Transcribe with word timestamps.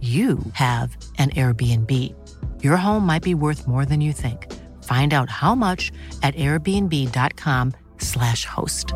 you 0.00 0.38
have 0.52 0.94
an 1.18 1.30
Airbnb. 1.30 1.90
Your 2.62 2.76
home 2.76 3.06
might 3.06 3.22
be 3.22 3.34
worth 3.34 3.66
more 3.66 3.86
than 3.86 4.02
you 4.02 4.12
think. 4.12 4.52
Find 4.82 5.14
out 5.14 5.30
how 5.30 5.54
much 5.54 5.90
at 6.22 6.34
airbnb.com/slash 6.34 8.44
host. 8.44 8.92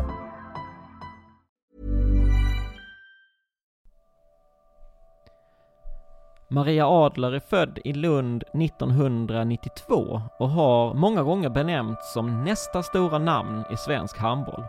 Maria 6.53 6.87
Adler 6.87 7.31
är 7.31 7.39
född 7.39 7.79
i 7.83 7.93
Lund 7.93 8.43
1992 8.53 10.21
och 10.39 10.49
har 10.49 10.93
många 10.93 11.23
gånger 11.23 11.49
benämnts 11.49 12.13
som 12.13 12.43
nästa 12.43 12.83
stora 12.83 13.19
namn 13.19 13.63
i 13.73 13.77
svensk 13.77 14.17
handboll. 14.17 14.63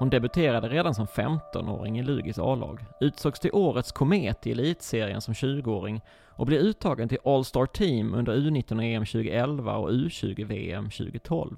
Hon 0.00 0.10
debuterade 0.10 0.68
redan 0.68 0.94
som 0.94 1.06
15-åring 1.06 1.98
i 1.98 2.02
Lugis 2.02 2.38
A-lag, 2.38 2.84
utsågs 3.00 3.40
till 3.40 3.50
årets 3.52 3.92
komet 3.92 4.46
i 4.46 4.52
elitserien 4.52 5.20
som 5.20 5.34
20-åring 5.34 6.00
och 6.28 6.46
blev 6.46 6.60
uttagen 6.60 7.08
till 7.08 7.18
All-Star 7.24 7.66
Team 7.66 8.14
under 8.14 8.36
U19-EM 8.36 9.06
2011 9.06 9.76
och 9.76 9.90
U20-VM 9.90 10.84
2012. 10.84 11.56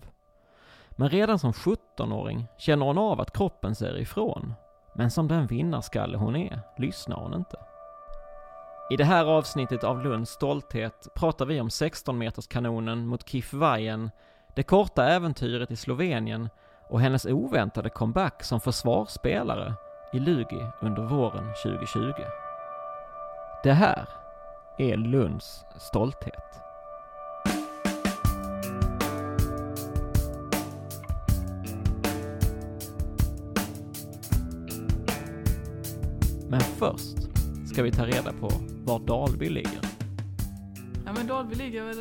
Men 0.90 1.08
redan 1.08 1.38
som 1.38 1.52
17-åring 1.52 2.46
känner 2.58 2.86
hon 2.86 2.98
av 2.98 3.20
att 3.20 3.36
kroppen 3.36 3.74
säger 3.74 3.98
ifrån. 3.98 4.54
Men 4.94 5.10
som 5.10 5.28
den 5.28 5.46
vinnarskalle 5.46 6.18
hon 6.18 6.36
är, 6.36 6.60
lyssnar 6.78 7.16
hon 7.16 7.34
inte. 7.34 7.56
I 8.90 8.96
det 8.96 9.04
här 9.04 9.24
avsnittet 9.24 9.84
av 9.84 10.04
Lunds 10.04 10.30
stolthet 10.30 11.08
pratar 11.14 11.46
vi 11.46 11.60
om 11.60 11.68
16-meterskanonen 11.68 13.06
mot 13.06 13.28
KIF 13.28 13.52
Vajen, 13.52 14.10
det 14.54 14.62
korta 14.62 15.08
äventyret 15.08 15.70
i 15.70 15.76
Slovenien 15.76 16.48
och 16.92 17.00
hennes 17.00 17.26
oväntade 17.26 17.90
comeback 17.90 18.42
som 18.42 18.60
försvarsspelare 18.60 19.74
i 20.12 20.18
Lugi 20.18 20.66
under 20.80 21.02
våren 21.02 21.44
2020. 21.62 22.12
Det 23.62 23.72
här 23.72 24.08
är 24.78 24.96
Lunds 24.96 25.64
stolthet. 25.76 26.34
Men 36.48 36.60
först 36.60 37.16
ska 37.72 37.82
vi 37.82 37.92
ta 37.92 38.06
reda 38.06 38.32
på 38.32 38.50
var 38.84 38.98
Dalby 38.98 39.48
ligger. 39.48 39.80
Ja 41.06 41.12
men 41.12 41.26
Dalby 41.26 41.54
ligger 41.54 41.84
väl 41.84 41.98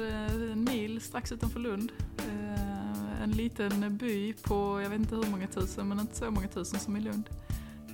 en 0.52 0.64
mil 0.64 1.02
strax 1.02 1.32
utanför 1.32 1.60
Lund. 1.60 1.92
Eh, 2.18 2.71
en 3.24 3.32
liten 3.32 3.98
by 3.98 4.34
på, 4.34 4.82
jag 4.82 4.90
vet 4.90 5.00
inte 5.00 5.16
hur 5.16 5.32
många 5.32 5.48
tusen, 5.48 5.88
men 5.88 6.00
inte 6.00 6.16
så 6.16 6.32
många 6.32 6.48
tusen 6.48 6.80
som 6.80 6.98
i 6.98 7.00
Lund. 7.00 7.30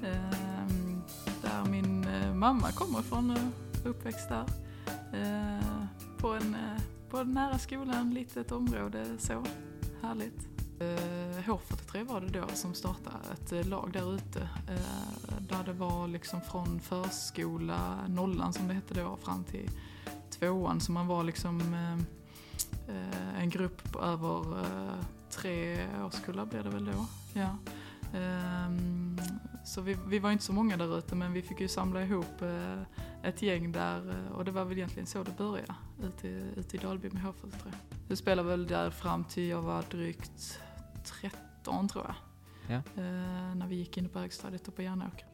Ehm, 0.03 1.01
där 1.41 1.65
min 1.65 2.07
eh, 2.07 2.33
mamma 2.33 2.71
kommer 2.71 2.99
ifrån 2.99 3.31
och 3.31 3.37
eh, 3.37 3.89
uppväxt 3.89 4.29
där. 4.29 4.45
Ehm, 5.13 5.87
på 6.17 6.33
en, 6.33 6.55
eh, 6.55 6.81
på 7.09 7.17
en 7.17 7.31
nära 7.31 7.57
skolan, 7.57 8.13
litet 8.13 8.51
område 8.51 9.05
så. 9.17 9.43
Härligt. 10.01 10.47
H43 11.45 12.03
var 12.03 12.21
det 12.21 12.39
då 12.39 12.47
som 12.53 12.73
startade 12.73 13.17
ett 13.33 13.67
lag 13.67 13.89
där 13.93 14.15
ute. 14.15 14.49
Där 15.49 15.63
det 15.65 15.73
var 15.73 16.07
liksom 16.07 16.41
från 16.41 16.79
förskola, 16.79 18.07
nollan 18.07 18.53
som 18.53 18.67
det 18.67 18.73
hette 18.73 18.93
då, 18.93 19.17
fram 19.23 19.43
till 19.43 19.69
tvåan. 20.29 20.81
Så 20.81 20.91
man 20.91 21.07
var 21.07 21.23
liksom 21.23 21.75
en 23.37 23.49
grupp 23.49 23.95
över 23.95 24.65
tre 25.37 25.87
årskullar 26.05 26.45
blir 26.45 26.63
det 26.63 26.69
väl 26.69 26.85
då. 26.85 27.05
Ja. 27.33 27.57
Ehm, 28.13 29.17
så 29.65 29.81
vi, 29.81 29.97
vi 30.07 30.19
var 30.19 30.31
inte 30.31 30.43
så 30.43 30.53
många 30.53 30.77
där 30.77 30.97
ute 30.97 31.15
men 31.15 31.33
vi 31.33 31.41
fick 31.41 31.59
ju 31.61 31.67
samla 31.67 32.01
ihop 32.03 32.41
eh, 32.41 32.81
ett 33.23 33.41
gäng 33.41 33.71
där 33.71 34.09
eh, 34.09 34.31
och 34.31 34.45
det 34.45 34.51
var 34.51 34.65
väl 34.65 34.77
egentligen 34.77 35.07
så 35.07 35.23
det 35.23 35.37
började 35.37 35.75
ute, 36.03 36.27
i- 36.27 36.51
ute 36.55 36.75
i 36.77 36.79
Dalby 36.79 37.09
med 37.09 37.23
H43. 37.23 37.71
Du 38.07 38.15
spelade 38.15 38.49
väl 38.49 38.67
där 38.67 38.89
fram 38.89 39.23
till 39.23 39.47
jag 39.47 39.61
var 39.61 39.83
drygt 39.91 40.59
13 41.03 41.87
tror 41.87 42.05
jag. 42.05 42.15
Ja. 42.75 43.01
Eh, 43.03 43.55
när 43.55 43.67
vi 43.67 43.75
gick 43.75 43.97
in 43.97 44.09
på 44.09 44.19
högstadiet 44.19 44.67
och 44.67 44.75
på 44.75 44.81
Järnåker. 44.81 45.25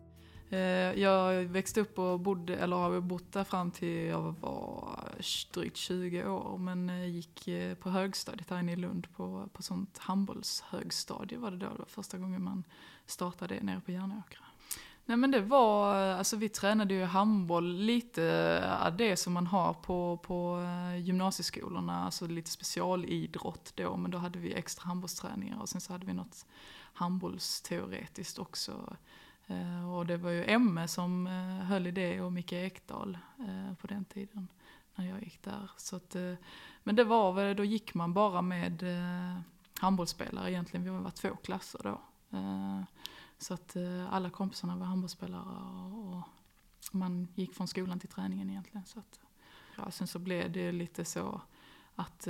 Eh, 0.54 1.00
jag 1.00 1.44
växte 1.44 1.82
upp 1.82 2.00
och 2.00 2.20
bodde, 2.20 2.56
eller 2.56 2.76
har 2.76 3.00
bott 3.00 3.32
där 3.32 3.44
fram 3.44 3.72
till 3.72 4.06
jag 4.06 4.36
var 4.42 5.00
drygt 5.54 5.78
20 5.78 6.26
år. 6.26 6.58
Men 6.58 6.90
eh, 6.90 7.06
gick 7.06 7.48
eh, 7.48 7.76
på 7.76 7.90
högstadiet 7.90 8.50
här 8.50 8.60
inne 8.60 8.72
i 8.74 8.76
Lund 8.76 9.08
på, 9.16 9.50
på 9.54 9.64
sånt 9.64 9.98
handbollshögstadie 9.98 11.38
var 11.38 11.52
det 11.52 11.58
då. 11.58 11.66
Det 11.66 11.80
var 11.80 11.86
första 11.86 12.18
gången 12.18 12.44
man 12.44 12.64
startade 13.06 13.60
nere 13.62 13.82
på 13.82 13.92
Järnåkra. 13.92 14.40
Nej 15.06 15.18
men 15.18 15.32
det 15.32 15.42
var, 15.42 15.96
alltså 15.96 16.38
vi 16.38 16.50
tränade 16.50 16.94
ju 16.94 17.04
handboll 17.04 17.76
lite 17.76 18.92
det 18.98 19.18
som 19.18 19.34
man 19.34 19.48
har 19.48 19.74
på, 19.74 20.18
på 20.18 20.60
gymnasieskolorna, 21.00 22.06
alltså 22.06 22.28
lite 22.28 22.52
specialidrott 22.52 23.74
då, 23.76 23.98
men 23.98 24.12
då 24.12 24.18
hade 24.18 24.40
vi 24.40 24.54
extra 24.54 24.88
handbollsträningar 24.88 25.62
och 25.62 25.70
sen 25.70 25.82
så 25.82 25.94
hade 25.94 26.06
vi 26.06 26.14
något 26.14 26.46
handbollsteoretiskt 26.94 28.40
också. 28.40 28.96
Eh, 29.48 29.94
och 29.94 30.06
det 30.06 30.18
var 30.18 30.30
ju 30.30 30.46
Emme 30.46 30.88
som 30.88 31.28
eh, 31.28 31.66
höll 31.66 31.88
i 31.88 31.92
det 31.92 32.22
och 32.22 32.34
Micke 32.34 32.54
Ekdahl 32.54 33.18
eh, 33.40 33.76
på 33.76 33.88
den 33.88 34.06
tiden 34.06 34.48
när 34.96 35.10
jag 35.10 35.24
gick 35.24 35.44
där. 35.44 35.72
Så 35.78 35.96
att, 35.96 36.16
men 36.84 36.96
det 36.96 37.04
var 37.04 37.34
väl, 37.34 37.56
då 37.56 37.64
gick 37.64 37.94
man 37.94 38.14
bara 38.14 38.42
med 38.42 38.84
handbollsspelare 39.80 40.52
egentligen, 40.52 40.84
vi 40.84 40.90
var 40.90 41.12
två 41.12 41.36
klasser 41.36 41.80
då. 41.84 42.02
Så 43.38 43.54
att 43.54 43.76
alla 44.10 44.30
kompisarna 44.30 44.76
var 44.76 44.86
handbollsspelare 44.86 45.42
och, 45.94 46.28
man 46.92 47.28
gick 47.36 47.54
från 47.54 47.68
skolan 47.68 48.00
till 48.00 48.10
träningen 48.10 48.50
egentligen. 48.50 48.86
Så 48.86 49.00
att, 49.00 49.20
ja, 49.78 49.92
sen 49.92 50.08
så 50.08 50.20
blev 50.20 50.52
det 50.52 50.72
lite 50.72 51.06
så 51.06 51.42
att 51.96 52.28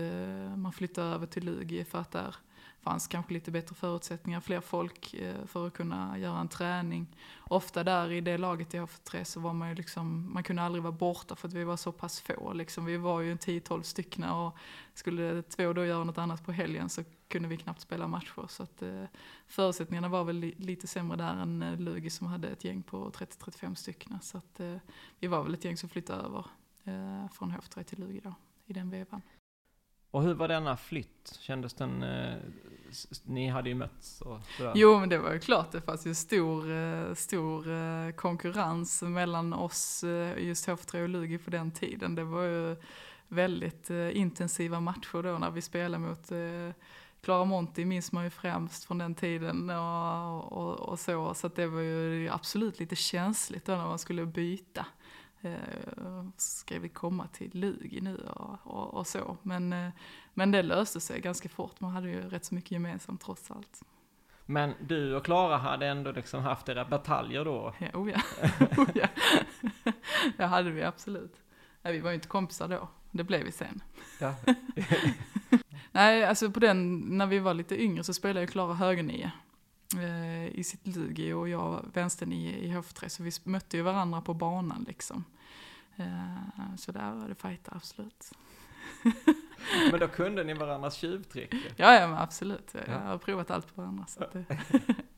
man 0.55 0.73
flyttade 0.73 1.07
över 1.07 1.27
till 1.27 1.45
Lugi 1.45 1.85
för 1.85 1.99
att 1.99 2.11
där 2.11 2.35
fanns 2.83 3.07
kanske 3.07 3.33
lite 3.33 3.51
bättre 3.51 3.75
förutsättningar, 3.75 4.39
fler 4.39 4.61
folk 4.61 5.13
eh, 5.13 5.45
för 5.45 5.67
att 5.67 5.73
kunna 5.73 6.17
göra 6.17 6.39
en 6.39 6.47
träning. 6.47 7.07
Ofta 7.39 7.83
där 7.83 8.11
i 8.11 8.21
det 8.21 8.37
laget 8.37 8.73
i 8.73 8.77
HF3 8.79 9.23
så 9.23 9.39
var 9.39 9.53
man 9.53 9.69
ju 9.69 9.75
liksom, 9.75 10.33
man 10.33 10.43
kunde 10.43 10.61
aldrig 10.61 10.83
vara 10.83 10.91
borta 10.91 11.35
för 11.35 11.47
att 11.47 11.53
vi 11.53 11.63
var 11.63 11.77
så 11.77 11.91
pass 11.91 12.21
få 12.21 12.53
liksom. 12.53 12.85
Vi 12.85 12.97
var 12.97 13.21
ju 13.21 13.31
en 13.31 13.37
10-12 13.37 13.81
stycken 13.81 14.23
och 14.23 14.57
skulle 14.93 15.41
två 15.41 15.73
då 15.73 15.85
göra 15.85 16.03
något 16.03 16.17
annat 16.17 16.45
på 16.45 16.51
helgen 16.51 16.89
så 16.89 17.03
kunde 17.27 17.47
vi 17.47 17.57
knappt 17.57 17.81
spela 17.81 18.07
matcher. 18.07 18.45
Så 18.47 18.63
att, 18.63 18.81
eh, 18.81 19.03
förutsättningarna 19.47 20.07
var 20.07 20.23
väl 20.23 20.53
lite 20.57 20.87
sämre 20.87 21.17
där 21.17 21.35
än 21.35 21.61
eh, 21.61 21.79
Lugi 21.79 22.09
som 22.09 22.27
hade 22.27 22.47
ett 22.47 22.63
gäng 22.63 22.83
på 22.83 23.11
30-35 23.11 23.75
stycken. 23.75 24.19
Så 24.21 24.37
att, 24.37 24.61
vi 25.19 25.27
var 25.27 25.43
väl 25.43 25.53
ett 25.53 25.65
gäng 25.65 25.77
som 25.77 25.89
flyttade 25.89 26.23
över 26.23 26.45
från 27.33 27.51
HF3 27.51 27.83
till 27.83 27.99
Lugi 27.99 28.21
då, 28.23 28.33
i 28.65 28.73
den 28.73 28.89
vevan. 28.89 29.21
Och 30.13 30.23
hur 30.23 30.33
var 30.33 30.47
denna 30.47 30.77
flytt? 30.77 31.37
Kändes 31.39 31.73
den... 31.73 32.03
Eh, 32.03 32.35
ni 33.23 33.47
hade 33.47 33.69
ju 33.69 33.75
mötts 33.75 34.21
och 34.21 34.39
sådär. 34.57 34.71
Jo, 34.75 34.99
men 34.99 35.09
det 35.09 35.17
var 35.17 35.33
ju 35.33 35.39
klart. 35.39 35.71
Det 35.71 35.81
fanns 35.81 36.07
ju 36.07 36.15
stor, 36.15 36.71
eh, 36.71 37.13
stor 37.13 37.71
eh, 37.71 38.11
konkurrens 38.11 39.01
mellan 39.01 39.53
oss, 39.53 40.03
eh, 40.03 40.43
just 40.43 40.67
HF3 40.67 41.03
och 41.03 41.09
Lugi 41.09 41.37
på 41.37 41.49
den 41.49 41.71
tiden. 41.71 42.15
Det 42.15 42.23
var 42.23 42.43
ju 42.43 42.75
väldigt 43.27 43.89
intensiva 43.89 44.79
matcher 44.79 45.23
då 45.23 45.37
när 45.37 45.51
vi 45.51 45.61
spelade 45.61 45.97
mot 45.97 46.31
Clara 47.21 47.45
Monti 47.45 47.85
minns 47.85 48.11
man 48.11 48.23
ju 48.23 48.29
främst 48.29 48.83
från 48.83 48.97
den 48.97 49.15
tiden 49.15 49.69
och, 49.69 50.51
och, 50.51 50.79
och 50.79 50.99
så. 50.99 51.33
Så 51.33 51.47
det 51.47 51.67
var 51.67 51.81
ju 51.81 52.29
absolut 52.29 52.79
lite 52.79 52.95
känsligt 52.95 53.65
då 53.65 53.75
när 53.75 53.87
man 53.87 53.99
skulle 53.99 54.25
byta. 54.25 54.85
Eh, 55.43 56.25
ska 56.37 56.79
vi 56.79 56.89
komma 56.89 57.27
till 57.27 57.49
Lugi 57.53 58.01
nu 58.01 58.15
och, 58.15 58.57
och, 58.63 58.93
och, 58.93 59.07
så. 59.07 59.37
Men, 59.41 59.73
eh, 59.73 59.89
men 60.33 60.51
det 60.51 60.61
löste 60.61 60.99
sig 60.99 61.21
ganska 61.21 61.49
fort, 61.49 61.79
man 61.79 61.91
hade 61.91 62.09
ju 62.09 62.21
rätt 62.29 62.45
så 62.45 62.55
mycket 62.55 62.71
gemensamt 62.71 63.21
trots 63.21 63.51
allt. 63.51 63.83
Men 64.45 64.73
du 64.81 65.15
och 65.15 65.25
Klara 65.25 65.57
hade 65.57 65.87
ändå 65.87 66.11
liksom 66.11 66.41
haft 66.43 66.69
era 66.69 66.85
bataljer 66.85 67.45
då? 67.45 67.73
Ja, 67.77 67.87
oh 67.93 68.11
ja. 68.11 68.21
oh 68.77 68.89
ja. 68.95 69.07
det 70.37 70.45
hade 70.45 70.71
vi 70.71 70.83
absolut. 70.83 71.35
Nej, 71.81 71.93
vi 71.93 71.99
var 71.99 72.09
ju 72.09 72.15
inte 72.15 72.27
kompisar 72.27 72.67
då, 72.67 72.89
det 73.11 73.23
blev 73.23 73.43
vi 73.43 73.51
sen. 73.51 73.83
Ja. 74.19 74.35
Nej, 75.91 76.23
alltså 76.23 76.51
på 76.51 76.59
den, 76.59 76.99
när 76.99 77.25
vi 77.25 77.39
var 77.39 77.53
lite 77.53 77.81
yngre 77.81 78.03
så 78.03 78.13
spelade 78.13 78.41
ju 78.41 78.47
Klara 78.47 78.73
högernia 78.73 79.31
i 80.53 80.63
sitt 80.63 80.87
Lugi 80.87 81.33
och 81.33 81.49
jag 81.49 81.85
vänsternio 81.93 82.51
i 82.51 82.71
HF3, 82.71 83.07
så 83.07 83.23
vi 83.23 83.31
mötte 83.43 83.77
ju 83.77 83.83
varandra 83.83 84.21
på 84.21 84.33
banan 84.33 84.85
liksom. 84.87 85.23
Eh, 85.95 86.75
så 86.77 86.91
där 86.91 87.11
var 87.11 87.27
det 87.27 87.35
fighter, 87.35 87.73
absolut. 87.75 88.31
men 89.91 89.99
då 89.99 90.07
kunde 90.07 90.43
ni 90.43 90.53
varandras 90.53 90.95
tjuvtrick? 90.95 91.53
Ja, 91.75 91.93
ja 91.93 92.07
men 92.07 92.17
absolut. 92.17 92.75
Jag 92.87 92.99
har 92.99 93.17
provat 93.17 93.51
allt 93.51 93.75
på 93.75 93.81
varandra. 93.81 94.05
Så 94.07 94.25
det... 94.33 94.45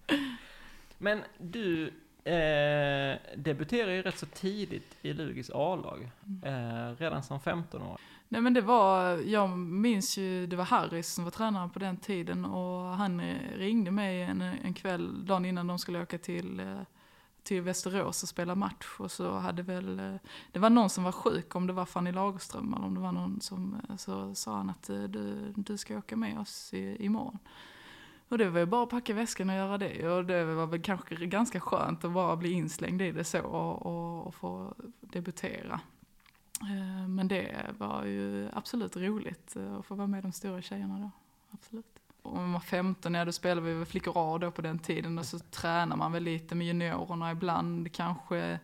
men 0.98 1.24
du 1.38 1.88
eh, 2.24 3.18
debuterade 3.36 3.96
ju 3.96 4.02
rätt 4.02 4.18
så 4.18 4.26
tidigt 4.26 4.98
i 5.02 5.14
Lugis 5.14 5.50
A-lag, 5.54 6.12
mm. 6.26 6.44
eh, 6.44 6.96
redan 6.98 7.24
som 7.24 7.40
15 7.40 7.82
år. 7.82 8.00
Nej 8.28 8.42
men 8.42 8.54
det 8.54 8.62
var, 8.62 9.18
jag 9.18 9.58
minns 9.58 10.18
ju, 10.18 10.48
det 10.48 10.56
var 10.56 10.66
Harris 10.66 11.14
som 11.14 11.24
var 11.24 11.32
tränare 11.32 11.70
på 11.70 11.80
den 11.80 11.98
tiden 11.98 12.46
och 12.46 12.82
han 12.82 13.22
ringde 13.58 13.92
mig 13.92 14.22
en, 14.22 14.42
en 14.42 14.74
kväll, 14.74 15.26
dagen 15.26 15.46
innan 15.46 15.68
de 15.68 15.80
skulle 15.80 16.02
åka 16.02 16.18
till 16.18 16.60
eh, 16.60 16.82
till 17.46 17.62
Västerås 17.62 18.24
och 18.24 18.30
spela 18.30 18.56
match 18.56 18.96
och 19.00 19.12
så 19.12 19.32
hade 19.32 19.64
väl, 19.64 20.00
eh, 20.00 20.16
det 20.52 20.60
var 20.60 20.70
någon 20.70 20.90
som 20.90 21.04
var 21.04 21.12
sjuk, 21.12 21.56
om 21.56 21.68
det 21.68 21.74
var 21.74 21.86
Fanny 21.86 22.12
Lagerström 22.12 22.74
eller 22.74 22.86
om 22.86 22.94
det 22.94 23.02
var 23.02 23.12
någon 23.12 23.42
som, 23.42 23.82
eh, 23.90 23.96
så 23.96 24.36
sa 24.36 24.56
han 24.56 24.70
att 24.70 24.84
du, 24.84 25.54
du 25.56 25.78
ska 25.78 25.98
åka 25.98 26.16
med 26.16 26.40
oss 26.40 26.74
i, 26.74 27.06
imorgon. 27.06 27.40
Och 28.30 28.38
det 28.38 28.50
var 28.50 28.60
ju 28.60 28.66
bara 28.66 28.84
att 28.84 28.90
packa 28.90 29.14
väskan 29.14 29.50
och 29.50 29.56
göra 29.56 29.78
det. 29.78 30.10
Och 30.10 30.26
det 30.26 30.46
var 30.46 30.68
väl 30.68 30.82
kanske 30.82 31.16
ganska 31.16 31.60
skönt 31.60 32.06
att 32.06 32.12
bara 32.12 32.36
bli 32.36 32.52
inslängd 32.52 33.02
i 33.02 33.12
det 33.12 33.24
så 33.24 33.42
och, 33.42 33.86
och, 33.86 34.28
och 34.28 34.36
få 34.36 34.74
debutera. 35.02 35.80
Eh, 36.62 37.08
men 37.08 37.28
det 37.28 37.72
var 37.78 38.06
ju 38.06 38.50
absolut 38.54 38.98
roligt 38.98 39.56
eh, 39.56 39.76
att 39.76 39.86
få 39.86 39.96
vara 39.96 40.08
med 40.08 40.24
de 40.24 40.32
stora 40.32 40.62
tjejerna 40.62 41.00
då. 41.00 41.12
Absolut. 41.52 41.86
Om 42.22 42.38
man 42.38 42.54
var 42.54 42.60
15, 42.60 43.14
ja 43.14 43.26
då 43.26 43.32
spelade 43.32 43.68
vi 43.68 43.74
väl 43.74 43.86
flickor 43.86 44.14
A 44.16 44.38
då 44.38 44.52
på 44.52 44.62
den 44.62 44.80
tiden 44.80 45.20
och 45.20 45.26
så 45.26 45.40
tränar 45.40 45.96
man 45.96 46.12
väl 46.12 46.24
lite 46.24 46.56
med 46.56 46.68
juniorerna 46.68 47.32
ibland, 47.32 47.94
kanske 47.94 48.60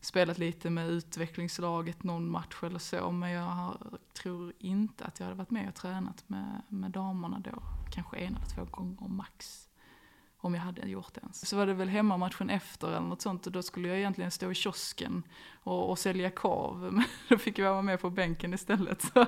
spelat 0.00 0.38
lite 0.38 0.70
med 0.70 0.88
utvecklingslaget 0.88 2.02
någon 2.02 2.30
match 2.30 2.62
eller 2.62 2.78
så, 2.78 3.10
men 3.10 3.30
jag 3.30 3.42
har, 3.42 3.76
tror 4.12 4.52
inte 4.58 5.04
att 5.04 5.20
jag 5.20 5.26
hade 5.26 5.38
varit 5.38 5.50
med 5.50 5.68
och 5.68 5.74
tränat 5.74 6.28
med, 6.28 6.62
med 6.68 6.90
damerna 6.90 7.38
då, 7.38 7.62
kanske 7.90 8.16
en 8.16 8.36
eller 8.36 8.46
två 8.46 8.64
gånger 8.64 9.08
max 9.08 9.68
om 10.44 10.54
jag 10.54 10.62
hade 10.62 10.88
gjort 10.88 11.14
det 11.14 11.20
ens. 11.20 11.48
Så 11.48 11.56
var 11.56 11.66
det 11.66 11.74
väl 11.74 11.88
hemmamatchen 11.88 12.50
efter 12.50 12.88
eller 12.88 13.00
något 13.00 13.22
sånt 13.22 13.46
och 13.46 13.52
då 13.52 13.62
skulle 13.62 13.88
jag 13.88 13.98
egentligen 13.98 14.30
stå 14.30 14.50
i 14.50 14.54
kiosken 14.54 15.22
och, 15.62 15.90
och 15.90 15.98
sälja 15.98 16.30
korv. 16.30 16.78
Men 16.92 17.04
då 17.28 17.38
fick 17.38 17.58
jag 17.58 17.70
vara 17.70 17.82
med 17.82 18.00
på 18.00 18.10
bänken 18.10 18.54
istället. 18.54 19.02
Så, 19.02 19.26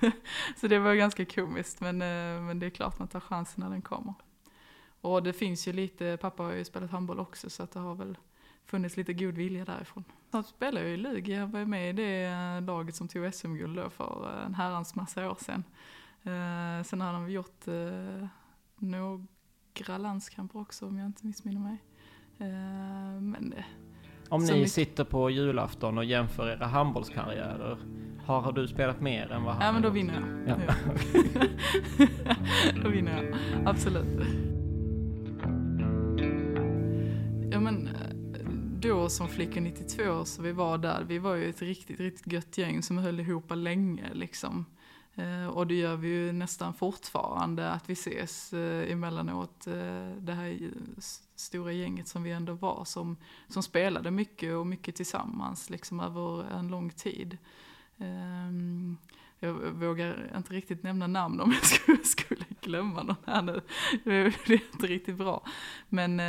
så 0.56 0.68
det 0.68 0.78
var 0.78 0.94
ganska 0.94 1.24
komiskt 1.24 1.80
men, 1.80 2.02
eh, 2.02 2.42
men 2.42 2.58
det 2.58 2.66
är 2.66 2.70
klart 2.70 2.98
man 2.98 3.08
tar 3.08 3.20
chansen 3.20 3.64
när 3.64 3.70
den 3.70 3.82
kommer. 3.82 4.14
Och 5.00 5.22
det 5.22 5.32
finns 5.32 5.68
ju 5.68 5.72
lite, 5.72 6.18
pappa 6.20 6.42
har 6.42 6.52
ju 6.52 6.64
spelat 6.64 6.90
handboll 6.90 7.20
också 7.20 7.50
så 7.50 7.62
att 7.62 7.70
det 7.70 7.80
har 7.80 7.94
väl 7.94 8.18
funnits 8.64 8.96
lite 8.96 9.12
god 9.12 9.34
vilja 9.34 9.64
därifrån. 9.64 10.04
Sen 10.30 10.44
spelade 10.44 10.88
ju 10.88 10.94
i 10.94 10.96
Lugi, 10.96 11.34
jag 11.34 11.46
var 11.46 11.64
med 11.64 11.90
i 11.90 11.92
det 11.92 12.24
eh, 12.24 12.62
laget 12.62 12.94
som 12.94 13.08
tog 13.08 13.34
SM-guld 13.34 13.76
då 13.76 13.90
för 13.90 14.32
eh, 14.34 14.46
en 14.46 14.54
herrans 14.54 14.94
massa 14.94 15.30
år 15.30 15.36
sedan. 15.40 15.64
Sen 16.84 17.00
har 17.00 17.12
de 17.12 17.30
gjort 17.30 17.68
eh, 17.68 18.28
några 19.80 19.98
landskamper 19.98 20.60
också 20.60 20.86
om 20.86 20.98
jag 20.98 21.06
inte 21.06 21.26
missminner 21.26 21.60
mig. 21.60 21.78
Uh, 22.40 23.20
men 23.20 23.50
det, 23.50 23.64
om 24.28 24.44
ni 24.44 24.52
mycket... 24.52 24.72
sitter 24.72 25.04
på 25.04 25.30
julafton 25.30 25.98
och 25.98 26.04
jämför 26.04 26.48
era 26.48 26.66
handbollskarriärer, 26.66 27.78
har, 28.24 28.40
har 28.40 28.52
du 28.52 28.68
spelat 28.68 29.00
mer 29.00 29.32
än 29.32 29.42
vad 29.42 29.54
han 29.54 29.66
Ja 29.66 29.72
men 29.72 29.82
då 29.82 29.90
vinner 29.90 30.14
jag. 30.46 30.58
Ja. 30.58 30.74
då 32.82 32.88
vinner 32.88 33.22
jag, 33.22 33.36
absolut. 33.68 34.26
Ja 37.50 37.60
men 37.60 37.88
då 38.80 39.08
som 39.08 39.28
flicka 39.28 39.60
92 39.60 40.24
så 40.24 40.42
vi 40.42 40.52
var 40.52 40.78
där, 40.78 41.04
vi 41.08 41.18
var 41.18 41.34
ju 41.34 41.50
ett 41.50 41.62
riktigt, 41.62 42.00
riktigt 42.00 42.32
gött 42.32 42.58
gäng 42.58 42.82
som 42.82 42.98
höll 42.98 43.20
ihop 43.20 43.52
länge 43.54 44.14
liksom. 44.14 44.64
Eh, 45.16 45.46
och 45.46 45.66
det 45.66 45.74
gör 45.74 45.96
vi 45.96 46.08
ju 46.08 46.32
nästan 46.32 46.74
fortfarande, 46.74 47.70
att 47.70 47.90
vi 47.90 47.92
ses 47.92 48.52
eh, 48.52 48.92
emellanåt. 48.92 49.66
Eh, 49.66 50.10
det 50.18 50.32
här 50.32 50.70
stora 51.34 51.72
gänget 51.72 52.08
som 52.08 52.22
vi 52.22 52.30
ändå 52.30 52.52
var, 52.52 52.84
som, 52.84 53.16
som 53.48 53.62
spelade 53.62 54.10
mycket 54.10 54.54
och 54.54 54.66
mycket 54.66 54.94
tillsammans 54.94 55.70
liksom 55.70 56.00
över 56.00 56.50
en 56.50 56.68
lång 56.68 56.90
tid. 56.90 57.38
Ehm, 57.98 58.96
jag 59.38 59.52
vågar 59.52 60.32
inte 60.36 60.54
riktigt 60.54 60.82
nämna 60.82 61.06
namn 61.06 61.40
om 61.40 61.52
jag 61.60 61.64
skulle, 61.64 62.04
skulle 62.04 62.44
glömma 62.60 63.02
någon 63.02 63.16
här 63.26 63.42
nu. 63.42 63.62
Det 64.04 64.12
är 64.54 64.72
inte 64.72 64.86
riktigt 64.86 65.16
bra. 65.16 65.42
Men, 65.88 66.22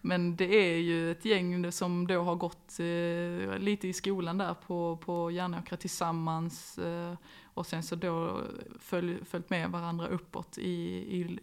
men 0.00 0.36
det 0.36 0.54
är 0.54 0.76
ju 0.76 1.10
ett 1.10 1.24
gäng 1.24 1.72
som 1.72 2.06
då 2.06 2.22
har 2.22 2.34
gått 2.34 2.78
lite 3.58 3.88
i 3.88 3.92
skolan 3.92 4.38
där 4.38 4.54
på, 4.54 4.96
på 4.96 5.30
Järnåkra 5.30 5.76
tillsammans 5.76 6.78
och 7.54 7.66
sen 7.66 7.82
så 7.82 7.94
då 7.96 8.42
följ, 8.78 9.24
följt 9.24 9.50
med 9.50 9.70
varandra 9.70 10.08
uppåt 10.08 10.58
i, 10.58 10.70
i 11.18 11.38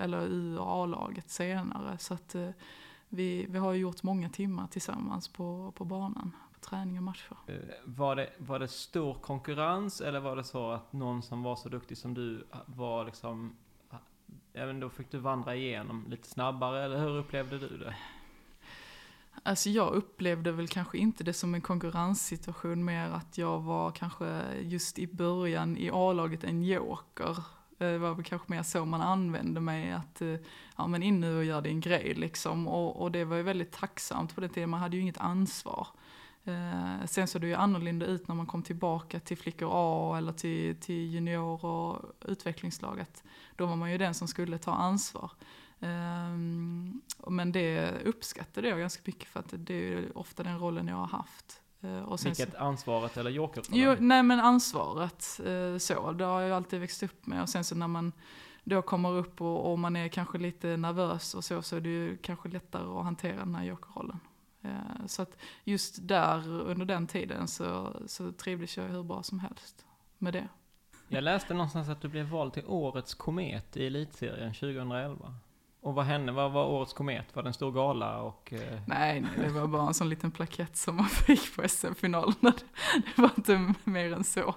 eller 0.00 0.26
U 0.26 0.58
och 0.58 0.82
A-laget 0.82 1.30
senare. 1.30 1.98
Så 1.98 2.14
att 2.14 2.34
eh, 2.34 2.48
vi, 3.08 3.46
vi 3.48 3.58
har 3.58 3.72
gjort 3.72 4.02
många 4.02 4.28
timmar 4.28 4.66
tillsammans 4.66 5.28
på, 5.28 5.72
på 5.76 5.84
banan, 5.84 6.36
på 6.52 6.60
träning 6.60 6.96
och 6.96 7.02
matcher. 7.02 7.36
Eh, 7.46 7.54
var 7.84 8.16
det, 8.16 8.30
var 8.38 8.58
det 8.58 8.68
stor 8.68 9.14
konkurrens 9.14 10.00
eller 10.00 10.20
var 10.20 10.36
det 10.36 10.44
så 10.44 10.70
att 10.70 10.92
någon 10.92 11.22
som 11.22 11.42
var 11.42 11.56
så 11.56 11.68
duktig 11.68 11.98
som 11.98 12.14
du 12.14 12.46
eh, 12.52 12.58
var 12.66 13.04
liksom, 13.04 13.56
eh, 13.90 13.96
även 14.52 14.80
då 14.80 14.88
fick 14.88 15.10
du 15.10 15.18
vandra 15.18 15.56
igenom 15.56 16.04
lite 16.08 16.28
snabbare 16.28 16.84
eller 16.84 16.98
hur 16.98 17.16
upplevde 17.18 17.58
du 17.58 17.78
det? 17.78 17.96
Alltså 19.42 19.70
jag 19.70 19.92
upplevde 19.92 20.52
väl 20.52 20.68
kanske 20.68 20.98
inte 20.98 21.24
det 21.24 21.32
som 21.32 21.54
en 21.54 21.60
konkurrenssituation 21.60 22.84
mer 22.84 23.08
att 23.08 23.38
jag 23.38 23.60
var 23.60 23.90
kanske 23.90 24.42
just 24.60 24.98
i 24.98 25.06
början 25.06 25.76
i 25.76 25.90
A-laget 25.92 26.44
en 26.44 26.62
joker. 26.62 27.38
Eh, 27.78 27.88
det 27.88 27.98
var 27.98 28.14
väl 28.14 28.24
kanske 28.24 28.52
mer 28.52 28.62
så 28.62 28.84
man 28.84 29.00
använde 29.00 29.60
mig, 29.60 29.92
att 29.92 30.22
eh, 30.22 30.36
ja 30.76 30.86
men 30.86 31.02
in 31.02 31.20
nu 31.20 31.38
och 31.38 31.44
gör 31.44 31.62
din 31.62 31.80
grej 31.80 32.14
liksom. 32.14 32.68
Och, 32.68 33.02
och 33.02 33.12
det 33.12 33.24
var 33.24 33.36
ju 33.36 33.42
väldigt 33.42 33.72
tacksamt 33.72 34.34
på 34.34 34.40
den 34.40 34.50
tiden, 34.50 34.70
man 34.70 34.80
hade 34.80 34.96
ju 34.96 35.02
inget 35.02 35.18
ansvar. 35.18 35.86
Eh, 36.44 37.06
sen 37.06 37.28
såg 37.28 37.40
det 37.40 37.46
ju 37.46 37.54
annorlunda 37.54 38.06
ut 38.06 38.28
när 38.28 38.34
man 38.34 38.46
kom 38.46 38.62
tillbaka 38.62 39.20
till 39.20 39.38
flickor 39.38 39.68
A 39.72 40.14
eller 40.18 40.32
till, 40.32 40.76
till 40.76 41.10
junior 41.10 41.64
och 41.64 42.02
utvecklingslaget. 42.20 43.24
Då 43.56 43.66
var 43.66 43.76
man 43.76 43.92
ju 43.92 43.98
den 43.98 44.14
som 44.14 44.28
skulle 44.28 44.58
ta 44.58 44.72
ansvar. 44.72 45.30
Um, 45.82 47.02
men 47.26 47.52
det 47.52 47.92
uppskattade 48.04 48.68
jag 48.68 48.78
ganska 48.78 49.02
mycket 49.04 49.28
för 49.28 49.40
att 49.40 49.54
det 49.56 49.74
är 49.74 50.18
ofta 50.18 50.42
den 50.42 50.58
rollen 50.58 50.88
jag 50.88 50.96
har 50.96 51.06
haft. 51.06 51.60
Uh, 51.84 52.02
och 52.02 52.20
sen 52.20 52.30
Vilket, 52.30 52.54
ansvaret 52.54 53.16
eller 53.16 53.30
joker? 53.30 53.62
Jo, 53.70 53.96
nej 53.98 54.22
men 54.22 54.40
ansvaret 54.40 55.40
uh, 55.46 55.78
så, 55.78 56.12
det 56.12 56.24
har 56.24 56.40
jag 56.40 56.56
alltid 56.56 56.80
växt 56.80 57.02
upp 57.02 57.26
med. 57.26 57.42
Och 57.42 57.48
sen 57.48 57.64
så 57.64 57.74
när 57.74 57.88
man 57.88 58.12
då 58.64 58.82
kommer 58.82 59.12
upp 59.12 59.40
och, 59.40 59.72
och, 59.72 59.78
man 59.78 59.96
är 59.96 60.08
kanske 60.08 60.38
lite 60.38 60.76
nervös 60.76 61.34
och 61.34 61.44
så, 61.44 61.62
så 61.62 61.76
är 61.76 61.80
det 61.80 61.88
ju 61.88 62.16
kanske 62.16 62.48
lättare 62.48 62.98
att 62.98 63.04
hantera 63.04 63.36
den 63.36 63.54
här 63.54 63.64
jokerrollen. 63.64 64.20
Uh, 64.64 65.06
så 65.06 65.22
att 65.22 65.36
just 65.64 66.08
där, 66.08 66.48
under 66.48 66.86
den 66.86 67.06
tiden, 67.06 67.48
så, 67.48 67.96
så 68.06 68.32
trivdes 68.32 68.76
jag 68.76 68.84
hur 68.84 69.02
bra 69.02 69.22
som 69.22 69.40
helst 69.40 69.86
med 70.18 70.32
det. 70.32 70.48
Jag 71.08 71.24
läste 71.24 71.54
någonstans 71.54 71.88
att 71.88 72.00
du 72.00 72.08
blev 72.08 72.26
vald 72.26 72.52
till 72.52 72.66
Årets 72.66 73.14
Komet 73.14 73.76
i 73.76 73.86
Elitserien 73.86 74.54
2011. 74.54 75.34
Och 75.82 75.94
vad 75.94 76.04
hände? 76.04 76.32
Vad 76.32 76.52
var 76.52 76.66
Årets 76.66 76.92
Komet? 76.92 77.36
Var 77.36 77.42
det 77.42 77.48
en 77.48 77.54
stor 77.54 77.72
gala 77.72 78.22
och... 78.22 78.52
Eh... 78.52 78.80
Nej, 78.86 79.20
nej, 79.20 79.30
det 79.36 79.48
var 79.48 79.66
bara 79.66 79.86
en 79.86 79.94
sån 79.94 80.08
liten 80.08 80.30
plakett 80.30 80.76
som 80.76 80.96
man 80.96 81.08
fick 81.08 81.56
på 81.56 81.68
SM-finalerna. 81.68 82.34
Det 83.16 83.22
var 83.22 83.30
inte 83.36 83.74
mer 83.84 84.12
än 84.12 84.24
så. 84.24 84.54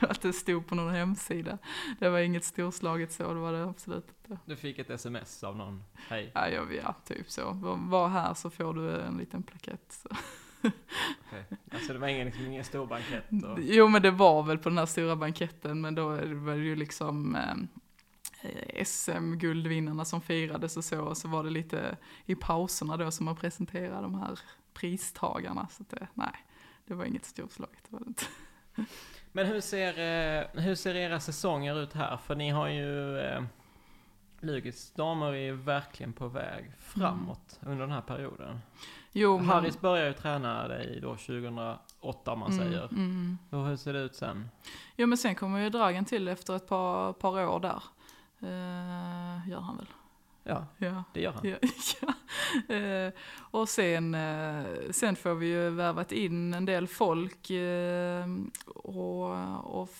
Att 0.00 0.22
det 0.22 0.32
stod 0.32 0.66
på 0.66 0.74
någon 0.74 0.94
hemsida. 0.94 1.58
Det 1.98 2.08
var 2.08 2.18
inget 2.18 2.44
storslaget 2.44 3.12
så, 3.12 3.34
det 3.34 3.40
var 3.40 3.52
det 3.52 3.64
absolut 3.64 4.08
inte. 4.08 4.42
Du 4.44 4.56
fick 4.56 4.78
ett 4.78 4.90
sms 4.90 5.44
av 5.44 5.56
någon? 5.56 5.84
Hej. 6.08 6.30
Ja, 6.34 6.48
ja, 6.48 6.62
ja 6.82 6.94
typ 7.04 7.30
så. 7.30 7.52
Var, 7.52 7.76
var 7.76 8.08
här 8.08 8.34
så 8.34 8.50
får 8.50 8.74
du 8.74 9.00
en 9.00 9.16
liten 9.16 9.42
plakett. 9.42 9.84
Så. 9.88 10.08
Okay. 11.28 11.42
Alltså 11.72 11.92
det 11.92 11.98
var 11.98 12.08
ingen, 12.08 12.26
liksom, 12.26 12.46
ingen 12.46 12.64
stor 12.64 12.86
bankett? 12.86 13.24
Och... 13.30 13.58
Jo 13.60 13.88
men 13.88 14.02
det 14.02 14.10
var 14.10 14.42
väl 14.42 14.58
på 14.58 14.68
den 14.68 14.78
här 14.78 14.86
stora 14.86 15.16
banketten 15.16 15.80
men 15.80 15.94
då 15.94 16.08
var 16.08 16.56
det 16.56 16.64
ju 16.64 16.76
liksom 16.76 17.36
eh, 17.36 17.54
SM-guldvinnarna 18.84 20.04
som 20.04 20.20
firades 20.20 20.76
och 20.76 20.84
så, 20.84 21.00
och 21.00 21.16
så 21.16 21.28
var 21.28 21.44
det 21.44 21.50
lite 21.50 21.96
i 22.26 22.34
pauserna 22.34 22.96
då 22.96 23.10
som 23.10 23.26
man 23.26 23.36
presenterade 23.36 24.02
de 24.02 24.14
här 24.14 24.38
pristagarna. 24.74 25.68
Så 25.70 25.84
det, 25.88 26.08
nej, 26.14 26.34
det 26.86 26.94
var 26.94 27.04
inget 27.04 27.24
storslaget, 27.24 27.84
det 27.88 27.92
var 27.92 28.00
det 28.00 28.08
inte. 28.08 28.24
Men 29.32 29.46
hur 29.46 29.60
ser, 29.60 29.88
eh, 29.88 30.62
hur 30.62 30.74
ser 30.74 30.94
era 30.94 31.20
säsonger 31.20 31.82
ut 31.82 31.92
här? 31.92 32.16
För 32.16 32.34
ni 32.34 32.50
har 32.50 32.68
ju 32.68 33.18
eh, 33.18 33.42
Lugits 34.40 34.92
damer 34.92 35.34
är 35.34 35.52
verkligen 35.52 36.12
på 36.12 36.28
väg 36.28 36.72
framåt 36.78 37.58
mm. 37.62 37.72
under 37.72 37.86
den 37.86 37.94
här 37.94 38.00
perioden. 38.00 38.60
Jo, 39.12 39.38
men... 39.38 39.46
Harris 39.46 39.80
började 39.80 40.08
ju 40.08 40.14
träna 40.14 40.68
dig 40.68 40.98
då 41.02 41.16
2008 41.16 42.32
om 42.32 42.38
man 42.38 42.52
mm, 42.52 42.64
säger. 42.64 42.84
Mm. 42.84 43.38
Och 43.50 43.66
hur 43.66 43.76
ser 43.76 43.92
det 43.92 43.98
ut 43.98 44.14
sen? 44.14 44.48
Jo 44.96 45.06
men 45.06 45.18
sen 45.18 45.34
kommer 45.34 45.58
ju 45.58 45.70
Dragen 45.70 46.04
till 46.04 46.28
efter 46.28 46.56
ett 46.56 46.68
par, 46.68 47.12
par 47.12 47.46
år 47.46 47.60
där. 47.60 47.82
Uh, 48.42 49.48
gör 49.48 49.60
han 49.60 49.76
väl? 49.76 49.86
Ja, 50.44 50.66
ja, 50.78 51.04
det 51.12 51.20
gör 51.20 51.32
han. 51.32 51.48
Ja, 51.48 51.56
ja. 52.68 52.74
Uh, 52.76 53.12
och 53.38 53.68
sen, 53.68 54.14
uh, 54.14 54.90
sen 54.90 55.16
får 55.16 55.34
vi 55.34 55.46
ju 55.46 55.70
värvat 55.70 56.12
in 56.12 56.54
en 56.54 56.64
del 56.64 56.88
folk 56.88 57.50
och, 58.66 59.30
och 59.80 59.90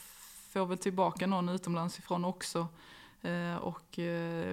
får 0.52 0.66
väl 0.66 0.78
tillbaka 0.78 1.26
någon 1.26 1.48
utomlands 1.48 1.98
ifrån 1.98 2.24
också. 2.24 2.66
och 3.60 3.98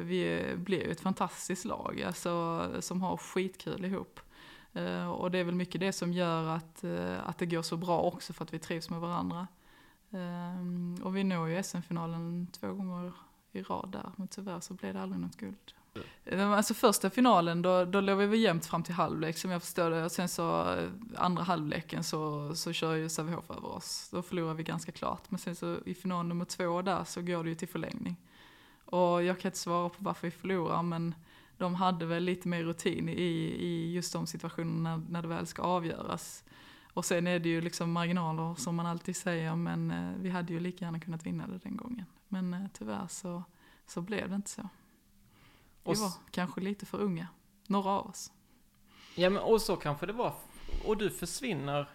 vi 0.02 0.54
blir 0.58 0.84
ju 0.86 0.92
ett 0.92 1.02
fantastiskt 1.02 1.66
lag 1.66 2.04
alltså, 2.08 2.68
som 2.80 3.02
har 3.02 3.18
skitkul 3.18 3.86
ihop. 3.86 4.20
Eh, 4.78 5.10
och 5.10 5.32
det 5.32 5.38
är 5.38 5.44
väl 5.44 5.56
mycket 5.56 5.82
det 5.82 5.92
som 5.92 6.14
gör 6.14 6.48
att, 6.48 6.84
eh, 6.84 7.30
att 7.30 7.38
det 7.38 7.46
går 7.46 7.62
så 7.62 7.78
bra 7.78 8.02
också 8.02 8.34
för 8.34 8.44
att 8.44 8.54
vi 8.54 8.60
trivs 8.60 8.90
med 8.90 9.00
varandra. 9.00 9.48
Eh, 10.10 11.06
och 11.06 11.16
vi 11.16 11.24
når 11.24 11.50
ju 11.50 11.64
SM-finalen 11.64 12.48
två 12.52 12.74
gånger 12.74 13.14
i 13.58 13.64
rad 13.64 13.90
där, 13.92 14.12
men 14.16 14.28
tyvärr 14.28 14.60
så 14.60 14.74
blev 14.74 14.94
det 14.94 15.02
aldrig 15.02 15.22
något 15.22 15.38
guld. 15.38 15.74
Alltså 16.32 16.74
första 16.74 17.10
finalen, 17.10 17.62
då, 17.62 17.86
då 17.86 18.02
låg 18.02 18.18
vi 18.18 18.26
väl 18.26 18.40
jämnt 18.40 18.66
fram 18.66 18.84
till 18.84 18.94
halvlek 18.94 19.38
som 19.38 19.52
jag 19.52 19.62
förstår 19.62 19.90
det. 19.90 20.06
Och 20.06 20.12
sen 20.12 20.30
så 20.30 20.74
eh, 20.74 20.90
andra 21.16 21.44
halvleken 21.44 22.04
så, 22.04 22.52
så 22.56 22.74
kör 22.74 22.96
ju 22.96 23.10
Sävehof 23.10 23.52
över 23.52 23.66
oss. 23.66 24.10
Då 24.12 24.22
förlorar 24.22 24.54
vi 24.54 24.64
ganska 24.64 24.92
klart. 24.92 25.24
Men 25.30 25.40
sen 25.40 25.56
så 25.56 25.78
i 25.86 25.94
final 25.94 26.26
nummer 26.26 26.46
två 26.46 26.82
där 26.82 27.04
så 27.04 27.22
går 27.22 27.44
det 27.44 27.50
ju 27.50 27.56
till 27.56 27.68
förlängning. 27.68 28.16
Och 28.86 29.24
jag 29.24 29.40
kan 29.40 29.50
inte 29.50 29.58
svara 29.58 29.90
på 29.90 29.96
varför 30.00 30.28
vi 30.28 30.32
förlorar 30.32 30.84
men 30.84 31.16
de 31.58 31.76
hade 31.76 32.06
väl 32.06 32.24
lite 32.24 32.48
mer 32.48 32.64
rutin 32.64 33.10
i, 33.10 33.14
i 33.60 33.94
just 33.94 34.14
de 34.14 34.28
situationerna 34.28 35.04
när, 35.10 35.22
det 35.22 35.28
väl 35.28 35.48
ska 35.48 35.62
avgöras. 35.62 36.44
Och 36.94 37.06
sen 37.06 37.28
är 37.28 37.40
det 37.40 37.50
ju 37.50 37.62
liksom 37.62 37.92
marginaler 37.92 38.56
som 38.56 38.76
man 38.76 38.86
alltid 38.86 39.16
säger, 39.16 39.56
men 39.56 39.92
eh, 39.92 40.12
vi 40.22 40.30
hade 40.30 40.54
ju 40.54 40.60
lika 40.60 40.86
gärna 40.86 41.00
kunnat 41.00 41.26
vinna 41.26 41.48
det 41.48 41.58
den 41.58 41.78
gången. 41.78 42.06
Men 42.28 42.54
eh, 42.54 42.68
tyvärr 42.74 43.08
så, 43.08 43.44
så 43.86 44.02
blev 44.02 44.30
det 44.30 44.36
inte 44.36 44.50
så. 44.50 44.70
Vi 45.84 45.94
var 45.94 46.12
kanske 46.32 46.62
lite 46.62 46.86
för 46.86 46.98
unga, 46.98 47.28
några 47.68 47.90
av 47.90 48.08
oss. 48.08 48.32
Ja 49.16 49.30
men 49.30 49.42
och 49.42 49.62
så 49.62 49.76
kanske 49.76 50.06
det 50.06 50.14
var. 50.14 50.34
Och 50.86 50.98
du 50.98 51.10
försvinner 51.10 51.90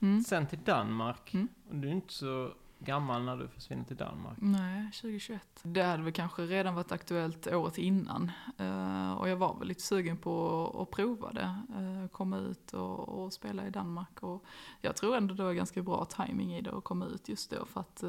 mm. 0.00 0.22
sen 0.22 0.46
till 0.46 0.64
Danmark. 0.64 1.34
Mm. 1.34 1.48
Och 1.68 1.76
du 1.76 1.88
är 1.88 1.92
inte 1.92 2.12
så 2.12 2.52
gammal 2.78 3.24
när 3.24 3.36
du 3.36 3.48
försvinner 3.48 3.84
till 3.84 3.96
Danmark? 3.96 4.38
Nej, 4.40 4.90
2021. 4.92 5.42
Det 5.62 5.82
hade 5.82 6.02
väl 6.02 6.12
kanske 6.12 6.42
redan 6.42 6.74
varit 6.74 6.92
aktuellt 6.92 7.46
året 7.46 7.78
innan. 7.78 8.30
Uh, 8.60 9.12
och 9.12 9.28
jag 9.28 9.36
var 9.36 9.58
väl 9.58 9.68
lite 9.68 9.82
sugen 9.82 10.16
på 10.16 10.66
att 10.82 10.96
prova 10.96 11.32
det. 11.32 11.58
Uh, 11.80 12.08
komma 12.08 12.38
ut 12.38 12.72
och, 12.72 13.32
spela 13.32 13.66
i 13.66 13.70
Danmark. 13.70 14.22
Och 14.22 14.44
jag 14.80 14.96
tror 14.96 15.16
ändå 15.16 15.34
det 15.34 15.42
var 15.42 15.52
ganska 15.52 15.82
bra 15.82 16.04
timing 16.04 16.54
i 16.54 16.60
det 16.60 16.76
att 16.76 16.84
komma 16.84 17.06
ut 17.06 17.28
just 17.28 17.50
då. 17.50 17.66
För 17.66 17.80
att 17.80 18.04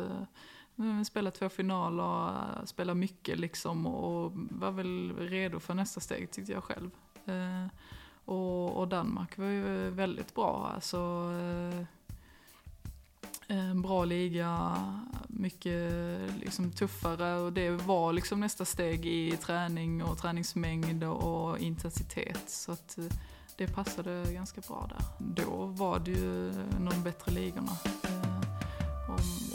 Eh, 0.80 1.04
spela 1.04 1.32
två 1.32 1.50
finaler, 1.50 2.66
spela 2.66 2.94
mycket 2.94 3.40
liksom. 3.40 3.88
Och 3.88 4.32
var 4.36 4.72
väl 4.72 5.16
redo 5.18 5.60
för 5.60 5.74
nästa 5.74 6.00
steg 6.00 6.32
tyckte 6.32 6.52
jag 6.52 6.64
själv. 6.64 6.92
Eh, 7.26 7.68
och, 8.26 8.78
och, 8.78 8.88
Danmark 8.88 9.38
var 9.38 9.46
ju 9.46 9.90
väldigt 9.90 10.36
bra. 10.36 10.72
Alltså, 10.76 11.32
en 13.48 13.82
bra 13.82 14.06
liga, 14.06 14.76
mycket 15.28 15.92
liksom 16.40 16.72
tuffare 16.72 17.36
och 17.36 17.54
det 17.54 17.72
var 17.72 18.14
liksom 18.14 18.40
nästa 18.40 18.66
steg 18.66 19.06
i 19.06 19.38
träning 19.38 20.04
och 20.04 20.18
träningsmängd 20.18 21.04
och 21.04 21.60
intensitet. 21.60 22.50
Så 22.50 22.72
att 22.72 22.98
det 23.58 23.68
passade 23.68 24.34
ganska 24.34 24.62
bra 24.62 24.90
där. 24.90 25.06
Då 25.44 25.66
var 25.66 26.00
det 26.00 26.12
ju 26.12 26.52
någon 26.80 27.04
bättre 27.04 27.32
ligorna. 27.32 27.78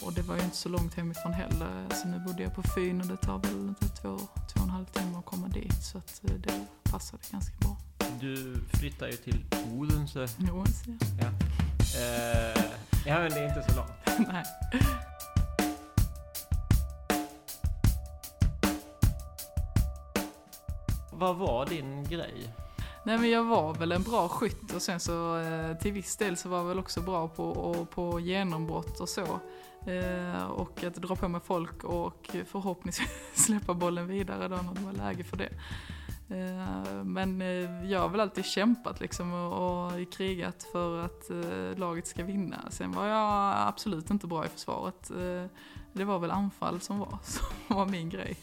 Och 0.05 0.13
det 0.13 0.23
var 0.23 0.37
ju 0.37 0.43
inte 0.43 0.57
så 0.57 0.69
långt 0.69 0.95
hemifrån 0.95 1.33
heller. 1.33 1.87
Så 1.91 2.09
nu 2.09 2.19
bodde 2.19 2.43
jag 2.43 2.55
på 2.55 2.63
Fyn 2.63 3.01
och 3.01 3.07
det 3.07 3.17
tar 3.17 3.39
väl 3.39 3.75
två, 3.81 4.19
två 4.19 4.61
och 4.61 4.63
en 4.63 4.71
halv 4.71 4.85
timme 4.85 5.19
att 5.19 5.25
komma 5.25 5.49
dit. 5.49 5.83
Så 5.83 5.99
att 5.99 6.21
eh, 6.25 6.35
det 6.35 6.67
passade 6.83 7.23
ganska 7.33 7.55
bra. 7.61 7.77
Du 8.21 8.55
flyttar 8.73 9.07
ju 9.07 9.13
till 9.13 9.45
Odense. 9.73 10.29
Odense, 10.53 10.99
ja. 11.21 11.27
Eh, 12.01 12.65
ja, 13.07 13.19
men 13.19 13.31
det 13.31 13.39
är 13.39 13.49
inte 13.49 13.73
så 13.73 13.77
långt. 13.77 14.29
Nej. 14.33 14.45
Vad 21.13 21.37
var 21.37 21.67
din 21.67 22.05
grej? 22.05 22.55
Nej 23.05 23.19
men 23.19 23.31
jag 23.31 23.45
var 23.45 23.75
väl 23.75 23.93
en 23.93 24.03
bra 24.03 24.29
skytt 24.29 24.73
och 24.75 24.83
sen 24.83 25.01
så 25.01 25.39
eh, 25.39 25.77
till 25.77 25.93
viss 25.93 26.17
del 26.17 26.37
så 26.37 26.49
var 26.49 26.59
jag 26.59 26.65
väl 26.65 26.79
också 26.79 27.01
bra 27.01 27.29
på, 27.29 27.45
och, 27.45 27.91
på 27.91 28.21
genombrott 28.21 29.01
och 29.01 29.09
så. 29.09 29.41
Eh, 29.87 30.45
och 30.45 30.85
att 30.85 30.95
dra 30.95 31.17
på 31.17 31.29
med 31.29 31.43
folk 31.43 31.85
och 31.85 32.31
förhoppningsvis 32.47 33.11
släppa 33.35 33.75
bollen 33.75 34.07
vidare 34.07 34.49
då 34.49 34.57
när 34.57 34.75
det 34.75 34.81
var 34.81 34.93
läge 34.93 35.25
för 35.25 35.37
det. 35.37 35.51
Eh, 36.29 37.05
men 37.05 37.43
eh, 37.43 37.91
jag 37.91 38.01
har 38.01 38.09
väl 38.09 38.21
alltid 38.21 38.45
kämpat 38.45 39.01
liksom 39.01 39.33
och, 39.33 39.87
och 39.87 40.13
krigat 40.13 40.67
för 40.73 41.05
att 41.05 41.31
laget 41.79 42.07
ska 42.07 42.25
vinna. 42.25 42.71
Sen 42.71 42.93
var 42.93 43.07
jag 43.07 43.55
absolut 43.69 44.11
inte 44.11 44.27
bra 44.27 44.47
i 44.47 44.49
försvaret. 44.49 45.11
Det 45.93 46.05
var 46.05 46.19
väl 46.19 46.31
anfall 46.31 46.81
som 46.81 46.99
var, 46.99 47.19
som 47.23 47.77
var 47.77 47.87
min 47.87 48.11
grej. 48.11 48.37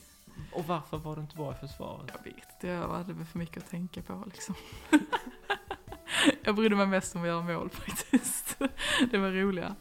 Och 0.52 0.66
varför 0.66 0.98
var 0.98 1.16
du 1.16 1.22
inte 1.22 1.36
bra 1.36 1.52
i 1.52 1.68
försvaret? 1.68 2.12
Jag 2.16 2.24
vet 2.24 2.54
inte, 2.54 2.68
jag 2.68 2.88
hade 2.88 3.14
väl 3.14 3.26
för 3.26 3.40
mycket 3.40 3.64
att 3.64 3.70
tänka 3.70 4.02
på 4.02 4.24
liksom. 4.26 4.56
jag 6.44 6.56
brydde 6.56 6.76
mig 6.76 6.88
mest 6.88 7.16
om 7.16 7.22
att 7.22 7.28
göra 7.28 7.42
mål 7.42 7.70
faktiskt. 7.70 8.58
Det 9.12 9.18
var 9.18 9.32
roligare. 9.32 9.76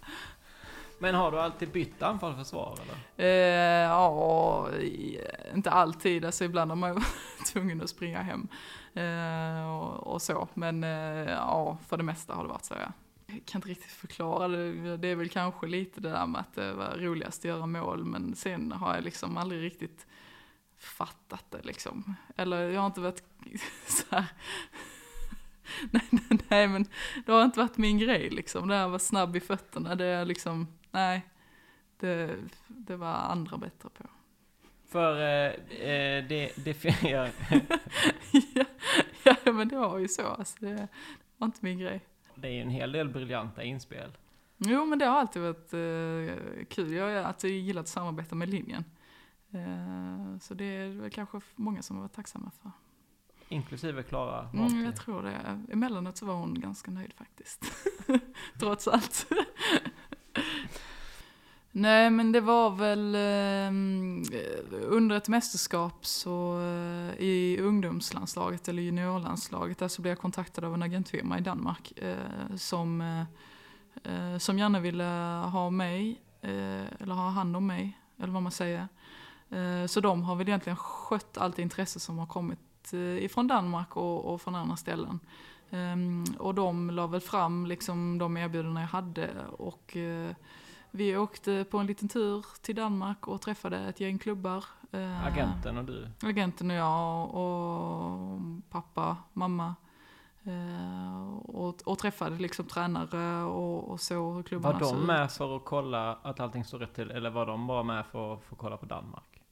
Men 0.99 1.15
har 1.15 1.33
du 1.33 1.41
alltid 1.41 1.69
bytt 1.69 2.03
anfall 2.03 2.33
och 2.33 2.39
försvar 2.39 2.79
eller? 2.83 3.27
Eh, 3.27 3.89
ja, 3.91 4.69
inte 5.55 5.71
alltid. 5.71 6.25
Alltså 6.25 6.45
ibland 6.45 6.71
har 6.71 6.77
man 6.77 6.95
ju 6.95 7.01
tvungen 7.53 7.83
att 7.83 7.91
springa 7.91 8.23
hem. 8.23 8.49
Eh, 8.95 9.71
och, 9.71 10.07
och, 10.07 10.23
så. 10.23 10.49
Men 10.55 10.85
eh, 10.85 11.31
ja, 11.31 11.79
för 11.89 11.97
det 11.97 12.03
mesta 12.03 12.35
har 12.35 12.43
det 12.43 12.49
varit 12.49 12.65
så 12.65 12.75
ja. 12.75 12.93
Jag 13.27 13.45
kan 13.45 13.59
inte 13.59 13.69
riktigt 13.69 13.93
förklara 13.93 14.49
det. 14.49 14.97
Det 14.97 15.09
är 15.09 15.17
väl 15.17 15.29
kanske 15.29 15.67
lite 15.67 16.01
det 16.01 16.11
där 16.11 16.27
med 16.27 16.41
att 16.41 16.55
det 16.55 16.73
var 16.73 16.97
roligast 16.97 17.41
att 17.41 17.45
göra 17.45 17.67
mål. 17.67 18.05
Men 18.05 18.35
sen 18.35 18.73
har 18.73 18.95
jag 18.95 19.05
liksom 19.05 19.37
aldrig 19.37 19.63
riktigt 19.63 20.07
fattat 20.79 21.45
det 21.51 21.63
liksom. 21.63 22.15
Eller 22.37 22.71
jag 22.71 22.81
har 22.81 22.87
inte 22.87 23.01
varit 23.01 23.23
så 23.87 24.05
här 24.11 24.27
nej, 25.91 26.03
nej, 26.11 26.39
nej, 26.49 26.69
men 26.69 26.87
det 27.27 27.33
har 27.33 27.45
inte 27.45 27.61
varit 27.61 27.77
min 27.77 27.99
grej 27.99 28.31
liksom. 28.31 28.69
Det 28.69 28.75
här 28.75 28.89
var 28.89 28.99
snabb 28.99 29.37
i 29.37 29.41
fötterna, 29.41 29.95
det 29.95 30.05
är 30.05 30.25
liksom, 30.25 30.67
nej. 30.99 31.27
Det, 32.01 32.37
det 32.69 32.97
var 32.97 33.15
andra 33.15 33.57
bättre 33.57 33.89
på. 33.89 34.05
För 34.89 35.21
eh, 35.21 35.53
eh 35.91 36.25
det, 36.29 36.65
det, 36.65 36.85
ja, 37.03 37.29
ja, 39.25 39.53
men 39.53 39.69
det 39.69 39.77
var 39.77 39.99
ju 39.99 40.09
så. 40.09 40.27
Alltså, 40.27 40.57
det 40.61 40.89
var 41.37 41.47
inte 41.47 41.59
min 41.61 41.79
grej. 41.79 42.01
Det 42.35 42.49
är 42.49 42.53
ju 42.53 42.61
en 42.61 42.71
hel 42.71 42.93
del 42.93 43.09
briljanta 43.09 43.63
inspel. 43.63 44.11
Jo, 44.57 44.85
men 44.85 44.99
det 44.99 45.07
har 45.07 45.21
alltid 45.21 45.43
varit 45.43 45.73
eh, 45.73 46.65
kul. 46.69 46.93
Jag 46.93 47.05
har 47.05 47.13
alltid 47.13 47.51
gillat 47.51 47.83
att 47.83 47.89
samarbeta 47.89 48.35
med 48.35 48.49
linjen. 48.49 48.85
Eh, 49.51 50.39
så 50.41 50.55
det 50.55 50.65
är 50.65 50.89
väl 50.89 51.11
kanske 51.11 51.41
många 51.57 51.83
som 51.83 51.97
har 51.97 52.03
varit 52.03 52.13
tacksamma 52.13 52.51
för. 52.63 52.71
Inklusive 53.49 54.03
Klara 54.03 54.49
mm, 54.55 54.85
Jag 54.85 54.97
tror 54.97 55.23
det. 55.23 55.63
Emellanåt 55.73 56.17
så 56.17 56.27
var 56.27 56.35
hon 56.35 56.61
ganska 56.61 56.91
nöjd 56.91 57.13
faktiskt. 57.13 57.65
Trots 58.61 58.89
allt. 58.89 59.27
Nej 61.73 62.11
men 62.11 62.33
det 62.33 62.41
var 62.41 62.71
väl 62.71 63.15
eh, 63.15 63.69
under 64.83 65.17
ett 65.17 65.29
mästerskap 65.29 66.07
så 66.07 66.61
eh, 66.61 67.25
i 67.25 67.59
ungdomslandslaget 67.61 68.69
eller 68.69 68.83
juniorlandslaget 68.83 69.79
där 69.79 69.89
så 69.89 70.03
blev 70.03 70.11
jag 70.11 70.19
kontaktad 70.19 70.65
av 70.65 70.75
en 70.75 70.83
agentfirma 70.83 71.39
i 71.39 71.41
Danmark 71.41 71.93
eh, 71.99 72.57
som, 72.57 73.01
eh, 73.01 73.21
eh, 74.13 74.39
som 74.39 74.59
gärna 74.59 74.81
ville 74.81 75.05
ha 75.53 75.71
mig, 75.71 76.21
eh, 76.41 77.01
eller 77.01 77.15
ha 77.15 77.29
hand 77.29 77.57
om 77.57 77.67
mig, 77.67 77.99
eller 78.19 78.33
vad 78.33 78.43
man 78.43 78.53
säger. 78.53 78.89
Eh, 79.51 79.87
så 79.87 80.01
de 80.01 80.23
har 80.23 80.37
väl 80.37 80.49
egentligen 80.49 80.77
skött 80.77 81.39
allt 81.39 81.59
intresse 81.59 82.01
som 82.01 82.19
har 82.19 82.27
kommit 82.27 82.93
eh, 82.93 83.25
ifrån 83.25 83.49
Danmark 83.49 83.97
och, 83.97 84.25
och 84.25 84.41
från 84.41 84.55
andra 84.55 84.77
ställen. 84.77 85.21
Ehm, 85.71 86.25
och 86.39 86.55
de 86.55 86.91
la 86.91 87.07
väl 87.07 87.21
fram 87.21 87.67
liksom 87.67 88.19
de 88.19 88.37
erbjudanden 88.37 88.83
jag 88.83 88.89
hade 88.89 89.31
och 89.59 89.97
eh, 89.97 90.31
vi 90.91 91.17
åkte 91.17 91.65
på 91.71 91.79
en 91.79 91.87
liten 91.87 92.09
tur 92.09 92.47
till 92.63 92.75
Danmark 92.75 93.29
och 93.29 93.41
träffade 93.41 93.79
ett 93.79 94.01
gäng 94.01 94.19
klubbar. 94.19 94.65
Uh, 94.95 95.27
agenten 95.27 95.79
och 95.79 95.85
du? 95.85 96.09
Agenten 96.23 96.71
och 96.71 96.77
jag 96.77 97.35
och 97.35 98.41
pappa, 98.71 99.17
mamma. 99.33 99.75
Uh, 100.47 101.37
och, 101.39 101.83
och, 101.85 101.99
träffade 101.99 102.37
liksom 102.37 102.65
tränare 102.65 103.45
och, 103.45 103.91
och 103.91 104.01
så 104.01 104.33
hur 104.33 104.43
klubbarna 104.43 104.79
Var 104.79 104.93
de 104.93 105.07
med 105.07 105.33
för 105.33 105.57
att 105.57 105.65
kolla 105.65 106.19
att 106.23 106.41
allting 106.41 106.65
stod 106.65 106.81
rätt 106.81 106.95
till 106.95 107.11
eller 107.11 107.31
var 107.31 107.47
de 107.47 107.67
bara 107.67 107.83
med 107.83 108.07
för 108.07 108.35
att 108.35 108.45
få 108.45 108.57
kolla 108.57 108.77
på 108.77 108.87
Danmark? 108.87 109.43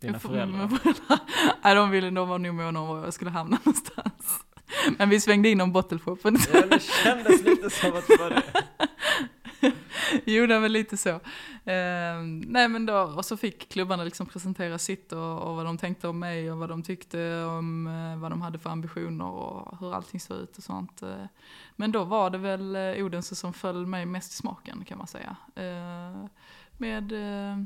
Dina 0.00 0.18
föräldrar? 0.18 0.70
Nej, 1.64 1.74
de 1.74 1.90
ville, 1.90 2.10
de 2.10 2.28
var 2.28 2.38
nog 2.38 2.54
måna 2.54 2.80
om 2.80 2.88
var 2.88 3.04
jag 3.04 3.14
skulle 3.14 3.30
hamna 3.30 3.58
någonstans. 3.64 4.44
Men 4.98 5.08
vi 5.08 5.20
svängde 5.20 5.48
in 5.48 5.60
om 5.60 5.72
bottleshopen. 5.72 6.38
Ja, 6.52 6.66
det 6.70 6.82
kändes 6.82 7.42
lite 7.42 7.70
som 7.70 7.88
att 7.88 8.06
det 8.06 8.16
var 8.20 8.30
det. 8.30 8.42
jo, 10.24 10.46
det 10.46 10.58
var 10.58 10.68
lite 10.68 10.96
så. 10.96 11.10
Eh, 11.10 12.22
nej 12.46 12.68
men 12.68 12.86
då, 12.86 12.98
och 12.98 13.24
så 13.24 13.36
fick 13.36 13.68
klubbarna 13.68 14.04
liksom 14.04 14.26
presentera 14.26 14.78
sitt 14.78 15.12
och, 15.12 15.42
och, 15.42 15.56
vad 15.56 15.64
de 15.64 15.78
tänkte 15.78 16.08
om 16.08 16.18
mig 16.18 16.52
och 16.52 16.58
vad 16.58 16.68
de 16.68 16.82
tyckte 16.82 17.44
om 17.44 17.86
eh, 17.86 18.20
vad 18.20 18.32
de 18.32 18.42
hade 18.42 18.58
för 18.58 18.70
ambitioner 18.70 19.24
och 19.24 19.78
hur 19.80 19.94
allting 19.94 20.20
såg 20.20 20.36
ut 20.36 20.58
och 20.58 20.64
sånt. 20.64 21.02
Eh, 21.02 21.26
men 21.76 21.92
då 21.92 22.04
var 22.04 22.30
det 22.30 22.38
väl 22.38 22.76
eh, 22.76 23.04
Odense 23.04 23.36
som 23.36 23.52
föll 23.52 23.86
mig 23.86 24.06
mest 24.06 24.32
i 24.32 24.36
smaken 24.36 24.84
kan 24.84 24.98
man 24.98 25.06
säga. 25.06 25.36
Eh, 25.54 26.26
med 26.76 27.12
eh, 27.12 27.58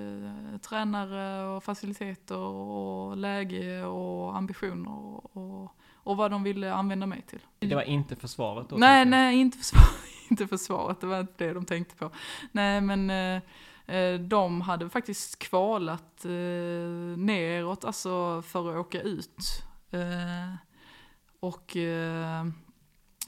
eh 0.00 0.58
tränare 0.62 1.46
och 1.56 1.64
faciliteter 1.64 2.36
och 2.36 3.16
läge 3.16 3.84
och 3.84 4.36
ambitioner 4.36 4.90
och, 4.90 5.36
och 5.36 5.76
och 6.04 6.16
vad 6.16 6.30
de 6.30 6.42
ville 6.42 6.72
använda 6.72 7.06
mig 7.06 7.22
till. 7.22 7.40
Det 7.58 7.74
var 7.74 7.82
inte 7.82 8.16
försvaret 8.16 8.68
då? 8.68 8.76
Nej, 8.76 9.04
nej, 9.04 9.40
inte, 9.40 9.58
försvar, 9.58 9.82
inte 10.30 10.46
försvaret, 10.46 11.00
det 11.00 11.06
var 11.06 11.20
inte 11.20 11.44
det 11.44 11.52
de 11.52 11.64
tänkte 11.64 11.96
på. 11.96 12.10
Nej, 12.52 12.80
men 12.80 13.10
eh, 13.10 13.42
eh, 13.96 14.20
de 14.20 14.60
hade 14.60 14.88
faktiskt 14.90 15.38
kvalat 15.38 16.24
eh, 16.24 16.30
neråt, 17.16 17.84
alltså 17.84 18.42
för 18.42 18.70
att 18.70 18.76
åka 18.76 19.00
ut. 19.00 19.62
Eh, 19.90 20.54
och 21.40 21.76
eh, 21.76 22.46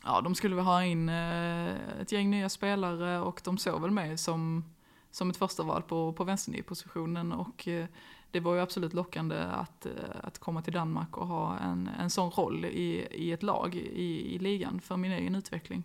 ja, 0.05 0.21
de 0.21 0.35
skulle 0.35 0.55
väl 0.55 0.65
ha 0.65 0.85
in 0.85 1.09
eh, 1.09 2.01
ett 2.01 2.13
gäng 2.13 2.31
nya 2.31 2.49
spelare 2.49 3.21
och 3.21 3.41
de 3.45 3.59
såg 3.59 3.83
väl 3.83 3.91
mig 3.91 4.19
som, 4.19 4.65
som 5.17 5.31
ett 5.31 5.37
första 5.37 5.63
val 5.63 5.83
på, 5.83 6.13
på 6.13 6.25
vänsternypositionen 6.25 7.33
och 7.33 7.69
eh, 7.69 7.87
det 8.31 8.41
var 8.41 8.55
ju 8.55 8.61
absolut 8.61 8.95
lockande 8.95 9.37
att, 9.39 9.87
eh, 9.87 9.93
att 10.23 10.39
komma 10.39 10.63
till 10.63 10.73
Danmark 10.73 11.17
och 11.17 11.27
ha 11.27 11.59
en, 11.59 11.89
en 11.99 12.11
sån 12.11 12.31
roll 12.31 12.65
i, 12.65 13.07
i 13.11 13.33
ett 13.33 13.43
lag 13.43 13.75
i, 13.75 14.35
i 14.35 14.39
ligan 14.39 14.81
för 14.81 14.97
min 14.97 15.13
egen 15.13 15.35
utveckling. 15.35 15.85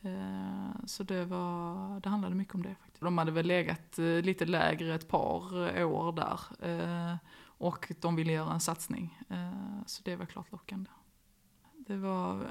Eh, 0.00 0.84
så 0.86 1.02
det, 1.02 1.24
var, 1.24 2.00
det 2.00 2.08
handlade 2.08 2.34
mycket 2.34 2.54
om 2.54 2.62
det. 2.62 2.74
faktiskt. 2.74 3.00
De 3.02 3.18
hade 3.18 3.30
väl 3.30 3.46
legat 3.46 3.98
lite 3.98 4.44
lägre 4.44 4.94
ett 4.94 5.08
par 5.08 5.82
år 5.84 6.12
där. 6.12 6.40
Och 7.44 7.92
de 8.00 8.16
ville 8.16 8.32
göra 8.32 8.52
en 8.52 8.60
satsning. 8.60 9.18
Så 9.86 10.02
det 10.04 10.16
var 10.16 10.26
klart 10.26 10.52
lockande. 10.52 10.90
Det 11.72 11.96
var 11.96 12.46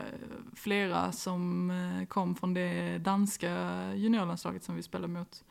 flera 0.55 1.11
som 1.11 1.71
kom 2.09 2.35
från 2.35 2.53
det 2.53 2.97
danska 2.97 3.93
juniorlandslaget 3.93 4.63
som 4.63 4.75
vi 4.75 4.83
spelade 4.83 5.13
mot. 5.13 5.43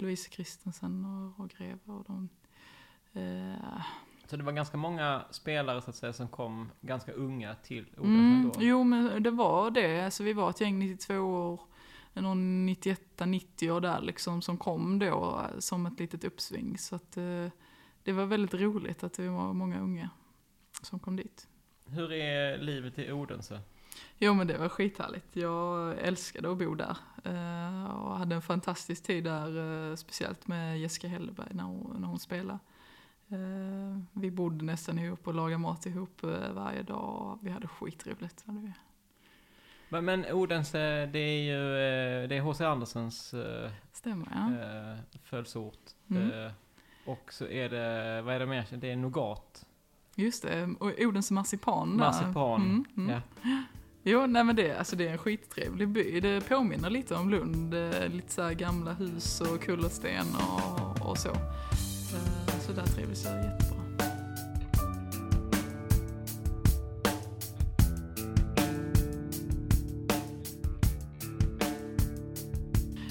Louise 0.00 0.30
Christensen 0.30 1.04
och, 1.04 1.44
och 1.44 1.50
Greve 1.50 1.80
och 1.84 2.04
de 2.06 2.28
Eh, 3.14 3.82
så 4.26 4.36
det 4.36 4.42
var 4.42 4.52
ganska 4.52 4.76
många 4.76 5.24
spelare 5.30 5.82
så 5.82 5.90
att 5.90 5.96
säga 5.96 6.12
som 6.12 6.28
kom 6.28 6.70
ganska 6.80 7.12
unga 7.12 7.54
till 7.54 7.86
Odense 7.96 8.08
mm, 8.08 8.50
då? 8.54 8.62
Jo, 8.62 8.84
men 8.84 9.22
det 9.22 9.30
var 9.30 9.70
det. 9.70 10.04
Alltså 10.04 10.22
vi 10.22 10.32
var 10.32 10.50
ett 10.50 10.60
gäng 10.60 10.78
92 10.78 11.14
år, 11.14 11.60
någon 12.12 12.66
91 12.66 13.00
90 13.26 13.70
år 13.70 13.80
där 13.80 14.00
liksom 14.00 14.42
som 14.42 14.56
kom 14.56 14.98
då 14.98 15.46
som 15.58 15.86
ett 15.86 16.00
litet 16.00 16.24
uppsving. 16.24 16.78
Så 16.78 16.96
att 16.96 17.16
eh, 17.16 17.48
det 18.02 18.12
var 18.12 18.26
väldigt 18.26 18.54
roligt 18.54 19.04
att 19.04 19.12
det 19.12 19.28
var 19.28 19.52
många 19.52 19.80
unga 19.80 20.10
som 20.82 20.98
kom 20.98 21.16
dit. 21.16 21.48
Hur 21.86 22.12
är 22.12 22.58
livet 22.58 22.98
i 22.98 23.12
Odense? 23.12 23.60
Jo 24.18 24.34
men 24.34 24.46
det 24.46 24.58
var 24.58 24.68
skithärligt. 24.68 25.36
Jag 25.36 25.98
älskade 25.98 26.52
att 26.52 26.58
bo 26.58 26.74
där. 26.74 26.96
Eh, 27.24 27.84
och 27.84 28.16
hade 28.18 28.34
en 28.34 28.42
fantastisk 28.42 29.02
tid 29.02 29.24
där, 29.24 29.96
speciellt 29.96 30.46
med 30.46 30.80
Jessica 30.80 31.08
Helleberg 31.08 31.48
när 31.50 31.64
hon, 31.64 31.96
när 31.98 32.08
hon 32.08 32.18
spelade. 32.18 32.58
Eh, 33.28 33.98
vi 34.12 34.30
bodde 34.30 34.64
nästan 34.64 34.98
ihop 34.98 35.26
och 35.26 35.34
lagade 35.34 35.58
mat 35.58 35.86
ihop 35.86 36.24
eh, 36.24 36.52
varje 36.52 36.82
dag. 36.82 37.38
Vi 37.42 37.50
hade 37.50 37.68
skitroligt. 37.68 38.46
Hade 38.46 38.60
vi. 38.60 38.72
Men, 39.88 40.04
men 40.04 40.32
Odense, 40.32 41.06
det 41.06 41.18
är 41.18 41.42
ju 41.42 41.58
det 42.26 42.36
är 42.36 42.40
H.C. 42.40 42.64
Andersens 42.64 43.34
Stämmer, 43.92 44.28
ja. 44.34 44.96
födelseort. 45.24 45.90
Mm. 46.10 46.50
Och 47.04 47.32
så 47.32 47.46
är 47.46 47.68
det, 47.68 48.22
vad 48.22 48.34
är 48.34 48.38
det 48.38 48.46
mer? 48.46 48.66
Det 48.70 48.90
är 48.90 48.96
Nougat. 48.96 49.66
Just 50.14 50.42
det, 50.42 50.74
och 50.80 50.92
Odense 50.98 51.34
marsipan. 51.34 51.96
Marsipan, 51.96 52.62
mm, 52.62 52.84
mm. 52.96 53.10
ja. 53.10 53.20
Jo, 54.06 54.26
nej 54.26 54.44
men 54.44 54.56
det, 54.56 54.78
alltså 54.78 54.96
det 54.96 55.08
är 55.08 55.12
en 55.12 55.18
skittrevlig 55.18 55.88
by. 55.88 56.20
Det 56.20 56.48
påminner 56.48 56.90
lite 56.90 57.14
om 57.14 57.30
Lund. 57.30 57.74
Eh, 57.74 58.08
lite 58.08 58.32
så 58.32 58.50
gamla 58.50 58.92
hus 58.92 59.40
och 59.40 59.62
kullersten 59.62 60.26
och, 60.34 61.10
och 61.10 61.18
så 61.18 61.28
eh, 61.28 62.60
så 62.66 62.72
där 62.72 62.86
trivdes 62.86 63.24
jag 63.24 63.44
jättebra. 63.44 63.78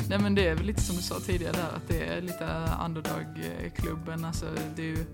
Nej 0.09 0.19
men 0.19 0.35
det 0.35 0.47
är 0.47 0.55
väl 0.55 0.65
lite 0.65 0.81
som 0.81 0.95
du 0.95 1.01
sa 1.01 1.19
tidigare 1.19 1.53
där 1.53 1.75
att 1.75 1.87
det 1.87 2.03
är 2.03 2.21
lite 2.21 2.69
underdog-klubben. 2.85 4.25
Alltså 4.25 4.45
det 4.75 4.81
är 4.81 4.85
ju 4.85 5.05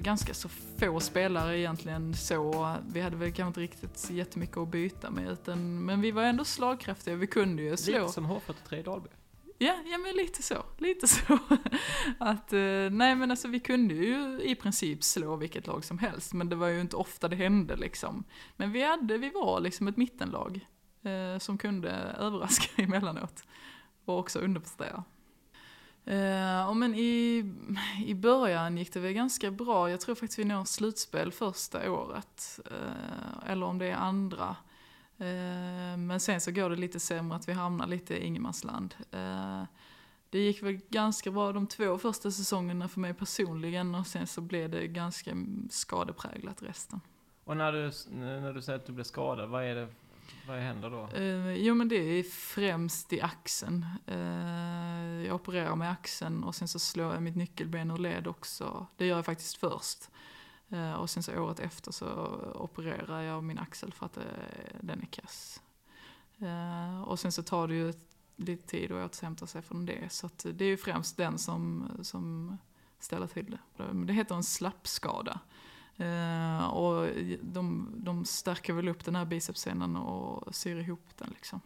ganska 0.00 0.34
så 0.34 0.48
få 0.78 1.00
spelare 1.00 1.58
egentligen 1.58 2.14
så. 2.14 2.76
Vi 2.92 3.00
hade 3.00 3.16
väl 3.16 3.32
kanske 3.32 3.48
inte 3.48 3.60
riktigt 3.60 4.10
jättemycket 4.10 4.56
att 4.56 4.68
byta 4.68 5.10
med 5.10 5.30
utan, 5.30 5.84
men 5.84 6.00
vi 6.00 6.10
var 6.10 6.22
ändå 6.22 6.44
slagkraftiga. 6.44 7.16
Vi 7.16 7.26
kunde 7.26 7.62
ju 7.62 7.76
slå. 7.76 7.98
Lite 7.98 8.12
som 8.12 8.26
H43 8.26 8.74
i 8.74 8.82
Dalby. 8.82 9.08
Ja, 9.58 9.74
ja 9.86 9.98
men 9.98 10.16
lite 10.16 10.42
så. 10.42 10.64
Lite 10.78 11.08
så. 11.08 11.38
att, 12.18 12.52
eh, 12.52 12.90
nej 12.90 13.14
men 13.14 13.30
alltså 13.30 13.48
vi 13.48 13.60
kunde 13.60 13.94
ju 13.94 14.40
i 14.42 14.54
princip 14.54 15.04
slå 15.04 15.36
vilket 15.36 15.66
lag 15.66 15.84
som 15.84 15.98
helst, 15.98 16.32
men 16.32 16.48
det 16.48 16.56
var 16.56 16.68
ju 16.68 16.80
inte 16.80 16.96
ofta 16.96 17.28
det 17.28 17.36
hände 17.36 17.76
liksom. 17.76 18.24
Men 18.56 18.72
vi, 18.72 18.82
hade, 18.82 19.18
vi 19.18 19.30
var 19.30 19.60
liksom 19.60 19.88
ett 19.88 19.96
mittenlag 19.96 20.66
eh, 21.02 21.38
som 21.38 21.58
kunde 21.58 21.90
överraska 22.18 22.82
emellanåt. 22.82 23.44
Och 24.04 24.18
också 24.18 24.38
underprestera. 24.38 25.04
Eh, 26.04 26.74
men 26.74 26.94
i, 26.94 27.44
i 28.06 28.14
början 28.14 28.78
gick 28.78 28.92
det 28.92 29.00
väl 29.00 29.12
ganska 29.12 29.50
bra. 29.50 29.90
Jag 29.90 30.00
tror 30.00 30.14
faktiskt 30.14 30.38
vi 30.38 30.44
når 30.44 30.64
slutspel 30.64 31.32
första 31.32 31.92
året. 31.92 32.60
Uh, 32.70 33.50
eller 33.50 33.66
om 33.66 33.78
det 33.78 33.86
är 33.86 33.94
andra. 33.94 34.56
Uh, 35.20 35.96
men 35.96 36.20
sen 36.20 36.40
så 36.40 36.50
går 36.50 36.70
det 36.70 36.76
lite 36.76 37.00
sämre 37.00 37.36
att 37.36 37.48
vi 37.48 37.52
hamnar 37.52 37.86
lite 37.86 38.14
i 38.16 38.26
ingenmansland. 38.26 38.94
Uh, 39.14 39.64
det 40.30 40.38
gick 40.38 40.62
väl 40.62 40.80
ganska 40.88 41.30
bra 41.30 41.52
de 41.52 41.66
två 41.66 41.98
första 41.98 42.30
säsongerna 42.30 42.88
för 42.88 43.00
mig 43.00 43.14
personligen 43.14 43.94
och 43.94 44.06
sen 44.06 44.26
så 44.26 44.40
blev 44.40 44.70
det 44.70 44.86
ganska 44.86 45.36
skadepräglat 45.70 46.62
resten. 46.62 47.00
Och 47.44 47.56
när 47.56 47.72
du, 47.72 47.90
när 48.14 48.52
du 48.52 48.62
säger 48.62 48.78
att 48.78 48.86
du 48.86 48.92
blev 48.92 49.04
skadad, 49.04 49.48
vad 49.48 49.64
är 49.64 49.74
det 49.74 49.88
vad 50.46 50.58
händer 50.58 50.90
då? 50.90 51.08
Eh, 51.16 51.52
jo 51.52 51.74
men 51.74 51.88
det 51.88 51.96
är 51.96 52.22
främst 52.22 53.12
i 53.12 53.20
axeln. 53.20 53.86
Eh, 54.06 55.26
jag 55.26 55.34
opererar 55.34 55.76
med 55.76 55.90
axeln 55.90 56.44
och 56.44 56.54
sen 56.54 56.68
så 56.68 56.78
slår 56.78 57.14
jag 57.14 57.22
mitt 57.22 57.36
nyckelben 57.36 57.90
ur 57.90 57.98
led 57.98 58.26
också. 58.26 58.86
Det 58.96 59.06
gör 59.06 59.16
jag 59.16 59.24
faktiskt 59.24 59.56
först. 59.56 60.10
Eh, 60.68 60.92
och 60.92 61.10
sen 61.10 61.22
så 61.22 61.38
året 61.38 61.60
efter 61.60 61.92
så 61.92 62.06
opererar 62.54 63.20
jag 63.20 63.44
min 63.44 63.58
axel 63.58 63.92
för 63.92 64.06
att 64.06 64.16
eh, 64.16 64.24
den 64.80 65.00
är 65.02 65.06
kass. 65.06 65.62
Eh, 66.38 67.02
och 67.02 67.18
sen 67.18 67.32
så 67.32 67.42
tar 67.42 67.68
det 67.68 67.74
ju 67.74 67.92
lite 68.36 68.66
tid 68.66 68.92
att 68.92 69.10
återhämta 69.10 69.46
sig 69.46 69.62
från 69.62 69.86
det. 69.86 70.12
Så 70.12 70.30
det 70.42 70.64
är 70.64 70.68
ju 70.68 70.76
främst 70.76 71.16
den 71.16 71.38
som, 71.38 71.90
som 72.02 72.58
ställer 72.98 73.26
till 73.26 73.50
det. 73.50 73.84
Det 73.94 74.12
heter 74.12 74.34
en 74.34 74.44
slappskada 74.44 75.40
och 76.72 77.08
de, 77.42 77.90
de 77.96 78.24
stärker 78.24 78.72
väl 78.72 78.88
upp 78.88 79.04
den 79.04 79.16
här 79.16 79.24
bicepsscenen 79.24 79.96
och 79.96 80.54
syr 80.54 80.76
ihop 80.80 81.06
den 81.18 81.28
liksom. 81.30 81.60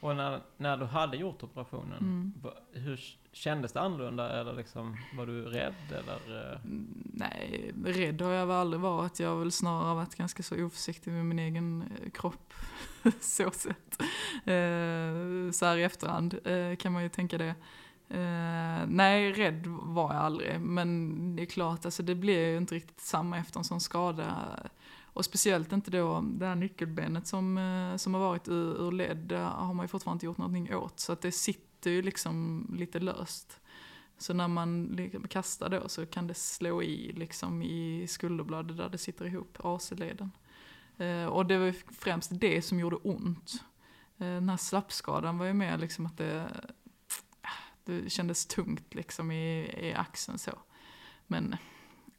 Och 0.00 0.16
när, 0.16 0.40
när 0.56 0.76
du 0.76 0.84
hade 0.84 1.16
gjort 1.16 1.42
operationen, 1.42 1.98
Mm. 2.00 2.32
hur 2.72 3.00
kändes 3.32 3.72
det 3.72 3.80
annorlunda? 3.80 4.40
Eller 4.40 4.52
liksom, 4.52 4.96
var 5.16 5.26
du 5.26 5.44
rädd? 5.44 5.74
Eller, 5.92 6.52
eh, 6.52 6.60
Mm, 6.64 7.02
Nej, 7.14 7.72
rädd 7.84 8.20
har 8.20 8.30
jag 8.30 8.46
väl 8.46 8.56
aldrig 8.56 8.80
varit. 8.80 9.20
Jag 9.20 9.28
har 9.28 9.36
väl 9.36 9.52
snarare 9.52 9.94
varit 9.94 10.14
ganska 10.14 10.42
så 10.42 10.64
oförsiktig 10.64 11.12
med 11.12 11.26
min 11.26 11.38
egen 11.38 11.82
eh, 11.82 12.10
kropp. 12.10 12.54
så 13.20 13.50
sett. 13.50 14.00
Eh, 14.44 15.50
så 15.52 15.66
här 15.66 15.76
i 15.76 15.82
efterhand 15.82 16.38
eh, 16.44 16.76
kan 16.76 16.92
man 16.92 17.02
ju 17.02 17.08
tänka 17.08 17.38
det. 17.38 17.54
Uh, 18.14 18.86
nej, 18.86 19.32
rädd 19.32 19.66
var 19.66 20.14
jag 20.14 20.22
aldrig. 20.22 20.60
Men 20.60 21.36
det 21.36 21.42
är 21.42 21.46
klart, 21.46 21.84
alltså, 21.84 22.02
det 22.02 22.14
blir 22.14 22.48
ju 22.48 22.56
inte 22.56 22.74
riktigt 22.74 23.00
samma 23.00 23.38
efter 23.38 23.58
en 23.58 23.64
sån 23.64 23.80
skada. 23.80 24.36
Och 25.12 25.24
speciellt 25.24 25.72
inte 25.72 25.90
då 25.90 26.20
det 26.20 26.46
här 26.46 26.54
nyckelbenet 26.54 27.26
som, 27.26 27.58
eh, 27.58 27.96
som 27.96 28.14
har 28.14 28.20
varit 28.20 28.48
ur, 28.48 28.86
ur 28.86 28.92
led, 28.92 29.16
det 29.16 29.38
har 29.38 29.74
man 29.74 29.84
ju 29.84 29.88
fortfarande 29.88 30.16
inte 30.16 30.26
gjort 30.26 30.38
någonting 30.38 30.74
åt. 30.74 31.00
Så 31.00 31.12
att 31.12 31.20
det 31.20 31.32
sitter 31.32 31.90
ju 31.90 32.02
liksom 32.02 32.66
lite 32.78 33.00
löst. 33.00 33.60
Så 34.18 34.34
när 34.34 34.48
man 34.48 34.84
liksom 34.84 35.28
kastar 35.28 35.68
då 35.68 35.88
så 35.88 36.06
kan 36.06 36.26
det 36.26 36.34
slå 36.34 36.82
i 36.82 37.12
liksom 37.12 37.62
i 37.62 38.06
skulderbladet 38.08 38.76
där 38.76 38.88
det 38.88 38.98
sitter 38.98 39.26
ihop, 39.26 39.58
AC-leden. 39.64 40.30
Uh, 41.00 41.26
och 41.26 41.46
det 41.46 41.58
var 41.58 41.66
ju 41.66 41.72
främst 41.72 42.30
det 42.40 42.62
som 42.62 42.80
gjorde 42.80 42.96
ont. 42.96 43.64
Den 44.16 44.48
här 44.48 44.56
slappskadan 44.56 45.38
var 45.38 45.46
ju 45.46 45.52
mer 45.52 45.78
liksom 45.78 46.06
att 46.06 46.18
det, 46.18 46.48
det 47.90 48.10
kändes 48.10 48.46
tungt 48.46 48.94
liksom 48.94 49.30
i, 49.30 49.74
i 49.88 49.94
axeln 49.94 50.38
så. 50.38 50.58
Men 51.26 51.56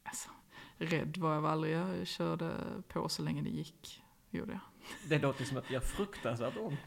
alltså, 0.02 0.30
rädd 0.76 1.16
var 1.16 1.34
jag 1.34 1.46
aldrig, 1.46 1.74
jag 1.74 2.06
körde 2.06 2.54
på 2.88 3.08
så 3.08 3.22
länge 3.22 3.42
det 3.42 3.50
gick. 3.50 4.02
Gjorde 4.30 4.52
jag. 4.52 4.60
det 5.08 5.18
låter 5.18 5.44
som 5.44 5.56
att 5.56 5.70
gör 5.70 5.80
fruktansvärt 5.80 6.56
ont. 6.56 6.80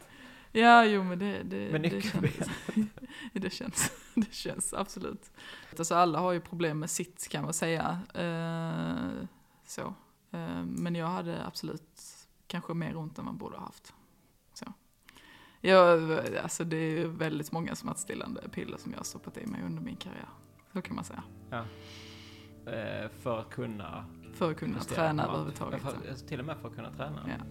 Ja, 0.52 0.84
jo 0.84 1.04
men 1.04 1.18
det, 1.18 1.42
det, 1.42 1.72
Men 1.72 1.82
det, 1.82 2.00
känns, 2.00 2.50
det 3.32 3.50
känns. 3.50 3.90
Det 4.14 4.34
känns 4.34 4.74
absolut. 4.74 5.30
Alltså 5.78 5.94
alla 5.94 6.18
har 6.18 6.32
ju 6.32 6.40
problem 6.40 6.78
med 6.78 6.90
sitt 6.90 7.28
kan 7.28 7.44
man 7.44 7.54
säga. 7.54 8.00
Eh, 8.14 9.26
så. 9.66 9.94
Eh, 10.30 10.64
men 10.64 10.94
jag 10.94 11.06
hade 11.06 11.46
absolut 11.46 12.00
kanske 12.46 12.74
mer 12.74 12.96
ont 12.96 13.18
än 13.18 13.24
man 13.24 13.36
borde 13.36 13.56
ha 13.56 13.64
haft. 13.64 13.94
Jag, 15.70 16.20
alltså 16.42 16.64
det 16.64 16.76
är 16.76 17.06
väldigt 17.06 17.52
många 17.52 17.74
smärtstillande 17.74 18.40
piller 18.52 18.76
som 18.76 18.92
jag 18.92 18.98
har 18.98 19.04
stoppat 19.04 19.38
i 19.38 19.46
mig 19.46 19.60
under 19.66 19.82
min 19.82 19.96
karriär. 19.96 20.28
Så 20.72 20.82
kan 20.82 20.96
man 20.96 21.04
säga. 21.04 21.22
Eh, 22.66 23.08
för 23.22 23.38
att 23.38 23.50
kunna 23.50 24.04
För 24.34 24.50
att 24.50 24.56
kunna 24.56 24.78
träna 24.78 25.26
överhuvudtaget. 25.26 25.80
Ja, 25.84 25.90
för, 25.90 26.08
alltså, 26.10 26.26
till 26.26 26.40
och 26.40 26.46
med 26.46 26.56
för 26.56 26.68
att 26.68 26.74
kunna 26.74 26.90
träna. 26.92 27.20
Ja. 27.28 27.44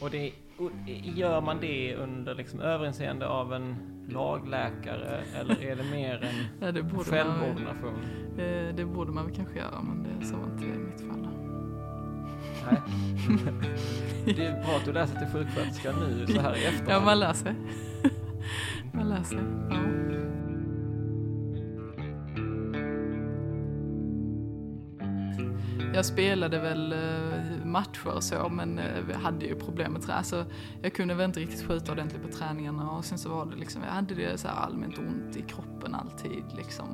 Och 0.00 0.10
det, 0.10 0.32
och 0.58 0.70
gör 1.14 1.40
man 1.40 1.60
det 1.60 1.96
under 1.96 2.34
liksom 2.34 2.60
överinseende 2.60 3.28
av 3.28 3.52
en 3.54 3.76
lagläkare 4.08 5.24
eller 5.34 5.62
är 5.62 5.76
det 5.76 5.84
mer 5.90 6.22
en 6.60 6.74
Ja, 6.90 7.04
självordination? 7.04 7.94
eh, 8.38 8.74
det 8.74 8.84
borde 8.84 9.12
man 9.12 9.26
väl 9.26 9.34
kanske 9.36 9.58
göra 9.58 9.82
men 9.82 10.02
det 10.02 10.32
var 10.36 10.44
inte 10.52 10.64
i 10.64 10.78
mitt 10.78 11.00
fall. 11.00 11.21
Nej. 12.70 12.82
Det 14.24 14.46
är 14.46 14.62
bra 14.64 14.76
att 14.76 14.84
du 14.84 14.92
läser 14.92 15.18
till 15.18 15.28
sjuksköterska 15.32 15.92
nu 15.92 16.26
så 16.26 16.40
här 16.40 16.56
i 16.56 16.64
efterhand. 16.64 17.02
Ja, 17.02 17.04
man 17.04 17.20
lär 17.20 17.32
sig. 17.32 17.54
man 18.92 19.08
lär 19.08 19.22
sig. 19.22 19.38
Ja. 19.70 19.76
Jag 25.94 26.04
spelade 26.04 26.58
väl 26.58 26.92
eh, 26.92 27.64
matcher 27.64 28.08
och 28.08 28.22
så, 28.22 28.48
men 28.48 28.78
eh, 28.78 29.16
hade 29.22 29.46
ju 29.46 29.54
problem 29.54 29.92
med 29.92 30.02
träning. 30.02 30.18
Alltså, 30.18 30.44
jag 30.82 30.94
kunde 30.94 31.14
väl 31.14 31.24
inte 31.24 31.40
riktigt 31.40 31.66
skjuta 31.66 31.92
ordentligt 31.92 32.22
på 32.22 32.28
träningarna 32.28 32.90
och 32.90 33.04
sen 33.04 33.18
så 33.18 33.28
var 33.28 33.46
det 33.46 33.56
liksom, 33.56 33.82
jag 33.82 33.90
hade 33.90 34.14
det 34.14 34.38
så 34.38 34.48
allmänt 34.48 34.98
ont 34.98 35.36
i 35.36 35.42
kroppen 35.42 35.94
alltid 35.94 36.44
liksom. 36.56 36.86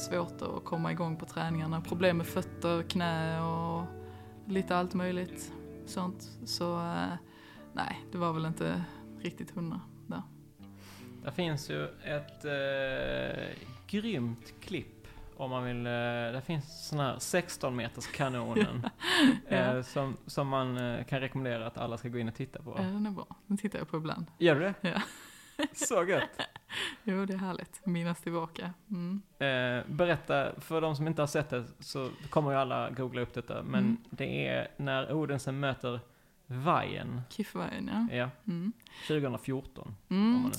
Svårt 0.00 0.42
att 0.42 0.64
komma 0.64 0.92
igång 0.92 1.16
på 1.16 1.26
träningarna, 1.26 1.80
problem 1.80 2.16
med 2.16 2.26
fötter, 2.26 2.82
knä 2.82 3.40
och 3.42 3.84
lite 4.46 4.76
allt 4.76 4.94
möjligt 4.94 5.52
sånt. 5.86 6.22
Så 6.44 6.74
eh, 6.78 7.12
nej, 7.72 8.00
det 8.12 8.18
var 8.18 8.32
väl 8.32 8.46
inte 8.46 8.84
riktigt 9.20 9.50
hundra 9.50 9.80
där. 10.06 10.22
Det 11.24 11.32
finns 11.32 11.70
ju 11.70 11.84
ett 12.04 12.44
eh, 12.44 13.44
grymt 13.86 14.54
klipp 14.60 15.06
om 15.36 15.50
man 15.50 15.64
vill. 15.64 15.86
Eh, 15.86 15.92
det 16.32 16.42
finns 16.46 16.88
sån 16.88 16.98
här 16.98 17.18
16 17.18 17.76
meters 17.76 18.06
kanonen 18.06 18.86
Ja. 19.48 19.56
eh, 19.56 19.82
som, 19.82 20.16
som 20.26 20.48
man 20.48 20.76
kan 21.08 21.20
rekommendera 21.20 21.66
att 21.66 21.78
alla 21.78 21.98
ska 21.98 22.08
gå 22.08 22.18
in 22.18 22.28
och 22.28 22.34
titta 22.34 22.62
på. 22.62 22.74
Ja, 22.78 22.82
den 22.82 23.06
är 23.06 23.10
bra. 23.10 23.26
Den 23.46 23.56
tittar 23.56 23.78
jag 23.78 23.88
på 23.88 23.96
ibland. 23.96 24.26
Gör 24.38 24.54
du 24.54 24.60
det? 24.60 24.74
Ja. 24.80 25.02
Så 25.72 26.04
gött. 26.04 26.40
Jo, 27.04 27.24
det 27.26 27.34
är 27.34 27.38
härligt. 27.38 27.86
Minnas 27.86 28.20
tillbaka. 28.20 28.72
Mm. 28.90 29.22
Eh, 29.38 29.84
berätta, 29.94 30.60
för 30.60 30.80
de 30.80 30.96
som 30.96 31.06
inte 31.06 31.22
har 31.22 31.26
sett 31.26 31.50
det 31.50 31.64
så 31.80 32.08
kommer 32.30 32.50
ju 32.50 32.56
alla 32.56 32.90
googla 32.90 33.20
upp 33.20 33.34
detta. 33.34 33.62
Men 33.62 33.80
Mm. 33.84 33.96
det 34.10 34.46
är 34.48 34.68
när 34.76 35.12
Odensen 35.12 35.60
möter 35.60 36.00
Vajen. 36.46 37.20
Kiffvargen, 37.28 37.90
ja. 38.10 38.16
Ja, 38.16 38.30
Mm. 38.46 38.72
2014. 39.08 39.94
Om 40.08 40.16
Mm. 40.16 40.50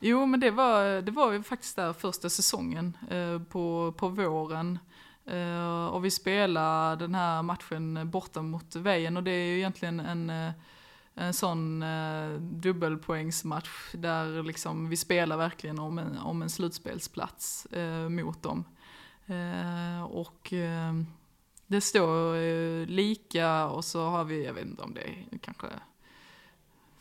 Jo, 0.00 0.26
men 0.26 0.40
det 0.40 0.50
var, 0.50 1.02
det 1.02 1.12
var 1.12 1.32
ju 1.32 1.42
faktiskt 1.42 1.76
där 1.76 1.92
första 1.92 2.30
säsongen 2.30 2.96
eh, 3.10 3.42
på, 3.42 3.94
på 3.96 4.08
våren. 4.08 4.78
Eh, 5.26 5.86
och 5.86 6.04
vi 6.04 6.10
spelade 6.10 6.96
den 7.04 7.14
här 7.14 7.42
matchen 7.42 8.10
borta 8.10 8.42
mot 8.42 8.76
Vejen 8.76 9.16
och 9.16 9.22
det 9.22 9.30
är 9.30 9.46
ju 9.46 9.56
egentligen 9.58 10.00
en, 10.00 10.30
eh, 10.30 10.50
en 11.14 11.34
sån 11.34 11.82
eh, 11.82 12.30
dubbelpoängsmatch 12.40 13.92
där 13.92 14.42
liksom 14.42 14.88
vi 14.88 14.96
spelar 14.96 15.36
verkligen 15.36 15.78
om 15.78 15.98
en, 15.98 16.18
om 16.18 16.42
en 16.42 16.50
slutspelsplats 16.50 17.66
eh, 17.66 18.08
mot 18.08 18.42
dem. 18.42 18.64
Eh, 19.26 20.02
och 20.02 20.52
eh, 20.52 20.92
det 21.66 21.80
står 21.80 22.36
eh, 22.36 22.86
lika 22.86 23.66
och 23.66 23.84
så 23.84 24.06
har 24.06 24.24
vi, 24.24 24.44
jag 24.44 24.52
vet 24.52 24.64
inte 24.64 24.82
om 24.82 24.94
det 24.94 25.00
är 25.00 25.38
kanske 25.38 25.66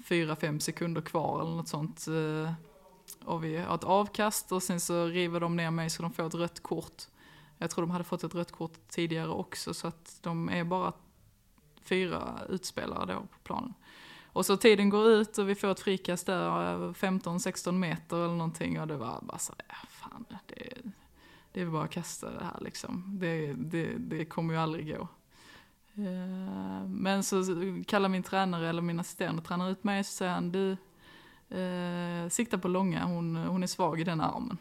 fyra, 0.03 0.35
fem 0.35 0.59
sekunder 0.59 1.01
kvar 1.01 1.41
eller 1.41 1.55
något 1.55 1.67
sånt. 1.67 2.07
eh, 2.07 2.53
och 3.25 3.43
vi 3.43 3.57
har 3.57 3.75
ett 3.75 3.83
avkast 3.83 4.51
och 4.51 4.63
sen 4.63 4.79
så 4.79 5.05
river 5.05 5.39
de 5.39 5.55
ner 5.55 5.71
mig 5.71 5.89
så 5.89 6.01
de 6.01 6.11
får 6.11 6.27
ett 6.27 6.35
rött 6.35 6.63
kort. 6.63 7.03
Jag 7.57 7.69
tror 7.69 7.83
de 7.85 7.91
hade 7.91 8.03
fått 8.03 8.23
ett 8.23 8.35
rött 8.35 8.51
kort 8.51 8.87
tidigare 8.87 9.29
också 9.29 9.73
så 9.73 9.87
att 9.87 10.19
de 10.21 10.49
är 10.49 10.63
bara 10.63 10.93
fyra 11.81 12.39
utspelare 12.49 13.13
då 13.13 13.19
på 13.19 13.37
planen. 13.43 13.73
Och 14.39 14.45
så 14.45 14.57
tiden 14.57 14.89
går 14.89 15.09
ut 15.09 15.37
och 15.37 15.49
vi 15.49 15.55
får 15.55 15.71
ett 15.71 15.79
frikast 15.79 16.25
där, 16.25 16.93
15-16 16.93 17.71
meter 17.71 18.17
eller 18.17 18.35
någonting 18.35 18.81
och 18.81 18.87
det 18.87 18.97
var 18.97 19.19
bara 19.21 19.37
så, 19.37 19.53
ja 19.67 19.75
fan, 19.89 20.25
det, 20.47 20.91
det 21.51 21.61
är 21.61 21.65
bara 21.65 21.83
att 21.83 21.91
kasta 21.91 22.31
det 22.31 22.43
här 22.43 22.57
liksom. 22.61 23.17
Det, 23.19 23.53
det, 23.53 23.97
det 23.97 24.25
kommer 24.25 24.53
ju 24.53 24.59
aldrig 24.59 24.87
gå. 24.87 25.07
Eh, 26.03 26.87
men 26.87 27.23
så 27.23 27.43
kallar 27.87 28.09
min 28.09 28.23
tränare 28.23 28.69
eller 28.69 28.81
min 28.81 28.99
assistent, 28.99 29.39
och 29.39 29.45
tränar 29.45 29.71
ut 29.71 29.83
mig 29.83 29.99
och 29.99 30.05
så 30.05 30.11
säger 30.11 30.31
han, 30.31 30.51
du, 30.51 30.71
eh, 31.59 32.29
sikta 32.29 32.57
på 32.57 32.67
långa, 32.67 33.05
hon, 33.05 33.35
hon 33.35 33.63
är 33.63 33.67
svag 33.67 34.01
i 34.01 34.03
den 34.03 34.21
armen. 34.21 34.57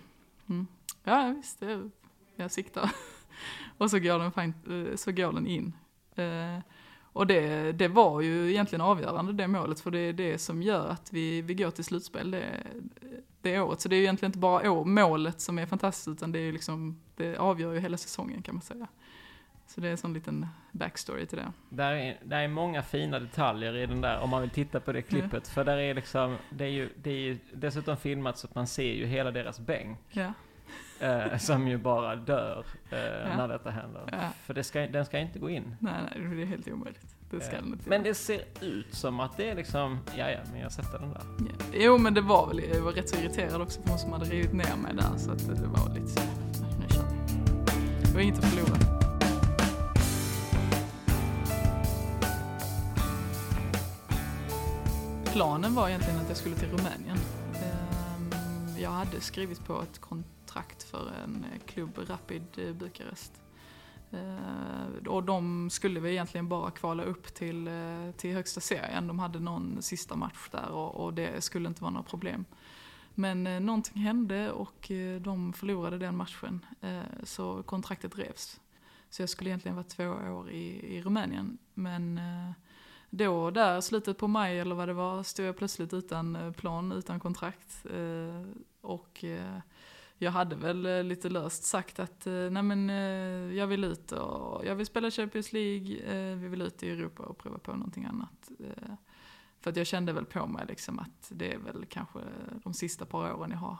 Mm. 0.49 0.67
Ja 1.05 1.35
visst, 1.37 1.63
jag, 1.63 1.91
jag 2.37 2.53
siktar. 2.53 2.91
och 3.79 3.91
så 3.91 3.99
går 3.99 4.19
den, 4.19 4.89
eh, 4.89 4.97
så 4.97 5.13
går 5.13 5.33
den 5.33 5.47
in. 5.47 5.73
Eh, 6.15 6.59
och 7.13 7.27
det, 7.27 7.73
det 7.73 7.89
var 7.89 8.21
ju 8.21 8.51
egentligen 8.51 8.81
avgörande 8.81 9.33
det 9.33 9.49
målet, 9.49 9.81
för 9.81 9.91
det 9.91 9.99
är 9.99 10.13
det 10.13 10.39
som 10.39 10.63
gör 10.63 10.89
att 10.89 11.13
vi, 11.13 11.43
vi 11.43 11.55
går 11.55 11.71
till 11.71 11.85
slutspel 11.85 12.31
det, 12.31 12.63
det 13.43 13.61
året. 13.61 13.81
Så 13.81 13.89
det 13.89 13.97
är 13.97 13.99
ju 13.99 14.03
egentligen 14.03 14.29
inte 14.29 14.39
bara 14.39 14.71
år, 14.71 14.85
målet 14.85 15.41
som 15.41 15.59
är 15.59 15.67
fantastiskt, 15.67 16.09
utan 16.09 16.33
det, 16.33 16.39
är 16.39 16.53
liksom, 16.53 17.01
det 17.17 17.37
avgör 17.37 17.73
ju 17.73 17.81
hela 17.81 17.97
säsongen 17.97 18.43
kan 18.43 18.55
man 18.55 18.63
säga. 18.63 18.87
Så 19.67 19.81
det 19.81 19.89
är 19.89 19.91
en 19.91 19.99
sån 19.99 20.15
liten 20.15 20.47
backstory 20.73 21.27
till 21.27 21.39
det. 21.39 21.53
Där 21.69 21.93
är, 21.93 22.19
där 22.25 22.41
är 22.41 22.49
många 22.49 22.83
fina 22.83 23.21
detaljer 23.21 23.77
i 23.77 23.87
den 23.87 24.01
där, 24.01 24.19
om 24.21 24.31
man 24.31 24.41
vill 24.41 24.51
titta 24.51 24.81
på 24.81 24.93
det 24.93 25.03
klippet. 25.03 25.49
För 25.49 25.65
där 25.65 25.77
är 25.77 25.95
liksom, 25.95 26.37
det 26.51 26.65
är 26.65 26.69
ju, 26.69 26.91
det 26.97 27.11
är 27.11 27.19
ju 27.19 27.39
dessutom 27.53 27.97
filmat 27.97 28.39
så 28.39 28.47
att 28.47 28.55
man 28.55 28.67
ser 28.67 28.93
ju 28.93 29.07
hela 29.07 29.31
deras 29.31 29.61
bänk. 29.61 29.99
Ja. 30.11 30.33
Eh, 31.01 31.39
som 31.39 31.69
ju 31.69 31.77
bara 31.79 32.17
dör 32.17 32.65
eh, 32.91 32.99
när 33.37 33.49
detta 33.49 33.71
händer. 33.71 34.03
Ja. 34.13 34.19
För 34.47 34.55
det 34.55 34.65
ska, 34.65 34.81
den 34.87 35.07
ska 35.07 35.19
inte 35.19 35.39
gå 35.39 35.51
in. 35.51 35.77
Nej, 35.81 35.93
nej, 36.03 36.37
det 36.37 36.43
är 36.43 36.47
helt 36.47 36.69
omöjligt. 36.69 37.17
Det 37.31 37.41
ska 37.41 37.57
Eh, 37.57 37.63
den 37.63 37.73
inte 37.73 37.89
Men 37.89 38.03
det 38.03 38.15
ser 38.15 38.41
ut 38.61 38.95
som 38.95 39.21
att 39.21 39.37
det 39.37 39.51
är 39.51 39.55
liksom, 39.55 39.99
ja 40.17 40.31
ja, 40.31 40.39
men 40.53 40.61
jag 40.61 40.73
sätter 40.73 40.99
den 40.99 41.11
där. 41.11 41.23
Ja. 41.39 41.65
Jo, 41.73 41.99
men 41.99 42.15
det 42.15 42.21
var 42.21 42.47
väl, 42.47 42.61
jag 42.75 42.81
var 42.83 42.93
rätt 42.93 43.09
så 43.09 43.17
irriterad 43.17 43.63
också 43.63 43.83
för 43.83 43.89
hon 43.91 43.99
som 43.99 44.13
hade 44.13 44.25
rivit 44.25 44.53
ner 44.53 44.77
mig 44.77 44.95
där, 44.95 45.19
så 45.19 45.31
att 45.33 45.47
det 45.47 45.67
var 45.67 45.95
lite 45.95 46.07
så, 46.09 46.21
nu 46.81 46.89
kör 46.95 47.03
vi. 47.03 48.01
Det 48.05 48.15
var 48.15 48.21
inget 48.21 48.39
att 48.39 48.45
förlora. 48.45 48.79
Planen 55.25 55.75
var 55.75 55.89
egentligen 55.89 56.19
att 56.19 56.29
jag 56.29 56.37
skulle 56.37 56.57
till 56.57 56.69
Rumänien. 56.69 57.19
Ehm, 57.55 58.31
Jag 58.79 58.91
hade 58.91 59.21
skrivit 59.21 59.65
på 59.65 59.83
ett 59.83 59.99
kontrakt 60.01 60.38
för 60.91 61.13
en 61.25 61.47
klubb, 61.67 61.99
Rapid 62.09 62.77
Bukarest. 62.79 63.43
Eh, 64.11 65.07
och 65.09 65.23
de 65.25 65.71
skulle 65.71 66.01
vi 66.01 66.11
egentligen 66.11 66.49
bara 66.49 66.71
kvala 66.71 67.03
upp 67.03 67.35
till, 67.35 67.69
eh, 67.69 68.11
till 68.17 68.35
högsta 68.35 68.61
serien. 68.61 69.07
De 69.07 69.19
hade 69.19 69.41
någon 69.41 69.83
sista 69.83 70.17
match 70.17 70.49
där 70.51 70.71
och, 70.71 71.05
och 71.05 71.15
det 71.15 71.45
skulle 71.45 71.69
inte 71.69 71.83
vara 71.83 71.93
några 71.93 72.05
problem. 72.05 72.45
Men 73.15 73.47
eh, 73.47 73.61
någonting 73.61 74.03
hände 74.03 74.53
och 74.53 74.91
eh, 74.91 75.21
de 75.21 75.53
förlorade 75.53 75.99
den 75.99 76.17
matchen. 76.17 76.67
Så 77.23 77.63
kontraktet 77.63 78.19
revs. 78.19 78.61
Så 79.11 79.23
jag 79.23 79.29
skulle 79.29 79.51
egentligen 79.51 79.77
vara 79.77 79.87
två 79.87 80.05
år 80.09 80.51
i, 80.51 80.97
i 80.97 81.03
Rumänien. 81.03 81.59
Men 81.75 82.21
då, 83.11 83.51
där 83.51 83.81
slutet 83.81 84.19
på 84.19 84.29
maj 84.29 84.59
eller 84.59 84.75
vad 84.75 84.89
det 84.89 84.95
var, 84.95 85.23
stod 85.23 85.47
jag 85.47 85.57
plötsligt 85.57 85.93
utan 85.95 86.55
plan, 86.57 86.93
utan 86.93 87.21
kontrakt. 87.21 87.87
Och 88.81 89.25
jag 90.19 90.31
hade 90.31 90.57
väl 90.57 91.07
lite 91.07 91.29
löst 91.29 91.65
sagt 91.65 91.99
att 91.99 92.27
nej 92.27 92.63
men 92.63 92.89
jag 93.57 93.67
vill 93.67 93.85
ut 93.85 94.13
och 94.13 94.67
jag 94.67 94.75
vill 94.75 94.87
spela 94.87 95.11
Champions 95.11 95.53
League, 95.53 96.35
vi 96.35 96.49
vill 96.49 96.63
ut 96.63 96.83
i 96.83 96.91
Europa 96.91 97.23
och 97.23 97.39
prova 97.39 97.59
på 97.59 97.73
någonting 97.73 98.05
annat. 98.05 98.51
För 99.61 99.71
att 99.71 99.77
jag 99.77 99.87
kände 99.87 100.13
väl 100.13 100.25
på 100.25 100.47
mig 100.47 100.67
liksom 100.69 100.99
att 100.99 101.29
det 101.31 101.55
är 101.55 101.59
väl 101.59 101.87
kanske 101.89 102.19
de 102.65 102.75
sista 102.75 103.07
par 103.07 103.33
åren 103.33 103.51
jag 103.51 103.59
har 103.59 103.79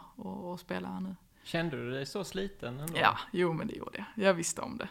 att, 0.55 0.61
spela 0.61 0.89
här 0.89 1.01
nu. 1.01 1.17
Kände 1.43 1.77
du 1.77 1.91
dig 1.91 2.07
så 2.07 2.25
sliten 2.25 2.81
ändå? 2.81 2.99
Ja, 2.99 3.19
jo 3.33 3.53
men 3.53 3.67
det 3.67 3.77
gjorde 3.77 4.07
jag. 4.17 4.27
Jag 4.27 4.35
visste 4.35 4.61
om 4.63 4.79
det. 4.79 4.89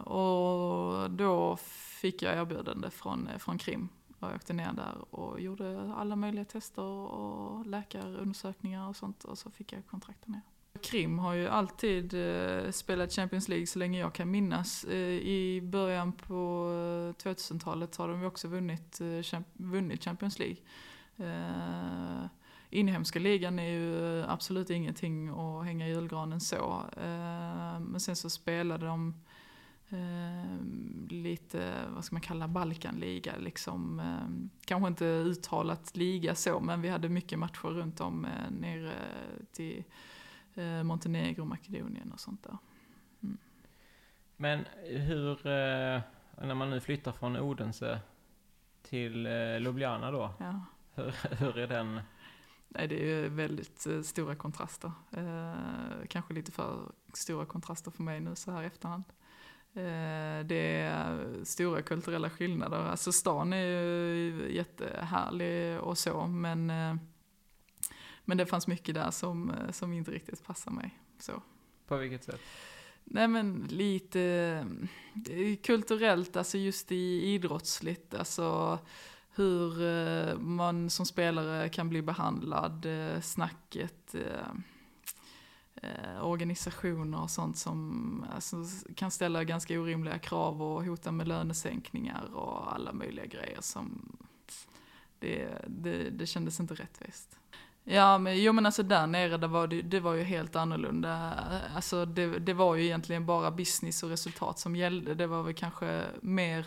Och 0.00 1.10
då 1.10 1.56
fick 2.00 2.22
jag 2.22 2.36
erbjudande 2.36 2.90
från, 2.90 3.28
från 3.38 3.58
Krim. 3.58 3.88
Jag 4.20 4.34
åkte 4.34 4.52
ner 4.52 4.72
där 4.72 5.14
och 5.14 5.40
gjorde 5.40 5.92
alla 5.96 6.16
möjliga 6.16 6.44
tester 6.44 6.82
och 6.82 7.66
läkarundersökningar 7.66 8.88
och 8.88 8.96
sånt 8.96 9.24
och 9.24 9.38
så 9.38 9.50
fick 9.50 9.72
jag 9.72 9.86
kontrakt 9.86 10.26
ner. 10.28 10.40
Krim 10.82 11.18
har 11.18 11.34
ju 11.34 11.48
alltid 11.48 12.14
eh, 12.14 12.70
spelat 12.70 13.12
Champions 13.12 13.48
League 13.48 13.66
så 13.66 13.78
länge 13.78 14.00
jag 14.00 14.12
kan 14.12 14.30
minnas. 14.30 14.84
Eh, 14.84 14.98
I 15.18 15.60
början 15.62 16.12
på 16.12 16.34
eh, 17.18 17.22
2000-talet 17.24 17.96
har 17.96 18.08
de 18.08 18.20
ju 18.20 18.26
också 18.26 18.48
vunnit, 18.48 19.00
vunnit 19.52 20.04
Champions 20.04 20.38
League. 20.38 20.56
Inhemska 22.70 23.18
ligan 23.18 23.58
är 23.58 23.70
ju 23.70 24.22
absolut 24.28 24.70
ingenting 24.70 25.28
att 25.28 25.64
hänga 25.64 25.88
i 25.88 25.90
julgranen 25.90 26.40
så. 26.40 26.84
Men 27.80 28.00
sen 28.00 28.16
så 28.16 28.30
spelade 28.30 28.86
de 28.86 29.14
eh, 29.90 30.64
lite, 31.08 31.84
vad 31.88 32.04
ska 32.04 32.14
man 32.14 32.20
kalla 32.20 32.48
Balkanliga 32.48 33.36
liksom. 33.38 34.00
Eh, 34.00 34.50
kanske 34.64 34.88
inte 34.88 35.04
uttalat 35.04 35.96
liga 35.96 36.34
så, 36.34 36.60
men 36.60 36.80
vi 36.82 36.88
hade 36.88 37.08
mycket 37.08 37.38
matcher 37.38 37.68
runt 37.68 38.00
om 38.00 38.24
eh, 38.24 38.50
nere 38.50 38.94
till 39.52 39.84
eh, 40.54 40.82
Montenegro, 40.82 41.44
Makedonien 41.44 42.12
och 42.12 42.20
sånt 42.20 42.42
där. 42.42 42.58
Mm. 43.22 43.38
Men 44.36 44.64
hur, 44.84 45.46
eh, 45.46 46.00
när 46.42 46.54
man 46.54 46.70
nu 46.70 46.80
flyttar 46.80 47.12
från 47.12 47.36
Odense 47.36 48.00
till 48.82 49.26
eh, 49.26 49.58
Ljubljana 49.58 50.10
då, 50.10 50.34
ja. 50.38 50.64
hur, 50.94 51.14
hur 51.36 51.58
är 51.58 51.66
den? 51.66 52.00
Nej, 52.68 52.88
det 52.88 53.12
är 53.12 53.28
väldigt 53.28 53.86
eh, 53.86 54.02
stora 54.02 54.34
kontraster. 54.34 54.92
Eh, 55.10 56.06
kanske 56.08 56.34
lite 56.34 56.52
för 56.52 56.92
stora 57.12 57.46
kontraster 57.46 57.90
för 57.90 58.02
mig 58.02 58.20
nu 58.20 58.36
så 58.36 58.50
här 58.50 58.62
i 58.62 58.66
efterhand. 58.66 59.04
Eh, 59.74 60.46
det 60.46 60.80
är 60.80 61.44
stora 61.44 61.82
kulturella 61.82 62.30
skillnader. 62.30 62.78
Alltså 62.78 63.12
stan 63.12 63.52
är 63.52 63.64
ju 63.64 64.48
jättehärlig 64.54 65.80
och 65.80 65.98
så, 65.98 66.26
men 66.26 66.70
eh, 66.70 66.94
men 68.24 68.36
det 68.36 68.46
fanns 68.46 68.66
mycket 68.66 68.94
där 68.94 69.10
som, 69.10 69.50
eh, 69.50 69.70
som 69.70 69.92
inte 69.92 70.10
riktigt 70.10 70.44
passade 70.44 70.76
mig. 70.76 70.98
Så. 71.18 71.42
På 71.86 71.96
vilket 71.96 72.24
sätt? 72.24 72.40
Nej 73.04 73.28
men 73.28 73.66
lite 73.70 74.66
kulturellt, 75.62 76.36
alltså 76.36 76.58
just 76.58 76.92
i 76.92 77.22
idrottsligt, 77.22 78.14
alltså 78.14 78.78
hur 79.34 79.74
man 80.36 80.90
som 80.90 81.06
spelare 81.06 81.68
kan 81.68 81.88
bli 81.88 82.02
behandlad, 82.02 82.86
eh, 85.74 86.24
organisationer 86.24 87.22
och 87.22 87.30
sånt 87.30 87.58
som 87.58 88.24
alltså, 88.34 88.56
kan 88.94 89.10
ställa 89.10 89.44
ganska 89.44 89.80
orimliga 89.80 90.18
krav 90.18 90.62
och 90.62 90.84
hota 90.84 91.12
med 91.12 91.28
lönesänkningar 91.28 92.34
och 92.34 92.74
alla 92.74 92.92
möjliga 92.92 93.26
grejer 93.26 93.60
som 93.60 94.16
det, 95.18 95.48
det, 95.66 96.10
det 96.10 96.26
kändes 96.26 96.60
inte 96.60 96.74
rättvist. 96.74 97.38
Ja, 97.84 98.18
men, 98.18 98.42
jo 98.42 98.52
men 98.52 98.66
alltså 98.66 98.82
där 98.82 99.06
nere, 99.06 99.36
det 99.36 99.46
var 99.46 99.66
det, 99.66 99.82
det 99.82 100.00
var 100.00 100.14
ju 100.14 100.22
helt 100.22 100.56
annorlunda. 100.56 101.34
Alltså 101.74 102.06
det, 102.06 102.38
det 102.38 102.54
var 102.54 102.74
ju 102.74 102.84
egentligen 102.84 103.26
bara 103.26 103.50
business 103.50 104.02
och 104.02 104.08
resultat 104.08 104.58
som 104.58 104.76
gällde. 104.76 105.14
Det 105.14 105.26
var 105.26 105.42
väl 105.42 105.54
kanske 105.54 106.04
mer, 106.20 106.66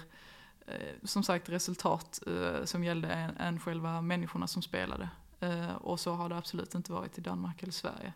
eh, 0.68 0.76
som 1.04 1.24
sagt, 1.24 1.50
resultat 1.50 2.20
eh, 2.28 2.66
som 2.66 2.84
gällde 2.84 3.08
än, 3.08 3.38
än 3.38 3.60
själva 3.60 4.02
människorna 4.02 4.48
som 4.48 4.62
spelade. 4.62 5.10
Eh, 5.40 5.76
och 5.76 6.00
så 6.00 6.14
har 6.14 6.30
det 6.30 6.38
absolut 6.38 6.76
inte 6.76 6.92
varit 6.92 7.18
i 7.18 7.22
Danmark 7.22 7.64
eller 7.64 7.74
Sverige. 7.74 8.14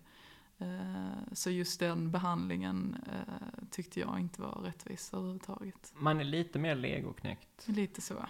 Eh, 0.60 1.18
så 1.32 1.50
just 1.50 1.80
den 1.80 2.12
behandlingen 2.12 2.98
eh, 3.08 3.68
tyckte 3.72 4.00
jag 4.00 4.20
inte 4.20 4.42
var 4.42 4.62
rättvis 4.62 5.14
överhuvudtaget. 5.14 5.94
Man 5.96 6.20
är 6.20 6.24
lite 6.24 6.60
mer 6.60 6.76
legoknäckt. 6.76 7.68
Lite 7.68 8.02
så, 8.02 8.26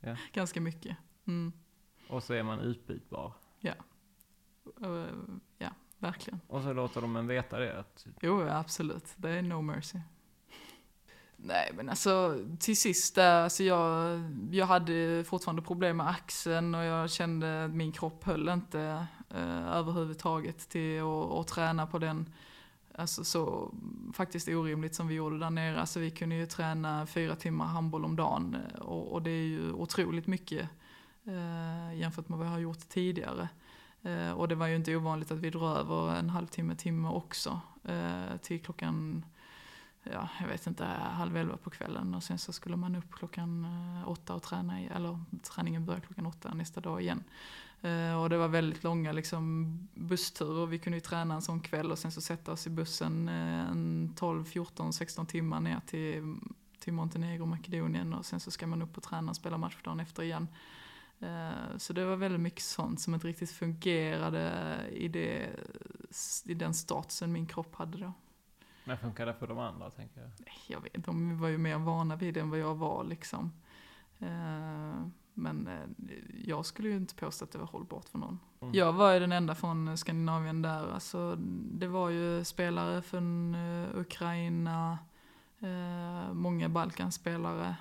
ja. 0.00 0.16
Ganska 0.32 0.60
mycket. 0.60 0.96
Mm. 1.26 1.52
Och 2.08 2.22
så 2.22 2.34
är 2.34 2.42
man 2.42 2.60
utbytbar. 2.60 3.32
Ja. 3.60 3.74
Ja, 5.58 5.70
verkligen. 5.98 6.40
Och 6.46 6.62
så 6.62 6.72
låter 6.72 7.00
de 7.00 7.16
en 7.16 7.26
veta 7.26 7.58
det? 7.58 7.78
Att... 7.78 8.06
Jo, 8.20 8.42
absolut. 8.42 9.14
Det 9.16 9.30
är 9.30 9.42
no 9.42 9.60
mercy. 9.60 9.98
Nej, 11.36 11.70
men 11.74 11.88
alltså 11.88 12.40
till 12.60 12.76
sist 12.76 13.18
alltså 13.18 13.62
jag, 13.62 14.20
jag 14.50 14.66
hade 14.66 15.24
fortfarande 15.24 15.62
problem 15.62 15.96
med 15.96 16.08
axeln 16.08 16.74
och 16.74 16.84
jag 16.84 17.10
kände 17.10 17.64
att 17.64 17.70
min 17.70 17.92
kropp 17.92 18.24
höll 18.24 18.48
inte 18.48 19.06
eh, 19.34 19.68
överhuvudtaget 19.68 20.68
till 20.68 21.02
att, 21.40 21.48
träna 21.48 21.86
på 21.86 21.98
den, 21.98 22.32
alltså 22.94 23.24
så 23.24 23.74
faktiskt 24.14 24.48
orimligt 24.48 24.94
som 24.94 25.08
vi 25.08 25.14
gjorde 25.14 25.38
där 25.38 25.50
nere. 25.50 25.80
Alltså 25.80 26.00
vi 26.00 26.10
kunde 26.10 26.34
ju 26.34 26.46
träna 26.46 27.06
fyra 27.06 27.36
timmar 27.36 27.66
handboll 27.66 28.04
om 28.04 28.16
dagen 28.16 28.56
eh, 28.74 28.80
och, 28.80 29.12
och 29.12 29.22
det 29.22 29.30
är 29.30 29.46
ju 29.46 29.72
otroligt 29.72 30.26
mycket 30.26 30.68
eh, 31.24 31.98
jämfört 31.98 32.28
med 32.28 32.38
vad 32.38 32.46
jag 32.46 32.52
har 32.52 32.58
gjort 32.58 32.88
tidigare. 32.88 33.48
Eh, 34.04 34.32
och 34.32 34.48
det 34.48 34.54
var 34.54 34.66
ju 34.66 34.76
inte 34.76 34.96
ovanligt 34.96 35.30
att 35.30 35.38
vi 35.38 35.50
drog 35.50 35.62
över 35.62 36.16
en 36.16 36.30
halvtimme, 36.30 36.74
timme 36.74 37.08
också. 37.08 37.60
Eh, 37.84 38.36
till 38.42 38.62
klockan, 38.62 39.24
ja, 40.02 40.28
jag 40.40 40.48
vet 40.48 40.66
inte, 40.66 40.84
halv 41.00 41.36
elva 41.36 41.56
på 41.56 41.70
kvällen. 41.70 42.14
Och 42.14 42.22
sen 42.22 42.38
så 42.38 42.52
skulle 42.52 42.76
man 42.76 42.96
upp 42.96 43.12
klockan 43.12 43.64
eh, 43.64 44.08
åtta 44.08 44.34
och 44.34 44.42
träna, 44.42 44.80
eller 44.80 45.20
träningen 45.42 45.84
började 45.84 46.06
klockan 46.06 46.26
åtta 46.26 46.54
nästa 46.54 46.80
dag 46.80 47.02
igen 47.02 47.24
och 48.22 48.30
det 48.30 48.36
var 48.36 48.48
väldigt 48.48 48.84
långa 48.84 49.12
liksom, 49.12 49.78
bussturer. 49.94 50.66
Vi 50.66 50.78
kunde 50.78 50.96
ju 50.96 51.00
träna 51.00 51.34
en 51.34 51.42
sån 51.42 51.60
kväll 51.60 51.92
och 51.92 51.98
sen 51.98 52.12
så 52.12 52.20
sätta 52.20 52.52
oss 52.52 52.66
i 52.66 52.70
bussen 52.70 53.28
en 53.28 54.12
12, 54.16 54.44
14, 54.44 54.92
16 54.92 55.26
timmar 55.26 55.60
ner 55.60 55.80
till, 55.86 56.36
till 56.78 56.92
Montenegro, 56.92 57.46
Makedonien. 57.46 58.14
Och 58.14 58.26
sen 58.26 58.40
så 58.40 58.50
ska 58.50 58.66
man 58.66 58.82
upp 58.82 58.96
och 58.96 59.02
träna 59.02 59.30
och 59.30 59.36
spela 59.36 59.58
match 59.58 59.76
dagen 59.84 60.00
efter 60.00 60.22
igen. 60.22 60.48
Eh, 61.20 61.76
så 61.76 61.92
det 61.92 62.04
var 62.04 62.16
väldigt 62.16 62.40
mycket 62.40 62.62
sånt 62.62 63.00
som 63.00 63.14
inte 63.14 63.28
riktigt 63.28 63.50
fungerade 63.50 64.76
i, 64.92 65.08
det, 65.08 65.50
i 66.44 66.54
den 66.54 66.74
statusen 66.74 67.32
min 67.32 67.46
kropp 67.46 67.74
hade 67.74 67.98
då. 67.98 68.12
Men 68.84 68.98
funkar 68.98 69.26
det 69.26 69.34
för 69.34 69.46
de 69.46 69.58
andra 69.58 69.90
tänker 69.90 70.20
jag? 70.20 70.30
Jag 70.66 70.80
vet 70.80 71.04
de 71.04 71.40
var 71.40 71.48
ju 71.48 71.58
mer 71.58 71.78
vana 71.78 72.16
vid 72.16 72.34
det 72.34 72.40
än 72.40 72.50
vad 72.50 72.58
jag 72.58 72.74
var 72.74 73.04
liksom. 73.04 73.52
Eh, 75.36 75.40
men 75.42 75.66
eh, 75.66 76.18
jag 76.44 76.66
skulle 76.66 76.88
ju 76.88 76.96
inte 76.96 77.14
påstå 77.14 77.44
att 77.44 77.52
det 77.52 77.58
var 77.58 77.66
hållbart 77.66 78.08
för 78.08 78.18
någon. 78.18 78.40
Mm. 78.60 78.74
Jag 78.74 78.92
var 78.92 79.12
ju 79.12 79.20
den 79.20 79.32
enda 79.32 79.54
från 79.54 79.98
Skandinavien 79.98 80.62
där. 80.62 80.92
Alltså, 80.92 81.36
det 81.72 81.86
var 81.86 82.08
ju 82.10 82.44
spelare 82.44 83.02
från 83.02 83.56
Ukraina, 83.94 84.98
många 86.32 86.68
Balkanspelare 86.68 87.76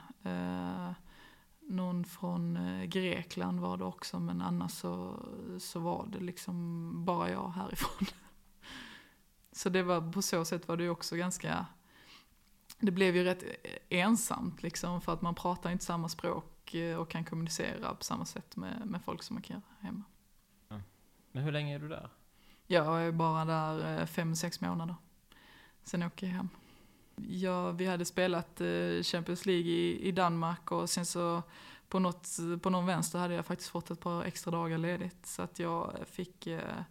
någon 1.70 2.06
från 2.06 2.58
eh, 2.58 2.86
Grekland 2.86 3.60
var 3.60 3.78
det 3.78 3.84
också, 3.84 4.20
men 4.20 4.42
annars 4.42 4.72
så, 4.72 5.26
så 5.60 5.80
var 5.80 6.08
det 6.12 6.20
liksom 6.20 6.92
bara 7.06 7.30
jag 7.30 7.50
härifrån. 7.50 8.08
Så 9.52 9.70
det 9.70 9.84
var, 9.84 10.12
på 10.12 10.22
så 10.22 10.46
sätt 10.46 10.68
var 10.68 10.78
det 10.78 10.84
ju 10.84 10.89
också 10.89 11.16
ganska, 11.16 11.66
det 12.80 12.92
blev 12.92 13.16
ju 13.16 13.24
rätt 13.24 13.44
ensamt 13.89 14.63
liksom, 14.63 15.02
för 15.02 15.13
att 15.13 15.22
man 15.22 15.36
pratar 15.36 15.70
inte 15.70 15.86
samma 15.86 16.10
språk 16.10 16.46
eh, 16.46 16.53
och 16.76 17.10
kan 17.10 17.26
kommunicera 17.26 17.96
på 17.96 18.04
samma 18.04 18.26
sätt 18.26 18.56
med, 18.56 18.82
med 18.86 19.02
folk 19.02 19.24
som 19.24 19.34
man 19.34 19.44
kan 19.44 19.62
hemma. 19.80 20.04
Ja. 20.68 20.82
Men 21.32 21.44
hur 21.44 21.52
länge 21.52 21.76
är 21.76 21.80
du 21.80 21.88
där? 21.88 22.10
Jag 22.68 23.04
är 23.04 23.12
bara 23.12 23.46
där 23.46 24.00
eh, 24.00 24.06
fem, 24.06 24.36
sex 24.36 24.62
månader. 24.62 24.96
Sen 25.84 26.04
åker 26.04 26.28
jag 26.28 26.34
hem. 26.34 26.50
Ja, 27.16 27.72
vi 27.72 27.86
hade 27.86 28.06
spelat 28.06 28.62
eh, 28.62 29.02
Champions 29.04 29.46
League 29.46 29.72
i, 29.72 30.08
i 30.08 30.12
Danmark 30.12 30.72
och 30.72 30.90
sen 30.90 31.06
så 31.06 31.44
på, 31.88 32.00
något, 32.00 32.28
på 32.62 32.70
någon 32.70 32.86
vänster 32.86 33.20
hade 33.20 33.34
jag 33.34 33.46
faktiskt 33.46 33.70
fått 33.70 33.92
ett 33.92 34.00
par 34.00 34.24
extra 34.24 34.52
dagar 34.52 34.78
ledigt. 34.78 35.26
Så 35.26 35.42
att 35.42 35.60
jag 35.60 36.00
fick, 36.06 36.48
eh, 36.48 36.82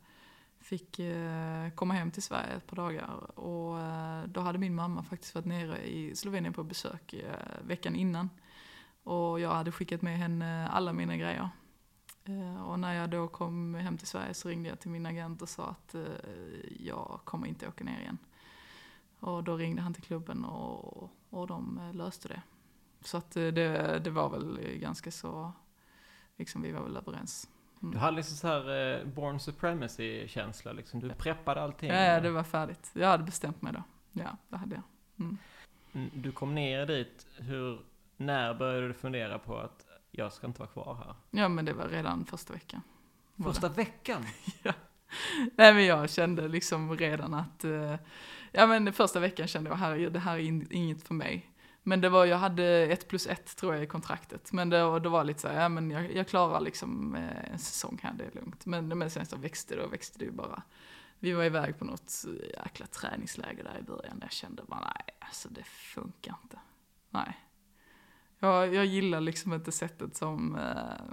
fick 0.61 0.99
eh, 0.99 1.71
komma 1.75 1.95
hem 1.95 2.11
till 2.11 2.23
Sverige 2.23 2.53
ett 2.55 2.67
par 2.67 2.77
dagar. 2.77 3.39
Och 3.39 3.81
eh, 3.81 4.25
då 4.27 4.41
hade 4.41 4.59
min 4.59 4.75
mamma 4.75 5.03
faktiskt 5.03 5.35
varit 5.35 5.47
nere 5.47 5.89
i 5.89 6.17
Slovenien 6.17 6.53
på 6.53 6.63
besök 6.65 7.13
eh, 7.13 7.67
veckan 7.67 7.97
innan. 7.97 8.31
Och 9.03 9.41
jag 9.41 9.51
hade 9.51 9.73
skickat 9.73 10.03
med 10.03 10.19
henne 10.19 10.69
alla 10.69 10.93
mina 10.93 11.17
grejer. 11.17 11.49
Eh, 12.25 12.63
och 12.63 12.79
när 12.79 12.95
jag 12.95 13.11
då 13.11 13.29
kom 13.29 13.75
hem 13.75 13.99
till 13.99 14.07
Sverige 14.07 14.35
så 14.35 14.49
ringde 14.49 14.69
jag 14.69 14.81
till 14.81 14.91
min 14.91 15.07
agent 15.07 15.43
och 15.43 15.49
sa 15.49 15.67
att 15.69 15.95
eh, 15.95 16.03
jag 16.81 17.21
kommer 17.25 17.47
inte 17.47 17.69
åka 17.69 17.85
ner 17.85 18.01
igen. 18.01 18.19
Och 19.21 19.45
då 19.45 19.57
ringde 19.57 19.83
han 19.83 19.95
till 19.95 20.03
klubben 20.03 20.45
och, 20.45 21.11
och 21.31 21.47
de 21.47 21.79
eh, 21.79 21.95
löste 21.95 22.29
det. 22.29 22.43
Så 23.01 23.17
att 23.17 23.31
det, 23.31 23.99
det 23.99 24.11
var 24.11 24.31
väl 24.31 24.79
ganska 24.79 25.11
så, 25.11 25.53
liksom 26.37 26.63
vi 26.63 26.73
var 26.73 26.83
väl 26.83 26.97
överens. 26.97 27.49
Mm. 27.83 27.95
Du 27.95 27.99
hade 27.99 28.17
liksom 28.17 28.37
så 28.37 28.47
här 28.47 28.99
eh, 29.01 29.07
Born 29.07 29.41
Supremacy-känsla 29.41 30.73
liksom. 30.73 31.01
Du 31.01 31.09
preppade 31.09 31.63
allting. 31.63 31.91
Ja, 31.91 32.21
det 32.21 32.31
var 32.31 32.45
färdigt. 32.45 32.91
Jag 32.95 33.09
hade 33.09 33.25
bestämt 33.25 33.63
mig 33.63 33.73
då. 33.73 33.83
Ja, 34.13 34.37
det 34.49 34.57
hade 34.57 34.75
jag. 34.75 34.85
Mm. 35.19 35.39
mm. 35.93 36.11
Du 36.15 36.33
kom 36.33 36.55
ner 36.55 36.87
dit. 36.87 37.27
Hur, 37.37 37.83
när 38.17 38.55
började 38.55 38.89
du 38.89 38.95
fundera 38.95 39.39
på 39.39 39.59
att 39.59 39.87
jag 40.11 40.33
ska 40.33 40.47
inte 40.47 40.61
vara 40.61 40.71
kvar 40.71 40.95
här? 40.95 41.15
Ja, 41.41 41.49
men 41.49 41.65
det 41.65 41.73
var 41.73 41.89
redan 41.89 42.25
första 42.25 42.53
veckan. 42.53 42.83
Första 43.45 43.69
veckan? 43.69 44.27
ja. 44.63 44.73
Nej, 45.57 45.75
men 45.75 45.85
jag 45.85 46.11
kände 46.11 46.49
liksom 46.49 46.97
redan 46.97 47.35
att, 47.35 47.65
uh, 47.65 47.95
ja 48.53 48.67
men 48.67 48.93
första 48.93 49.21
veckan 49.21 49.47
kände 49.47 49.71
jag, 49.71 49.77
herregud, 49.77 50.13
det 50.13 50.19
här 50.19 50.37
är 50.37 50.73
inget 50.73 51.03
för 51.03 51.15
mig. 51.15 51.53
Men 51.83 52.01
det 52.01 52.09
var, 52.09 52.25
jag 52.25 52.39
hade 52.39 52.65
ett 52.65 53.09
plus 53.09 53.27
ett 53.27 53.57
tror 53.57 53.75
jag 53.75 53.83
i 53.85 53.87
kontraktet. 53.87 54.53
Men 54.53 54.71
det, 54.71 55.01
det 55.01 55.09
var 55.09 55.25
lite 55.25 55.41
så 55.41 55.49
här, 55.49 55.63
ja 55.63 55.69
men 55.69 55.91
jag, 55.91 56.15
jag 56.15 56.29
klarar 56.29 56.61
liksom 56.61 57.15
eh, 57.15 57.53
en 57.53 57.59
säsong 57.59 58.01
här, 58.03 58.13
det 58.13 58.25
är 58.25 58.31
lugnt. 58.35 58.67
Men, 58.67 58.99
men 58.99 59.11
sen 59.11 59.27
så 59.27 59.37
växte 59.37 59.77
det 59.77 59.83
och 59.83 59.93
växte 59.93 60.19
det 60.19 60.25
ju 60.25 60.31
bara. 60.31 60.63
Vi 61.19 61.33
var 61.33 61.45
iväg 61.45 61.79
på 61.79 61.85
något 61.85 62.25
jäkla 62.65 62.87
träningsläger 62.87 63.65
där 63.65 63.79
i 63.79 63.83
början. 63.83 64.19
Där 64.19 64.27
jag 64.27 64.33
kände 64.33 64.63
bara, 64.63 64.81
nej 64.81 65.17
alltså 65.19 65.49
det 65.49 65.65
funkar 65.65 66.37
inte. 66.43 66.59
Nej. 67.11 67.42
Jag, 68.43 68.75
jag 68.75 68.87
gillar 68.87 69.21
liksom 69.21 69.53
inte 69.53 69.73
sättet 69.73 70.17
som 70.17 70.57
eh, 70.57 71.05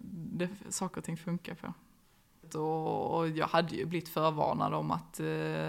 det, 0.00 0.48
saker 0.68 0.98
och 0.98 1.04
ting 1.04 1.16
funkar 1.16 1.54
på. 1.54 1.72
Och, 2.58 3.18
och 3.18 3.28
jag 3.28 3.46
hade 3.46 3.76
ju 3.76 3.84
blivit 3.84 4.08
förvarnad 4.08 4.74
om 4.74 4.90
att 4.90 5.20
eh, 5.20 5.66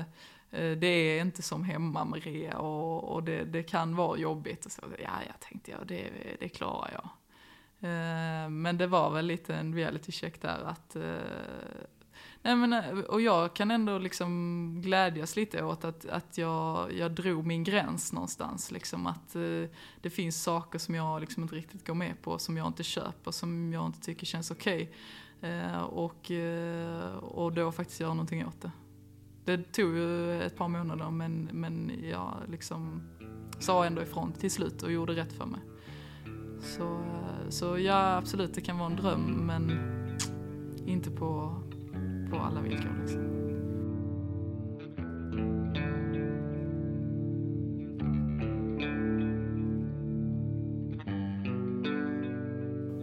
eh 0.51 0.77
det 0.77 0.87
är 0.87 1.21
inte 1.21 1.41
som 1.41 1.63
hemma 1.63 2.05
med 2.05 2.23
rea 2.23 2.57
och, 2.57 3.03
och 3.03 3.23
det, 3.23 3.43
det, 3.43 3.63
kan 3.63 3.95
vara 3.95 4.17
jobbigt. 4.17 4.65
Och 4.65 4.71
så, 4.71 4.81
ja, 4.99 5.11
jag 5.27 5.39
tänkte 5.39 5.71
jag, 5.71 5.87
det, 5.87 6.09
det 6.39 6.49
klarar 6.49 6.91
jag. 6.93 7.09
Eh, 7.89 8.49
men 8.49 8.77
det 8.77 8.87
var 8.87 9.09
väl 9.09 9.25
lite 9.25 9.55
en 9.55 9.75
reality 9.75 10.11
check 10.11 10.41
där 10.41 10.63
att 10.63 10.95
eh, 10.95 11.17
jag 12.45 12.57
menar, 12.57 12.83
eh, 12.83 12.99
och 12.99 13.21
jag 13.21 13.53
kan 13.53 13.71
ändå 13.71 13.97
liksom 13.97 14.81
glädjas 14.81 15.35
lite 15.35 15.63
åt 15.63 15.85
att, 15.85 16.05
att 16.05 16.37
jag, 16.37 16.93
jag 16.93 17.11
drog 17.11 17.45
min 17.45 17.63
gräns 17.63 18.13
någonstans. 18.13 18.71
Liksom 18.71 19.07
att 19.07 19.35
eh, 19.35 19.69
det 20.01 20.09
finns 20.09 20.43
saker 20.43 20.79
som 20.79 20.95
jag 20.95 21.21
liksom 21.21 21.43
inte 21.43 21.55
riktigt 21.55 21.87
går 21.87 21.93
med 21.93 22.21
på, 22.21 22.39
som 22.39 22.57
jag 22.57 22.67
inte 22.67 22.83
köper, 22.83 23.31
som 23.31 23.73
jag 23.73 23.85
inte 23.85 24.01
tycker 24.01 24.25
känns 24.25 24.51
okej. 24.51 24.91
Okay. 25.41 25.75
och, 25.81 26.31
och 27.21 27.53
då 27.53 27.71
faktiskt 27.71 27.99
göra 27.99 28.13
någonting 28.13 28.45
åt 28.47 28.61
det. 28.61 28.71
Det 29.45 29.73
tog 29.73 29.95
ju 29.95 30.41
ett 30.41 30.57
par 30.57 30.67
månader 30.67 31.11
men, 31.11 31.49
men 31.51 31.91
jag 32.03 32.37
liksom 32.47 33.01
sa 33.59 33.85
ändå 33.85 34.01
ifrån 34.01 34.31
till 34.31 34.51
slut 34.51 34.83
och 34.83 34.91
gjorde 34.91 35.13
rätt 35.13 35.33
för 35.33 35.45
mig. 35.45 35.61
Så, 36.61 37.03
så 37.49 37.77
ja, 37.79 38.17
absolut 38.17 38.53
det 38.53 38.61
kan 38.61 38.77
vara 38.77 38.89
en 38.89 38.95
dröm 38.95 39.21
men 39.21 39.71
inte 40.85 41.11
på, 41.11 41.62
på 42.33 42.39
alla 42.39 42.61
villkor 42.61 42.89
liksom. 43.01 43.33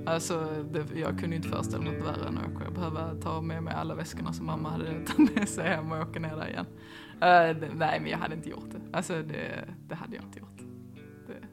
Alltså, 0.07 0.65
det, 0.71 0.99
jag 1.01 1.19
kunde 1.19 1.37
inte 1.37 1.49
föreställa 1.49 1.83
mig 1.83 1.93
något 1.93 2.07
värre 2.07 2.29
än 2.29 2.39
att 2.39 2.53
åka. 2.53 2.65
Jag 2.65 3.23
ta 3.23 3.41
med 3.41 3.63
mig 3.63 3.75
alla 3.75 3.95
väskorna 3.95 4.33
som 4.33 4.47
mamma 4.47 4.71
hade 4.71 5.07
tagit 5.07 5.35
med 5.37 5.49
sig 5.49 5.69
hem 5.69 5.93
och 5.93 6.09
åka 6.09 6.21
ner 6.21 6.37
där 6.37 6.49
igen. 6.49 6.67
Uh, 7.15 7.61
det, 7.61 7.75
nej, 7.75 8.01
men 8.01 8.11
jag 8.11 8.19
hade 8.19 8.35
inte 8.35 8.51
gjort 8.51 8.71
det. 8.71 8.97
Alltså, 8.97 9.23
det, 9.23 9.69
det 9.89 9.95
hade 9.95 10.17
jag 10.17 10.25
inte 10.25 10.39
gjort. 10.39 10.59
Det. 11.27 11.47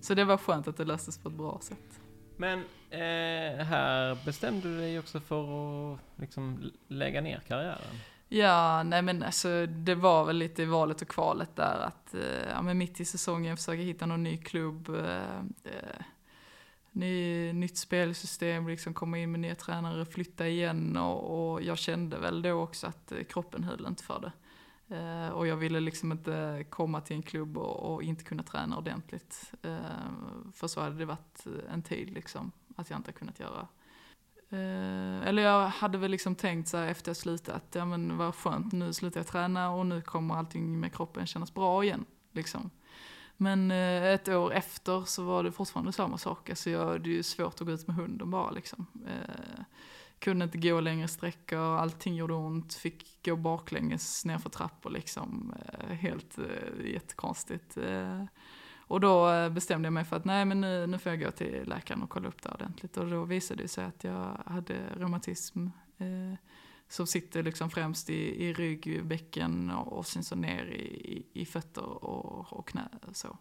Så 0.00 0.14
det 0.14 0.24
var 0.24 0.36
skönt 0.36 0.68
att 0.68 0.76
det 0.76 0.84
löstes 0.84 1.18
på 1.18 1.28
ett 1.28 1.34
bra 1.34 1.58
sätt. 1.62 2.00
Men 2.40 2.58
eh, 2.90 3.64
här 3.64 4.24
bestämde 4.24 4.68
du 4.68 4.78
dig 4.78 4.98
också 4.98 5.20
för 5.20 5.92
att 5.92 6.00
liksom 6.16 6.72
lägga 6.88 7.20
ner 7.20 7.40
karriären? 7.48 8.00
Ja, 8.28 8.82
nej 8.82 9.02
men 9.02 9.22
alltså 9.22 9.66
det 9.66 9.94
var 9.94 10.24
väl 10.24 10.36
lite 10.36 10.62
i 10.62 10.64
valet 10.64 11.02
och 11.02 11.08
kvalet 11.08 11.56
där 11.56 11.78
att, 11.86 12.14
eh, 12.14 12.48
ja 12.50 12.62
men 12.62 12.78
mitt 12.78 13.00
i 13.00 13.04
säsongen 13.04 13.56
försöka 13.56 13.82
hitta 13.82 14.06
någon 14.06 14.22
ny 14.22 14.36
klubb. 14.36 14.88
Eh, 14.88 15.38
eh 15.64 16.02
ny, 16.92 17.52
nytt 17.52 17.76
spelsystem, 17.76 18.68
liksom 18.68 18.94
komma 18.94 19.18
in 19.18 19.30
med 19.30 19.40
nya 19.40 19.54
tränare, 19.54 20.04
flytta 20.04 20.48
igen 20.48 20.96
och, 20.96 21.52
och 21.52 21.62
jag 21.62 21.78
kände 21.78 22.18
väl 22.18 22.42
då 22.42 22.52
också 22.52 22.86
att 22.86 23.12
eh, 23.12 23.24
kroppen 23.24 23.64
höll 23.64 23.86
inte 23.86 24.04
för 24.04 24.20
det. 24.20 24.32
Eh, 24.90 25.28
och 25.28 25.46
jag 25.46 25.56
ville 25.56 25.80
liksom 25.80 26.12
inte 26.12 26.64
komma 26.70 27.00
till 27.00 27.16
en 27.16 27.22
klubb 27.22 27.58
och, 27.58 27.94
och 27.94 28.02
inte 28.02 28.24
kunna 28.24 28.42
träna 28.42 28.78
ordentligt. 28.78 29.52
Eh, 29.62 29.78
för 30.54 30.68
så 30.68 30.80
hade 30.80 30.96
det 30.96 31.04
varit 31.04 31.46
en 31.70 31.82
tid 31.82 32.10
liksom, 32.10 32.52
att 32.76 32.90
jag 32.90 32.98
inte 32.98 33.12
kunnat 33.12 33.40
göra. 33.40 33.68
Eh, 34.50 35.28
eller 35.28 35.42
jag 35.42 35.68
hade 35.68 35.98
väl 35.98 36.10
liksom 36.10 36.34
tänkt 36.34 36.68
så 36.68 36.76
här 36.76 36.86
efter 36.86 37.10
jag 37.10 37.16
slutat, 37.16 37.56
att 37.56 37.74
ja 37.74 37.84
men 37.84 38.16
vad 38.16 38.34
skönt, 38.34 38.72
nu 38.72 38.92
slutar 38.92 39.20
jag 39.20 39.26
träna 39.26 39.70
och 39.70 39.86
nu 39.86 40.02
kommer 40.02 40.34
allting 40.34 40.80
med 40.80 40.94
kroppen 40.94 41.26
kännas 41.26 41.54
bra 41.54 41.84
igen. 41.84 42.04
Liksom. 42.32 42.70
Men 43.36 43.70
eh, 43.70 44.04
ett 44.04 44.28
år 44.28 44.52
efter 44.52 45.04
så 45.04 45.24
var 45.24 45.44
det 45.44 45.52
fortfarande 45.52 45.92
samma 45.92 46.18
sak. 46.18 46.50
Alltså 46.50 46.70
jag, 46.70 47.02
det 47.02 47.10
är 47.10 47.14
ju 47.14 47.22
svårt 47.22 47.60
att 47.60 47.66
gå 47.66 47.72
ut 47.72 47.86
med 47.86 47.96
hunden 47.96 48.30
bara 48.30 48.50
liksom. 48.50 48.86
Kunde 50.20 50.44
inte 50.44 50.58
gå 50.58 50.80
längre 50.80 51.08
sträckor, 51.08 51.76
allting 51.76 52.14
gjorde 52.14 52.34
ont, 52.34 52.74
fick 52.74 53.24
gå 53.24 53.36
baklänges 53.36 54.24
nerför 54.24 54.50
trappor 54.50 54.90
liksom. 54.90 55.54
Eh, 55.68 55.94
helt 55.94 56.38
eh, 56.38 56.92
jättekonstigt. 56.92 57.76
Eh, 57.76 58.24
och 58.78 59.00
då 59.00 59.50
bestämde 59.50 59.86
jag 59.86 59.92
mig 59.92 60.04
för 60.04 60.16
att 60.16 60.24
nej 60.24 60.44
men 60.44 60.60
nu, 60.60 60.86
nu 60.86 60.98
får 60.98 61.12
jag 61.12 61.20
gå 61.20 61.30
till 61.30 61.68
läkaren 61.68 62.02
och 62.02 62.10
kolla 62.10 62.28
upp 62.28 62.42
det 62.42 62.50
ordentligt. 62.50 62.96
Och 62.96 63.10
då 63.10 63.24
visade 63.24 63.62
det 63.62 63.68
sig 63.68 63.84
att 63.84 64.04
jag 64.04 64.42
hade 64.46 64.74
reumatism. 64.96 65.66
Eh, 65.98 66.38
som 66.90 67.06
sitter 67.06 67.42
liksom 67.42 67.70
främst 67.70 68.10
i, 68.10 68.44
i 68.44 68.52
rygg, 68.52 69.04
bäcken 69.04 69.70
och, 69.70 69.92
och 69.92 70.06
sen 70.06 70.24
så 70.24 70.36
ner 70.36 70.64
i, 70.64 71.26
i 71.32 71.46
fötter 71.46 72.04
och, 72.04 72.52
och 72.52 72.68
knä. 72.68 72.88
Så. 73.12 73.38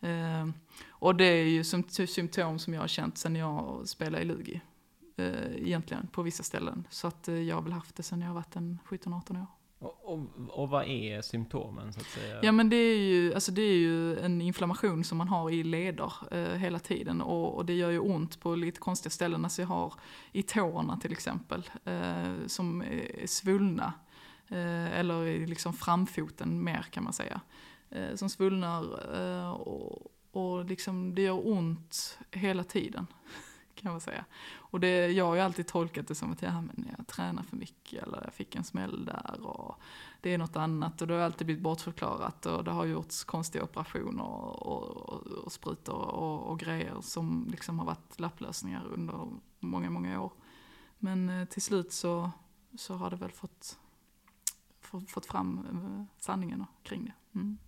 Eh, 0.00 0.48
och 0.88 1.16
det 1.16 1.24
är 1.24 1.44
ju 1.44 1.64
som, 1.64 1.82
symptom 1.88 2.58
som 2.58 2.74
jag 2.74 2.80
har 2.80 2.88
känt 2.88 3.18
sen 3.18 3.36
jag 3.36 3.88
spelade 3.88 4.22
i 4.22 4.26
Lugi. 4.26 4.60
Eh, 5.18 5.56
egentligen 5.56 6.06
på 6.06 6.22
vissa 6.22 6.42
ställen. 6.42 6.86
Så 6.90 7.06
att 7.06 7.28
eh, 7.28 7.34
jag 7.34 7.56
har 7.56 7.62
väl 7.62 7.72
haft 7.72 7.96
det 7.96 8.02
sen 8.02 8.20
jag 8.20 8.44
en 8.54 8.78
17-18 8.88 9.40
år. 9.40 9.46
Och, 9.78 10.12
och, 10.12 10.20
och, 10.48 10.68
vad 10.68 10.84
är 10.88 11.22
symptomen 11.22 11.92
så 11.92 12.00
att 12.00 12.06
säga? 12.06 12.38
Ja 12.42 12.52
men 12.52 12.70
det 12.70 12.76
är 12.76 12.98
ju, 12.98 13.34
alltså 13.34 13.52
det 13.52 13.62
är 13.62 13.76
ju 13.76 14.18
en 14.18 14.40
inflammation 14.40 15.04
som 15.04 15.18
man 15.18 15.28
har 15.28 15.50
i 15.50 15.62
leder 15.62 16.12
eh, 16.30 16.58
hela 16.58 16.78
tiden 16.78 17.20
och, 17.20 17.54
och, 17.54 17.66
det 17.66 17.74
gör 17.74 17.90
ju 17.90 17.98
ont 17.98 18.40
på 18.40 18.54
lite 18.54 18.80
konstiga 18.80 19.10
ställen. 19.10 19.44
Alltså 19.44 19.62
jag 19.62 19.68
har 19.68 19.94
i 20.32 20.42
tårna 20.42 20.96
till 20.96 21.12
exempel 21.12 21.70
eh, 21.84 22.34
som 22.46 22.82
är 22.82 23.26
svullna. 23.26 23.92
Eh, 24.48 24.98
eller 24.98 25.26
i 25.26 25.46
liksom 25.46 25.72
framfoten 25.72 26.64
mer 26.64 26.82
kan 26.90 27.04
man 27.04 27.12
säga. 27.12 27.40
Eh, 27.90 28.14
som 28.14 28.28
svullnar 28.28 28.84
och, 29.54 30.12
och 30.32 30.64
liksom 30.64 31.14
det 31.14 31.22
gör 31.22 31.48
ont 31.48 32.18
hela 32.30 32.64
tiden 32.64 33.06
kan 33.78 33.92
man 33.92 34.00
säga. 34.00 34.24
Och 34.56 34.80
det, 34.80 35.06
jag 35.12 35.26
har 35.26 35.34
ju 35.34 35.40
alltid 35.40 35.66
tolkat 35.66 36.08
det 36.08 36.14
som 36.14 36.32
att 36.32 36.42
ja, 36.42 36.60
men 36.60 36.94
jag 36.98 37.06
tränar 37.06 37.42
för 37.42 37.56
mycket 37.56 38.02
eller 38.02 38.22
jag 38.24 38.34
fick 38.34 38.54
en 38.54 38.64
smäll 38.64 39.04
där 39.04 39.46
och 39.46 39.80
det 40.20 40.34
är 40.34 40.38
något 40.38 40.56
annat. 40.56 41.02
Och 41.02 41.08
det 41.08 41.14
har 41.14 41.20
alltid 41.20 41.46
blivit 41.46 41.62
bortförklarat 41.62 42.46
och 42.46 42.64
det 42.64 42.70
har 42.70 42.84
gjorts 42.84 43.24
konstiga 43.24 43.64
operationer 43.64 44.24
och, 44.24 44.66
och, 44.66 45.26
och 45.26 45.52
sprutor 45.52 45.94
och, 45.94 46.50
och, 46.50 46.58
grejer 46.58 47.00
som 47.00 47.46
liksom 47.50 47.78
har 47.78 47.86
varit 47.86 48.20
lapplösningar 48.20 48.86
under 48.86 49.28
många, 49.60 49.90
många 49.90 50.20
år. 50.20 50.32
Men 50.98 51.28
eh, 51.28 51.44
till 51.44 51.62
slut 51.62 51.92
så, 51.92 52.30
så 52.76 52.94
har 52.94 53.10
det 53.10 53.16
väl 53.16 53.32
fått, 53.32 53.78
fått 55.08 55.26
fram 55.26 55.58
eh, 55.58 56.04
sanningen 56.18 56.64
kring 56.82 57.04
det. 57.04 57.38
Mm. 57.38 57.58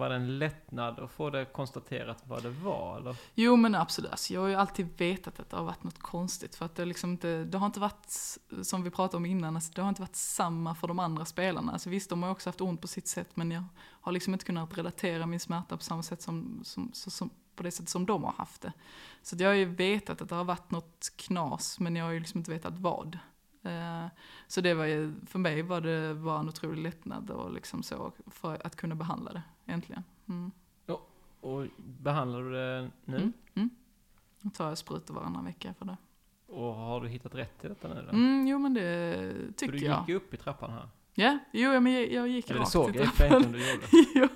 Var 0.00 0.08
det 0.08 0.14
en 0.14 0.38
lättnad 0.38 1.00
att 1.00 1.10
få 1.10 1.30
det 1.30 1.44
konstaterat 1.44 2.22
vad 2.26 2.42
det 2.42 2.50
var? 2.50 2.98
Eller? 2.98 3.16
Jo 3.34 3.56
men 3.56 3.74
absolut, 3.74 4.10
alltså, 4.10 4.34
jag 4.34 4.40
har 4.40 4.48
ju 4.48 4.54
alltid 4.54 4.88
vetat 4.98 5.40
att 5.40 5.50
det 5.50 5.56
har 5.56 5.64
varit 5.64 5.82
något 5.82 5.98
konstigt. 5.98 6.54
För 6.54 6.64
att 6.64 6.74
det, 6.74 6.84
liksom 6.84 7.10
inte, 7.10 7.44
det 7.44 7.58
har 7.58 7.66
inte 7.66 7.80
varit, 7.80 8.38
som 8.62 8.82
vi 8.82 8.90
pratade 8.90 9.16
om 9.16 9.26
innan, 9.26 9.54
alltså, 9.54 9.72
det 9.74 9.82
har 9.82 9.88
inte 9.88 10.02
varit 10.02 10.16
samma 10.16 10.74
för 10.74 10.88
de 10.88 10.98
andra 10.98 11.24
spelarna. 11.24 11.72
Alltså, 11.72 11.90
visst, 11.90 12.10
de 12.10 12.22
har 12.22 12.30
också 12.30 12.48
haft 12.48 12.60
ont 12.60 12.80
på 12.80 12.88
sitt 12.88 13.08
sätt, 13.08 13.28
men 13.34 13.50
jag 13.50 13.64
har 13.78 14.12
liksom 14.12 14.32
inte 14.32 14.44
kunnat 14.44 14.78
relatera 14.78 15.26
min 15.26 15.40
smärta 15.40 15.76
på 15.76 15.82
samma 15.82 16.02
sätt 16.02 16.22
som, 16.22 16.60
som, 16.64 16.90
som 16.92 17.30
på 17.56 17.62
det 17.62 17.70
sätt 17.70 17.88
som 17.88 18.06
de 18.06 18.24
har 18.24 18.32
haft 18.32 18.62
det. 18.62 18.72
Så 19.22 19.36
jag 19.38 19.48
har 19.48 19.54
ju 19.54 19.64
vetat 19.64 20.22
att 20.22 20.28
det 20.28 20.34
har 20.34 20.44
varit 20.44 20.70
något 20.70 21.12
knas, 21.16 21.80
men 21.80 21.96
jag 21.96 22.04
har 22.04 22.12
ju 22.12 22.20
liksom 22.20 22.38
inte 22.38 22.50
vetat 22.50 22.78
vad. 22.78 23.18
Eh, 23.62 24.06
så 24.46 24.60
det 24.60 24.74
var 24.74 24.84
ju, 24.84 25.14
för 25.26 25.38
mig 25.38 25.62
var 25.62 25.80
det 25.80 26.14
bara 26.14 26.40
en 26.40 26.48
otrolig 26.48 26.82
lättnad 26.82 27.30
och 27.30 27.52
liksom 27.52 27.82
så, 27.82 28.12
för 28.26 28.66
att 28.66 28.76
kunna 28.76 28.94
behandla 28.94 29.32
det, 29.32 29.42
äntligen. 29.66 30.02
Mm. 30.28 30.50
Och 31.40 31.66
behandlar 31.76 32.42
du 32.42 32.52
det 32.52 32.90
nu? 33.04 33.16
Mm. 33.16 33.32
Mm. 33.54 33.70
Då 34.40 34.50
tar 34.50 34.68
jag 34.68 34.78
sprutor 34.78 35.14
varannan 35.14 35.44
vecka 35.44 35.74
för 35.78 35.84
det. 35.84 35.96
Och 36.46 36.74
har 36.74 37.00
du 37.00 37.08
hittat 37.08 37.34
rätt 37.34 37.64
i 37.64 37.68
detta 37.68 37.88
nu 37.88 37.94
då? 37.94 38.16
Mm, 38.16 38.46
jo 38.46 38.58
men 38.58 38.74
det 38.74 38.82
För 39.46 39.52
tycker 39.52 39.72
du 39.72 39.78
gick 39.78 39.88
jag. 39.88 40.08
ju 40.08 40.14
upp 40.14 40.34
i 40.34 40.36
trappan 40.36 40.70
här. 40.70 40.88
Ja, 41.14 41.38
jo 41.52 41.80
men 41.80 41.92
jag, 41.92 42.12
jag 42.12 42.28
gick 42.28 42.50
Eller 42.50 42.60
rakt 42.60 42.70
såg 42.70 42.96
i 42.96 42.98
jag 42.98 43.14
trappan. 43.14 43.44
om 43.44 43.52
du 43.52 43.70
gjorde. 43.72 43.86
jo, 44.14 44.28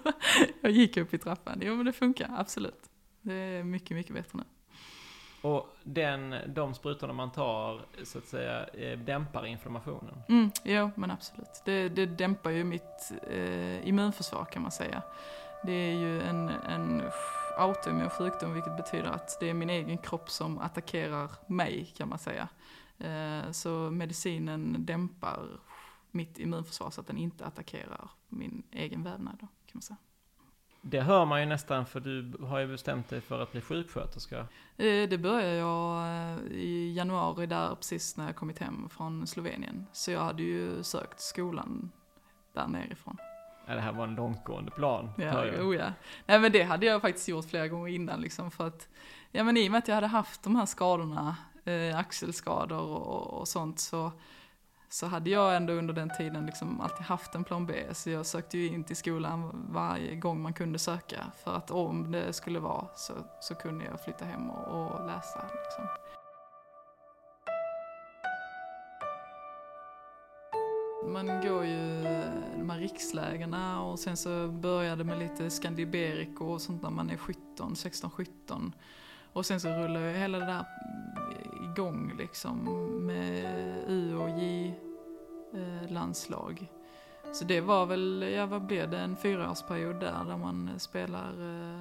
jag 0.61 0.73
gick 0.73 0.97
upp 0.97 1.15
i 1.15 1.19
trappan. 1.19 1.59
Jo 1.63 1.77
men 1.77 1.87
det 1.87 1.93
funkar, 1.93 2.31
absolut. 2.37 2.91
Det 3.21 3.35
är 3.35 3.65
mycket, 3.65 3.97
mycket 3.97 4.15
bättre 4.15 4.39
nu. 4.39 4.45
Och 5.45 5.69
den, 5.83 6.35
de 6.47 6.75
sprutorna 6.75 7.13
man 7.13 7.33
tar, 7.33 7.87
så 8.05 8.19
att 8.19 8.27
säga, 8.27 8.67
eh, 8.67 8.99
dämpar 8.99 9.47
inflammationen. 9.47 10.15
Mm, 10.29 10.51
jo 10.63 10.91
men 10.95 11.11
absolut. 11.11 11.63
Det, 11.65 11.89
det 11.89 12.07
dämpar 12.07 12.51
ju 12.51 12.65
mitt 12.65 13.13
eh, 13.31 13.89
immunförsvar 13.89 14.45
kan 14.45 14.63
man 14.63 14.71
säga. 14.71 15.03
Det 15.65 15.73
är 15.73 15.95
ju 15.95 16.23
en, 16.23 16.49
en 16.49 17.03
autoimmun 17.59 18.11
sjukdom 18.11 18.55
vilket 18.55 18.77
betyder 18.77 19.11
att 19.11 19.41
det 19.41 19.51
är 19.51 19.55
min 19.55 19.71
egen 19.71 19.99
kropp 19.99 20.31
som 20.31 20.59
attackerar 20.59 21.31
mig 21.47 21.93
kan 21.97 22.09
man 22.09 22.19
säga. 22.19 22.49
Eh, 22.99 23.51
så 23.51 23.71
medicinen 23.91 24.77
dämpar 24.79 25.61
mitt 26.11 26.39
immunförsvar 26.39 26.91
så 26.91 27.01
att 27.01 27.07
den 27.07 27.19
inte 27.19 27.45
attackerar 27.47 28.11
min 28.29 28.63
egen 28.71 29.03
vävnad 29.03 29.37
då, 29.41 29.47
kan 29.47 29.73
man 29.73 29.83
säga. 29.83 29.97
Det 30.87 31.01
hör 31.01 31.25
man 31.25 31.41
ju 31.41 31.47
nästan, 31.47 31.87
för 31.87 32.01
du 32.01 32.33
har 32.47 32.59
ju 32.59 32.67
bestämt 32.67 33.09
dig 33.09 33.21
för 33.21 33.43
att 33.43 33.53
bli 33.53 33.61
sjuksköterska. 33.61 34.39
Eh, 34.77 35.09
Det 35.09 35.19
började 35.19 35.55
jag 35.55 36.07
eh, 36.07 36.39
i 36.53 36.95
januari 36.97 37.47
där 37.47 37.75
precis 37.75 38.17
när 38.17 38.27
jag 38.27 38.37
kommit 38.37 38.59
hem 38.59 38.89
från 38.89 39.27
Slovenien. 39.27 39.87
Så 39.93 40.11
jag 40.11 40.21
hade 40.21 40.43
ju 40.43 40.83
sökt 40.83 41.21
skolan 41.21 41.91
där 42.53 42.67
nerifrån. 42.67 43.17
Ja, 43.67 43.75
det 43.75 43.81
här 43.81 43.93
var 43.93 44.05
en 44.05 44.15
långtgående 44.15 44.71
plan, 44.71 45.11
Ja, 45.17 45.45
oh 45.45 45.77
ja. 45.77 45.93
Nej 46.27 46.41
men 46.41 46.53
det 46.53 46.63
hade 46.63 46.87
jag 46.87 47.01
faktiskt 47.03 47.29
gjort 47.29 47.45
flera 47.51 47.69
gånger 47.69 47.89
innan 47.89 48.21
liksom 48.21 48.51
för 48.51 48.67
att, 48.67 48.89
ja 49.31 49.45
men 49.45 49.57
i 49.57 49.69
och 49.69 49.73
med 49.73 49.79
att 49.79 49.89
jag 49.89 49.95
hade 49.95 50.07
haft 50.07 50.43
de 50.43 50.57
här 50.57 50.67
skadorna, 50.67 51.37
eh, 51.65 51.99
axelskador 51.99 52.81
och, 52.81 53.41
och 53.41 53.49
sånt 53.49 53.79
så, 53.81 54.13
så 54.89 55.07
hade 55.07 55.31
jag 55.31 55.57
ändå 55.57 55.73
under 55.73 55.95
den 55.95 56.11
tiden 56.17 56.47
liksom 56.47 56.81
alltid 56.81 57.07
haft 57.07 57.35
en 57.35 57.45
plan 57.45 57.67
B. 57.67 57.85
Så 57.93 58.11
jag 58.11 58.27
sökte 58.27 58.59
ju 58.59 58.67
in 58.67 58.85
till 58.85 58.97
skolan 58.97 59.67
varje 59.71 60.17
gång 60.17 60.43
man 60.43 60.53
kunde 60.53 60.79
söka 60.79 61.25
för 61.45 61.57
att 61.57 61.71
om 61.71 62.13
det 62.13 62.33
skulle 62.33 62.59
vara 62.59 62.87
så, 62.97 63.13
så 63.41 63.55
kunde 63.55 63.85
jag 63.85 64.01
flytta 64.05 64.25
hem 64.25 64.51
och, 64.51 64.93
och 64.93 65.07
läsa 65.07 65.45
liksom. 65.65 65.85
Man 71.13 71.27
går 71.27 71.65
ju 71.65 72.03
de 72.59 72.71
här 72.71 72.79
rikslägerna 72.79 73.83
och 73.83 73.99
sen 73.99 74.17
så 74.17 74.49
började 74.49 75.05
med 75.05 75.19
lite 75.19 75.51
Scandiberico 75.51 76.45
och 76.45 76.61
sånt 76.61 76.83
när 76.83 76.91
man 76.91 77.11
är 77.11 77.17
17, 77.17 77.77
16, 77.77 78.11
17. 78.11 78.75
Och 79.33 79.47
sen 79.47 79.61
så 79.61 79.69
rullar 79.69 80.01
ju 80.01 80.13
hela 80.13 80.39
det 80.39 80.47
där 80.47 80.65
igång 81.75 82.13
liksom 82.19 82.65
med 83.07 83.45
U 83.89 84.17
och 84.17 84.29
J-landslag. 85.59 86.59
Eh, 86.61 86.67
Så 87.33 87.45
det 87.45 87.61
var 87.61 87.87
väl, 87.87 88.33
ja 88.37 88.47
vad 88.47 88.63
blev 88.63 88.91
det, 88.91 88.99
en 88.99 89.17
fyraårsperiod 89.17 90.01
där, 90.01 90.25
där 90.25 90.37
man 90.37 90.71
spelar 90.79 91.29
eh, 91.29 91.81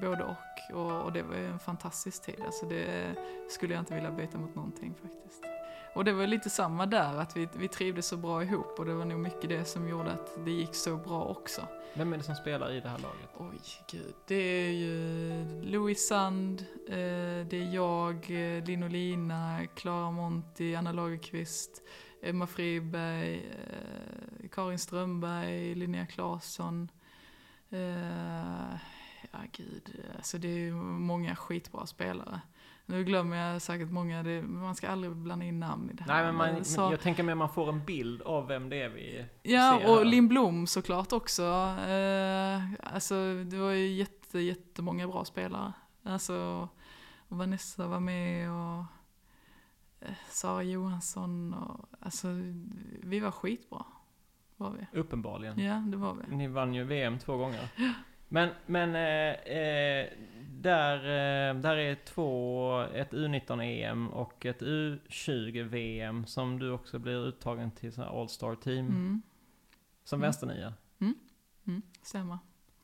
både 0.00 0.24
och. 0.24 0.74
och. 0.76 1.04
Och 1.04 1.12
det 1.12 1.22
var 1.22 1.34
ju 1.36 1.46
en 1.46 1.58
fantastisk 1.58 2.22
tid, 2.22 2.40
alltså 2.46 2.66
det 2.66 3.14
skulle 3.50 3.74
jag 3.74 3.82
inte 3.82 3.94
vilja 3.94 4.10
byta 4.10 4.38
mot 4.38 4.54
någonting 4.54 4.94
faktiskt. 5.02 5.42
Och 5.94 6.04
det 6.04 6.12
var 6.12 6.26
lite 6.26 6.50
samma 6.50 6.86
där, 6.86 7.18
att 7.18 7.36
vi, 7.36 7.48
vi 7.56 7.68
trivdes 7.68 8.06
så 8.06 8.16
bra 8.16 8.42
ihop 8.42 8.78
och 8.78 8.84
det 8.84 8.94
var 8.94 9.04
nog 9.04 9.18
mycket 9.18 9.50
det 9.50 9.64
som 9.64 9.88
gjorde 9.88 10.12
att 10.12 10.44
det 10.44 10.50
gick 10.50 10.74
så 10.74 10.96
bra 10.96 11.24
också. 11.24 11.66
Vem 11.94 12.12
är 12.12 12.16
det 12.16 12.22
som 12.22 12.34
spelar 12.34 12.72
i 12.72 12.80
det 12.80 12.88
här 12.88 12.98
laget? 12.98 13.28
Oj, 13.36 13.60
gud. 13.90 14.14
Det 14.26 14.34
är 14.34 14.70
ju 14.70 15.44
Louis 15.62 16.08
Sand, 16.08 16.64
eh, 16.88 17.46
det 17.46 17.56
är 17.56 17.74
jag, 17.74 18.14
eh, 18.14 18.64
Linn 18.64 18.82
och 18.82 18.90
Lina, 18.90 19.66
Clara 19.74 20.10
Monti, 20.10 20.74
Anna 20.74 20.92
Lagerqvist, 20.92 21.82
Emma 22.22 22.46
Friberg, 22.46 23.34
eh, 23.34 24.48
Karin 24.50 24.78
Strömberg, 24.78 25.74
Linnea 25.74 26.06
Claesson. 26.06 26.88
Eh, 27.70 28.74
ja, 29.32 29.38
gud. 29.52 30.04
Alltså 30.16 30.38
det 30.38 30.48
är 30.48 30.58
ju 30.58 30.72
många 30.74 31.36
skitbra 31.36 31.86
spelare. 31.86 32.40
Nu 32.86 33.04
glömmer 33.04 33.36
jag 33.36 33.62
säkert 33.62 33.90
många, 33.90 34.22
det, 34.22 34.42
man 34.42 34.74
ska 34.74 34.88
aldrig 34.88 35.12
blanda 35.16 35.44
in 35.44 35.60
namn 35.60 35.90
i 35.90 35.94
det 35.94 36.04
här. 36.04 36.14
Nej, 36.14 36.24
men 36.24 36.34
man, 36.34 36.64
Så- 36.64 36.80
jag 36.80 37.00
tänker 37.00 37.22
mer 37.22 37.34
man 37.34 37.48
får 37.48 37.68
en 37.68 37.84
bild 37.84 38.22
av 38.22 38.46
vem 38.46 38.68
det 38.68 38.82
är 38.82 38.88
vi 38.88 39.24
Ja, 39.42 39.78
ser 39.80 39.90
och 39.90 39.96
här. 39.98 40.04
Linn 40.04 40.28
Blom 40.28 40.66
såklart 40.66 41.12
också. 41.12 41.42
Eh, 41.88 42.62
alltså, 42.94 43.14
det 43.44 43.56
var 43.58 43.70
ju 43.70 43.86
jätte, 43.88 44.38
jättemånga 44.38 45.06
bra 45.08 45.24
spelare. 45.24 45.72
Alltså, 46.02 46.68
Vanessa 47.28 47.86
var 47.86 48.00
med 48.00 48.50
och 48.50 48.84
eh, 50.00 50.14
Sara 50.28 50.62
Johansson 50.62 51.54
och 51.54 51.86
alltså, 52.00 52.28
vi 53.02 53.20
var 53.20 53.30
skitbra. 53.30 53.84
Var 54.56 54.70
vi. 54.70 54.98
Uppenbarligen. 54.98 55.58
Ja, 55.58 55.74
det 55.74 55.96
var 55.96 56.14
vi. 56.14 56.36
Ni 56.36 56.46
vann 56.48 56.74
ju 56.74 56.84
VM 56.84 57.18
två 57.18 57.36
gånger. 57.36 57.68
Men, 58.28 58.48
men 58.66 58.94
eh, 58.94 59.56
eh, 59.58 60.06
där, 60.62 60.96
eh, 60.96 61.54
där 61.60 61.76
är 61.76 61.94
två, 61.94 62.80
ett 62.94 63.12
U19-EM 63.12 64.08
och 64.08 64.46
ett 64.46 64.62
U20-VM 64.62 66.26
som 66.26 66.58
du 66.58 66.70
också 66.70 66.98
blir 66.98 67.26
uttagen 67.26 67.70
till 67.70 68.00
All-Star 68.00 68.54
Team 68.54 68.86
Mm, 68.86 69.22
som 70.04 70.16
Mm. 70.16 70.22
vänsternia. 70.26 70.74
mm, 71.00 71.82
stämmer. 72.02 72.38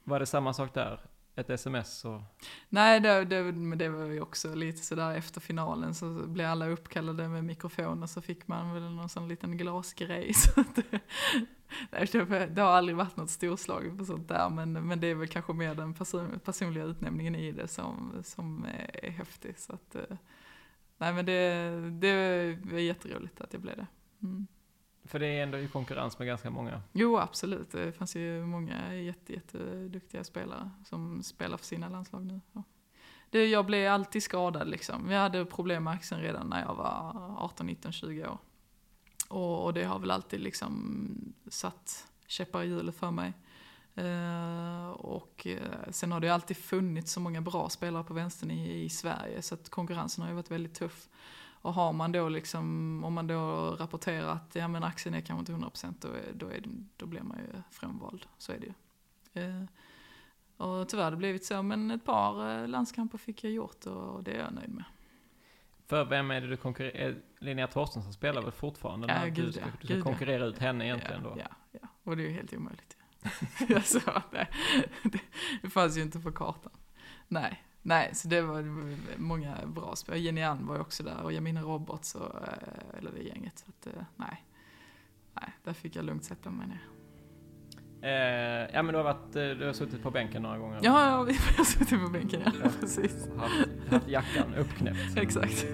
Var 0.05 0.20
det 0.20 0.26
samma 0.26 0.53
sak 0.53 0.74
där? 0.74 1.01
Ett 1.39 1.51
sms 1.51 2.05
och... 2.05 2.20
Nej, 2.68 3.01
det, 3.01 3.24
det, 3.24 3.43
men 3.43 3.78
det 3.78 3.89
var 3.89 4.05
ju 4.05 4.20
också 4.20 4.55
lite 4.55 4.78
sådär 4.78 5.14
efter 5.14 5.41
finalen 5.41 5.95
så 5.95 6.26
blev 6.26 6.51
alla 6.51 6.68
uppkallade 6.68 7.28
med 7.28 7.45
mikrofoner 7.45 8.07
så 8.07 8.22
fick 8.22 8.49
man 8.49 8.74
väl 8.74 8.82
någon 8.82 9.09
sån 9.09 9.28
liten 9.28 9.57
glasgrej. 9.57 10.32
Så 10.34 10.64
det, 12.26 12.47
det, 12.47 12.61
har 12.61 12.68
aldrig 12.68 12.97
varit 12.97 13.16
något 13.16 13.30
storslag 13.30 13.99
på 13.99 14.05
sånt 14.05 14.28
där 14.28 14.51
men, 14.51 14.72
men 14.72 15.01
det 15.01 15.07
är 15.07 15.14
väl 15.14 15.28
kanske 15.28 15.53
mer 15.53 15.74
den 15.74 15.95
person, 15.95 16.41
personliga 16.45 16.84
utnämningen 16.84 17.34
i 17.34 17.53
det 17.53 17.68
som, 17.68 18.12
som 18.24 18.66
är, 18.93 19.11
häftig. 19.11 19.59
Så 19.59 19.72
att, 19.72 19.95
eh, 19.95 20.16
nej 20.99 21.12
men 21.12 21.26
det, 21.26 21.70
det 21.91 22.72
var 22.72 22.78
jätteroligt 22.78 23.41
att 23.41 23.53
jag 23.53 23.62
blev 23.62 23.76
det. 23.76 23.86
Mm. 24.22 24.47
För 25.09 25.19
det 25.19 25.27
är 25.27 25.43
ändå 25.43 25.59
i 25.59 25.69
konkurrens 25.69 26.19
med 26.19 26.27
ganska 26.27 26.51
många. 26.51 26.83
Jo, 26.93 27.19
absolut. 27.19 27.71
Det 27.71 27.93
fanns 27.93 28.17
ju 28.17 28.45
många 28.45 28.95
jätte, 28.95 29.33
jätteduktiga 29.33 30.25
spelare 30.25 30.71
som 30.85 31.23
spelar 31.23 31.57
för 31.57 31.65
sina 31.65 31.89
landslag 31.89 32.27
nu. 32.27 32.41
Ja. 32.53 32.63
Det, 33.31 33.47
jag 33.47 33.67
blev 33.67 33.93
alltid 33.93 34.23
skadad 34.23 34.69
liksom. 34.69 35.11
Jag 35.11 35.21
hade 35.21 35.45
problem 35.45 35.85
med 35.85 35.93
axeln 35.93 36.23
redan 36.23 36.47
när 36.47 36.61
jag 36.61 36.75
var 36.75 37.13
18, 37.39 37.67
19, 37.67 37.93
20 37.93 38.27
år. 38.27 38.39
Och, 39.29 39.65
och 39.65 39.75
det 39.75 39.85
har 39.85 39.99
väl 39.99 40.11
alltid 40.11 40.41
liksom 40.41 41.35
satt 41.49 42.07
käppar 42.27 42.63
i 42.63 42.67
hjulet 42.67 42.97
för 42.97 43.11
mig. 43.11 43.33
Uh, 43.99 44.89
och 44.89 45.47
uh, 45.51 45.91
sen 45.91 46.13
har 46.13 46.21
det 46.21 46.27
ju 46.27 46.33
alltid 46.33 46.57
funnits 46.57 47.13
så 47.13 47.21
många 47.21 47.41
bra 47.41 47.69
spelare 47.69 48.05
på 48.05 48.15
vänstern 48.15 48.51
i, 48.51 48.85
i 48.85 48.89
Sverige 48.89 49.43
så 49.43 49.55
att 49.55 49.69
konkurrensen 49.69 50.23
har 50.23 50.31
ju 50.31 50.37
varit 50.37 50.51
väldigt 50.51 50.75
tuff. 50.75 51.09
Och 51.63 51.75
har 51.75 51.93
man 51.93 52.13
då 52.13 52.29
liksom, 52.29 52.65
om 53.05 53.13
man 53.13 53.27
då 53.27 53.71
rapporterar 53.79 54.29
att 54.29 54.55
ja, 54.55 54.69
men 54.69 54.83
axeln 54.85 55.15
är 55.15 55.21
kanske 55.21 55.53
inte 55.53 55.67
100% 55.67 55.95
då, 56.01 56.09
är, 56.09 56.33
då, 56.35 56.49
är, 56.49 56.63
då 56.97 57.07
blir 57.07 57.23
man 57.23 57.39
ju 57.39 57.63
frånvald. 57.71 58.27
Så 58.39 58.53
är 58.53 58.59
det 58.59 58.67
ju. 58.67 58.73
Eh, 59.43 59.65
och 60.57 60.89
tyvärr 60.89 61.05
har 61.05 61.11
det 61.11 61.17
blivit 61.17 61.45
så, 61.45 61.63
men 61.63 61.91
ett 61.91 62.05
par 62.05 62.63
eh, 62.63 62.69
landskamper 62.69 63.19
fick 63.19 63.45
jag 63.45 63.53
gjort 63.53 63.87
och 63.87 64.25
det 64.25 64.33
är 64.33 64.39
jag 64.39 64.53
nöjd 64.53 64.71
med. 64.71 64.85
För 65.87 66.05
vem 66.05 66.31
är 66.31 66.41
det 66.41 66.47
du 66.47 66.57
konkurrerar... 66.57 67.17
Linnea 67.39 67.67
Torstensson 67.67 68.13
spelar 68.13 68.43
väl 68.43 68.53
fortfarande? 68.53 69.09
Ja, 69.09 69.15
när 69.15 69.25
du 69.25 69.31
gud 69.31 69.55
ska, 69.55 69.63
ja, 69.63 69.67
du 69.81 69.87
ska 69.87 69.95
gud 69.95 70.01
ja. 70.01 70.05
konkurrera 70.05 70.45
ut 70.45 70.59
henne 70.59 70.85
egentligen 70.85 71.23
ja, 71.25 71.31
då? 71.31 71.41
Ja, 71.41 71.79
ja, 71.81 71.89
och 72.03 72.17
det 72.17 72.23
är 72.23 72.29
ju 72.29 72.33
helt 72.33 72.53
omöjligt. 72.53 72.97
alltså, 73.77 74.23
nej, 74.31 74.51
det, 75.03 75.21
det 75.63 75.71
fanns 75.71 75.97
ju 75.97 76.03
inte 76.03 76.21
på 76.21 76.33
kartan. 76.33 76.73
Nej, 77.29 77.63
nej, 77.83 78.14
så 78.14 78.29
det 78.29 78.43
var, 78.43 78.64
många 79.16 79.57
bra 79.66 79.97
spelare. 79.97 80.20
Jenny 80.20 80.43
Ann 80.43 80.66
var 80.66 80.74
ju 80.74 80.81
också 80.81 81.03
där 81.03 81.22
och 81.22 81.33
Jamina 81.33 81.62
Roberts 81.62 82.14
och, 82.14 82.35
eh, 82.43 82.99
eller 82.99 83.11
det 83.11 83.22
gänget. 83.22 83.59
Så 83.59 83.64
att, 83.68 83.87
eh, 83.87 84.03
nej, 84.16 84.45
nej, 85.35 85.53
där 85.64 85.72
fick 85.72 85.97
jag 85.97 86.05
lugnt 86.05 86.24
sätta 86.24 86.51
mig 86.51 86.66
ner. 86.66 86.81
Eh, 88.03 88.70
ja 88.72 88.83
men 88.83 88.87
du 88.87 88.97
har, 88.97 89.05
varit, 89.05 89.37
eh, 89.37 89.43
du 89.43 89.66
har 89.66 89.72
suttit 89.72 90.03
på 90.03 90.11
bänken 90.11 90.43
några 90.43 90.59
gånger? 90.59 90.81
Ja, 90.83 91.26
jag 91.29 91.35
har 91.57 91.64
suttit 91.64 92.05
på 92.05 92.11
bänken, 92.11 92.43
ja, 92.45 92.70
precis. 92.81 93.29
Och 93.35 93.41
haft, 93.41 93.68
haft 93.91 94.09
jackan 94.09 94.55
uppknäppt? 94.55 95.16
Exakt. 95.16 95.66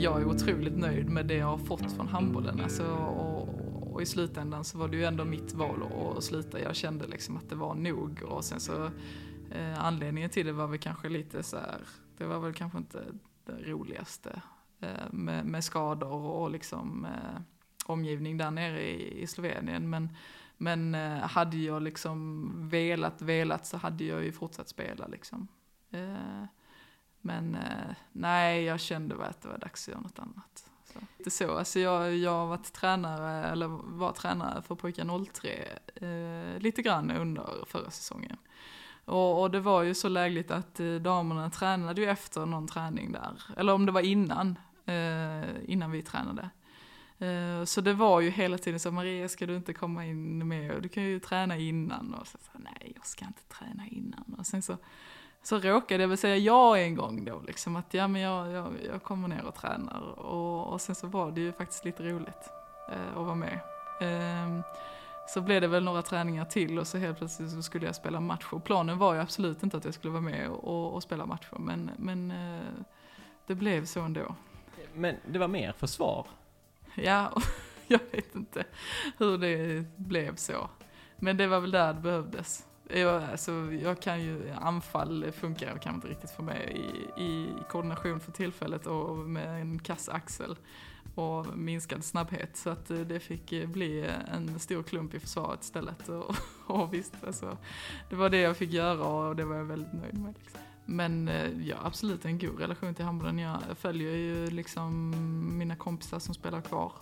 Jag 0.00 0.20
är 0.20 0.24
otroligt 0.24 0.76
nöjd 0.76 1.08
med 1.08 1.26
det 1.26 1.34
jag 1.34 1.46
har 1.46 1.58
fått 1.58 1.92
från 1.92 2.08
handbollen. 2.08 2.60
Alltså, 2.60 2.84
och, 2.86 3.37
och 3.98 4.02
i 4.02 4.06
slutändan 4.06 4.64
så 4.64 4.78
var 4.78 4.88
det 4.88 4.96
ju 4.96 5.04
ändå 5.04 5.24
mitt 5.24 5.52
val 5.52 5.82
att 6.16 6.24
sluta. 6.24 6.60
Jag 6.60 6.76
kände 6.76 7.06
liksom 7.06 7.36
att 7.36 7.48
det 7.48 7.54
var 7.54 7.74
nog. 7.74 8.22
Och 8.22 8.44
sen 8.44 8.60
så 8.60 8.90
Eh, 9.50 9.84
anledningen 9.84 10.30
till 10.30 10.46
det 10.46 10.52
var 10.52 10.66
väl 10.66 10.78
kanske 10.78 11.08
lite 11.08 11.42
så 11.42 11.56
här, 11.56 11.80
det 12.16 12.24
var 12.24 12.38
väl 12.40 12.54
kanske 12.54 12.78
inte 12.78 13.04
det 13.44 13.52
roligaste 13.52 14.42
eh, 14.80 15.10
med, 15.10 15.46
med, 15.46 15.64
skador 15.64 16.12
och 16.12 16.50
liksom 16.50 17.04
eh, 17.04 17.40
omgivning 17.86 18.36
där 18.36 18.50
nere 18.50 18.82
i, 18.82 19.22
i 19.22 19.26
Slovenien. 19.26 19.90
Men, 19.90 20.16
men 20.56 20.94
eh, 20.94 21.18
hade 21.18 21.56
jag 21.56 21.82
liksom 21.82 22.52
velat, 22.68 23.22
velat 23.22 23.66
så 23.66 23.76
hade 23.76 24.04
jag 24.04 24.24
ju 24.24 24.32
fortsatt 24.32 24.68
spela 24.68 25.06
liksom. 25.06 25.48
Eh, 25.90 26.44
men 27.20 27.54
eh, 27.54 27.94
nej, 28.12 28.64
jag 28.64 28.80
kände 28.80 29.14
väl 29.14 29.30
att 29.30 29.40
det 29.40 29.48
var 29.48 29.58
dags 29.58 29.88
att 29.88 29.92
göra 29.92 30.00
något 30.00 30.18
annat. 30.18 30.67
Så. 30.92 30.98
Det 31.24 31.30
så, 31.30 31.58
alltså 31.58 31.80
jag, 31.80 32.16
jag 32.16 32.30
har 32.30 32.46
varit 32.46 32.72
tränare, 32.72 33.48
eller 33.48 33.66
var 33.98 34.12
tränare 34.12 34.62
för 34.62 34.74
pojkar 34.74 35.24
03 35.32 35.68
eh, 35.94 36.60
lite 36.60 36.82
grann 36.82 37.10
under 37.10 37.64
förra 37.66 37.90
säsongen. 37.90 38.36
Och, 39.04 39.42
och, 39.42 39.50
det 39.50 39.60
var 39.60 39.82
ju 39.82 39.94
så 39.94 40.08
lägligt 40.08 40.50
att 40.50 40.80
eh, 40.80 40.94
damerna 40.94 41.50
tränade 41.50 42.00
ju 42.00 42.06
efter 42.06 42.46
någon 42.46 42.66
träning 42.66 43.12
där. 43.12 43.42
Eller 43.56 43.72
om 43.72 43.86
det 43.86 43.92
var 43.92 44.00
innan, 44.00 44.58
eh, 44.86 45.70
innan 45.70 45.90
vi 45.90 46.02
tränade. 46.02 46.50
Eh, 47.18 47.64
så 47.64 47.80
det 47.80 47.92
var 47.92 48.20
ju 48.20 48.30
hela 48.30 48.58
tiden 48.58 48.80
så, 48.80 48.90
Maria 48.90 49.28
ska 49.28 49.46
du 49.46 49.56
inte 49.56 49.72
komma 49.72 50.06
in 50.06 50.48
med? 50.48 50.82
Du 50.82 50.88
kan 50.88 51.02
ju 51.02 51.20
träna 51.20 51.56
innan. 51.56 52.14
Och 52.14 52.26
så, 52.26 52.38
så 52.38 52.58
nej 52.58 52.92
jag 52.96 53.06
ska 53.06 53.24
inte 53.24 53.42
träna 53.42 53.86
innan. 53.86 54.36
Och 54.38 54.46
sen 54.46 54.62
så, 54.62 54.76
så 55.42 55.58
råkade 55.58 56.02
jag 56.02 56.08
väl 56.08 56.18
säga 56.18 56.36
ja 56.36 56.78
en 56.78 56.94
gång 56.94 57.24
då, 57.24 57.42
liksom 57.46 57.76
att 57.76 57.94
ja 57.94 58.08
men 58.08 58.22
jag, 58.22 58.52
jag, 58.52 58.72
jag 58.86 59.02
kommer 59.02 59.28
ner 59.28 59.44
och 59.44 59.54
tränar. 59.54 60.00
Och, 60.00 60.72
och 60.72 60.80
sen 60.80 60.94
så 60.94 61.06
var 61.06 61.30
det 61.30 61.40
ju 61.40 61.52
faktiskt 61.52 61.84
lite 61.84 62.02
roligt 62.02 62.50
eh, 62.92 63.18
att 63.18 63.24
vara 63.24 63.34
med. 63.34 63.60
Eh, 64.00 64.60
så 65.28 65.40
blev 65.40 65.60
det 65.60 65.68
väl 65.68 65.84
några 65.84 66.02
träningar 66.02 66.44
till 66.44 66.78
och 66.78 66.86
så 66.86 66.98
helt 66.98 67.18
plötsligt 67.18 67.50
så 67.50 67.62
skulle 67.62 67.86
jag 67.86 67.94
spela 67.94 68.20
matcher. 68.20 68.60
Planen 68.64 68.98
var 68.98 69.14
ju 69.14 69.20
absolut 69.20 69.62
inte 69.62 69.76
att 69.76 69.84
jag 69.84 69.94
skulle 69.94 70.12
vara 70.12 70.22
med 70.22 70.50
och, 70.50 70.94
och 70.94 71.02
spela 71.02 71.26
matcher, 71.26 71.56
men, 71.58 71.90
men 71.96 72.30
eh, 72.30 72.84
det 73.46 73.54
blev 73.54 73.84
så 73.84 74.00
ändå. 74.00 74.34
Men 74.94 75.16
det 75.26 75.38
var 75.38 75.48
mer 75.48 75.72
försvar? 75.72 76.26
Ja, 76.94 77.32
jag 77.86 78.00
vet 78.10 78.34
inte 78.34 78.64
hur 79.18 79.38
det 79.38 79.84
blev 79.96 80.36
så. 80.36 80.70
Men 81.16 81.36
det 81.36 81.46
var 81.46 81.60
väl 81.60 81.70
där 81.70 81.94
det 81.94 82.00
behövdes. 82.00 82.67
Jag, 82.88 83.22
alltså, 83.22 83.52
jag 83.82 84.00
kan 84.00 84.22
ju, 84.22 84.50
anfall 84.50 85.32
funkar 85.32 85.78
kan 85.78 85.94
inte 85.94 86.08
riktigt 86.08 86.30
för 86.30 86.42
mig 86.42 86.76
i, 87.16 87.22
i 87.22 87.52
koordination 87.68 88.20
för 88.20 88.32
tillfället 88.32 88.86
och 88.86 89.16
med 89.16 89.60
en 89.60 89.78
kass 89.78 90.08
axel 90.08 90.56
och 91.18 91.58
minskad 91.58 92.04
snabbhet. 92.04 92.56
Så 92.56 92.70
att 92.70 92.90
eh, 92.90 92.98
det 92.98 93.20
fick 93.20 93.52
eh, 93.52 93.68
bli 93.68 94.10
en 94.32 94.58
stor 94.58 94.82
klump 94.82 95.14
i 95.14 95.20
försvaret 95.20 95.62
istället. 95.62 96.08
Och, 96.08 96.34
och 96.66 96.94
visst, 96.94 97.14
alltså, 97.26 97.58
det 98.10 98.16
var 98.16 98.30
det 98.30 98.40
jag 98.40 98.56
fick 98.56 98.72
göra 98.72 99.04
och 99.04 99.36
det 99.36 99.44
var 99.44 99.56
jag 99.56 99.64
väldigt 99.64 99.92
nöjd 99.92 100.18
med. 100.18 100.34
Liksom. 100.38 100.60
Men 100.84 101.26
jag 101.26 101.50
ja, 101.62 101.76
absolut 101.84 102.24
en 102.24 102.38
god 102.38 102.60
relation 102.60 102.94
till 102.94 103.04
handbollen. 103.04 103.38
Jag 103.38 103.60
följer 103.78 104.16
ju 104.16 104.50
liksom 104.50 105.14
mina 105.58 105.76
kompisar 105.76 106.18
som 106.18 106.34
spelar 106.34 106.60
kvar. 106.60 106.92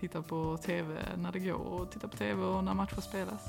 Tittar 0.00 0.22
på 0.22 0.56
TV 0.56 0.94
när 1.16 1.32
det 1.32 1.38
går 1.38 1.54
och 1.54 1.90
tittar 1.90 2.08
på 2.08 2.16
TV 2.16 2.42
och 2.42 2.64
när 2.64 2.74
matcher 2.74 3.00
spelas. 3.00 3.42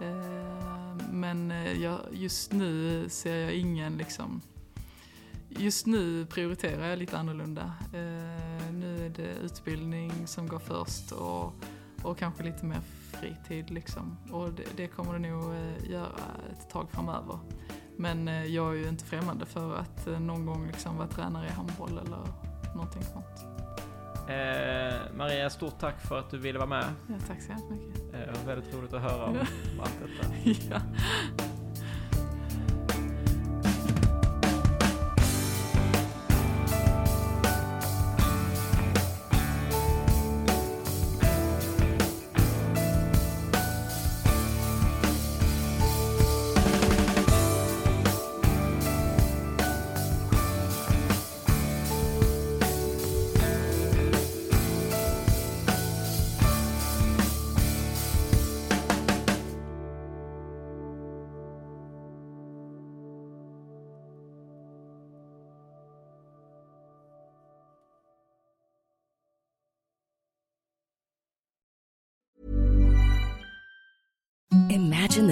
Eh, 0.00 1.06
men 1.10 1.50
eh, 1.50 2.00
just 2.12 2.52
nu 2.52 3.04
ser 3.08 3.36
jag 3.36 3.54
ingen 3.54 3.96
liksom 3.96 4.40
Just 5.48 5.86
nu 5.86 6.26
prioriterar 6.26 6.86
jag 6.88 6.98
lite 6.98 7.18
annorlunda. 7.18 7.74
Eh, 7.92 8.72
nu 8.72 9.06
är 9.06 9.08
det 9.08 9.34
utbildning 9.42 10.26
som 10.26 10.48
går 10.48 10.58
först 10.58 11.12
och, 11.12 11.52
och 12.02 12.18
kanske 12.18 12.42
lite 12.42 12.64
mer 12.64 12.80
fritid 13.12 13.70
liksom. 13.70 14.16
Och 14.30 14.52
det, 14.52 14.64
det 14.76 14.86
kommer 14.86 15.12
det 15.12 15.18
nog 15.18 15.54
göra 15.90 16.20
ett 16.52 16.70
tag 16.70 16.90
framöver. 16.90 17.38
Men 17.96 18.26
jag 18.52 18.72
är 18.72 18.78
ju 18.78 18.88
inte 18.88 19.04
främmande 19.04 19.46
för 19.46 19.76
att 19.76 20.06
någon 20.20 20.46
gång 20.46 20.66
liksom 20.66 20.96
vara 20.96 21.08
tränare 21.08 21.46
i 21.46 21.50
handboll 21.50 21.98
eller 21.98 22.26
någonting 22.74 23.02
sånt. 23.02 23.55
Eh, 24.28 24.94
Maria, 25.16 25.50
stort 25.50 25.78
tack 25.80 26.00
för 26.00 26.18
att 26.18 26.30
du 26.30 26.38
ville 26.38 26.58
vara 26.58 26.68
med. 26.68 26.84
Ja, 27.08 27.14
tack 27.28 27.42
så 27.42 27.52
hemskt 27.52 27.70
mycket. 27.70 28.14
Eh, 28.14 28.46
väldigt 28.46 28.74
roligt 28.74 28.92
att 28.92 29.02
höra 29.02 29.24
om 29.24 29.36
allt 29.80 29.98
detta. 30.00 30.34
ja. 30.70 30.80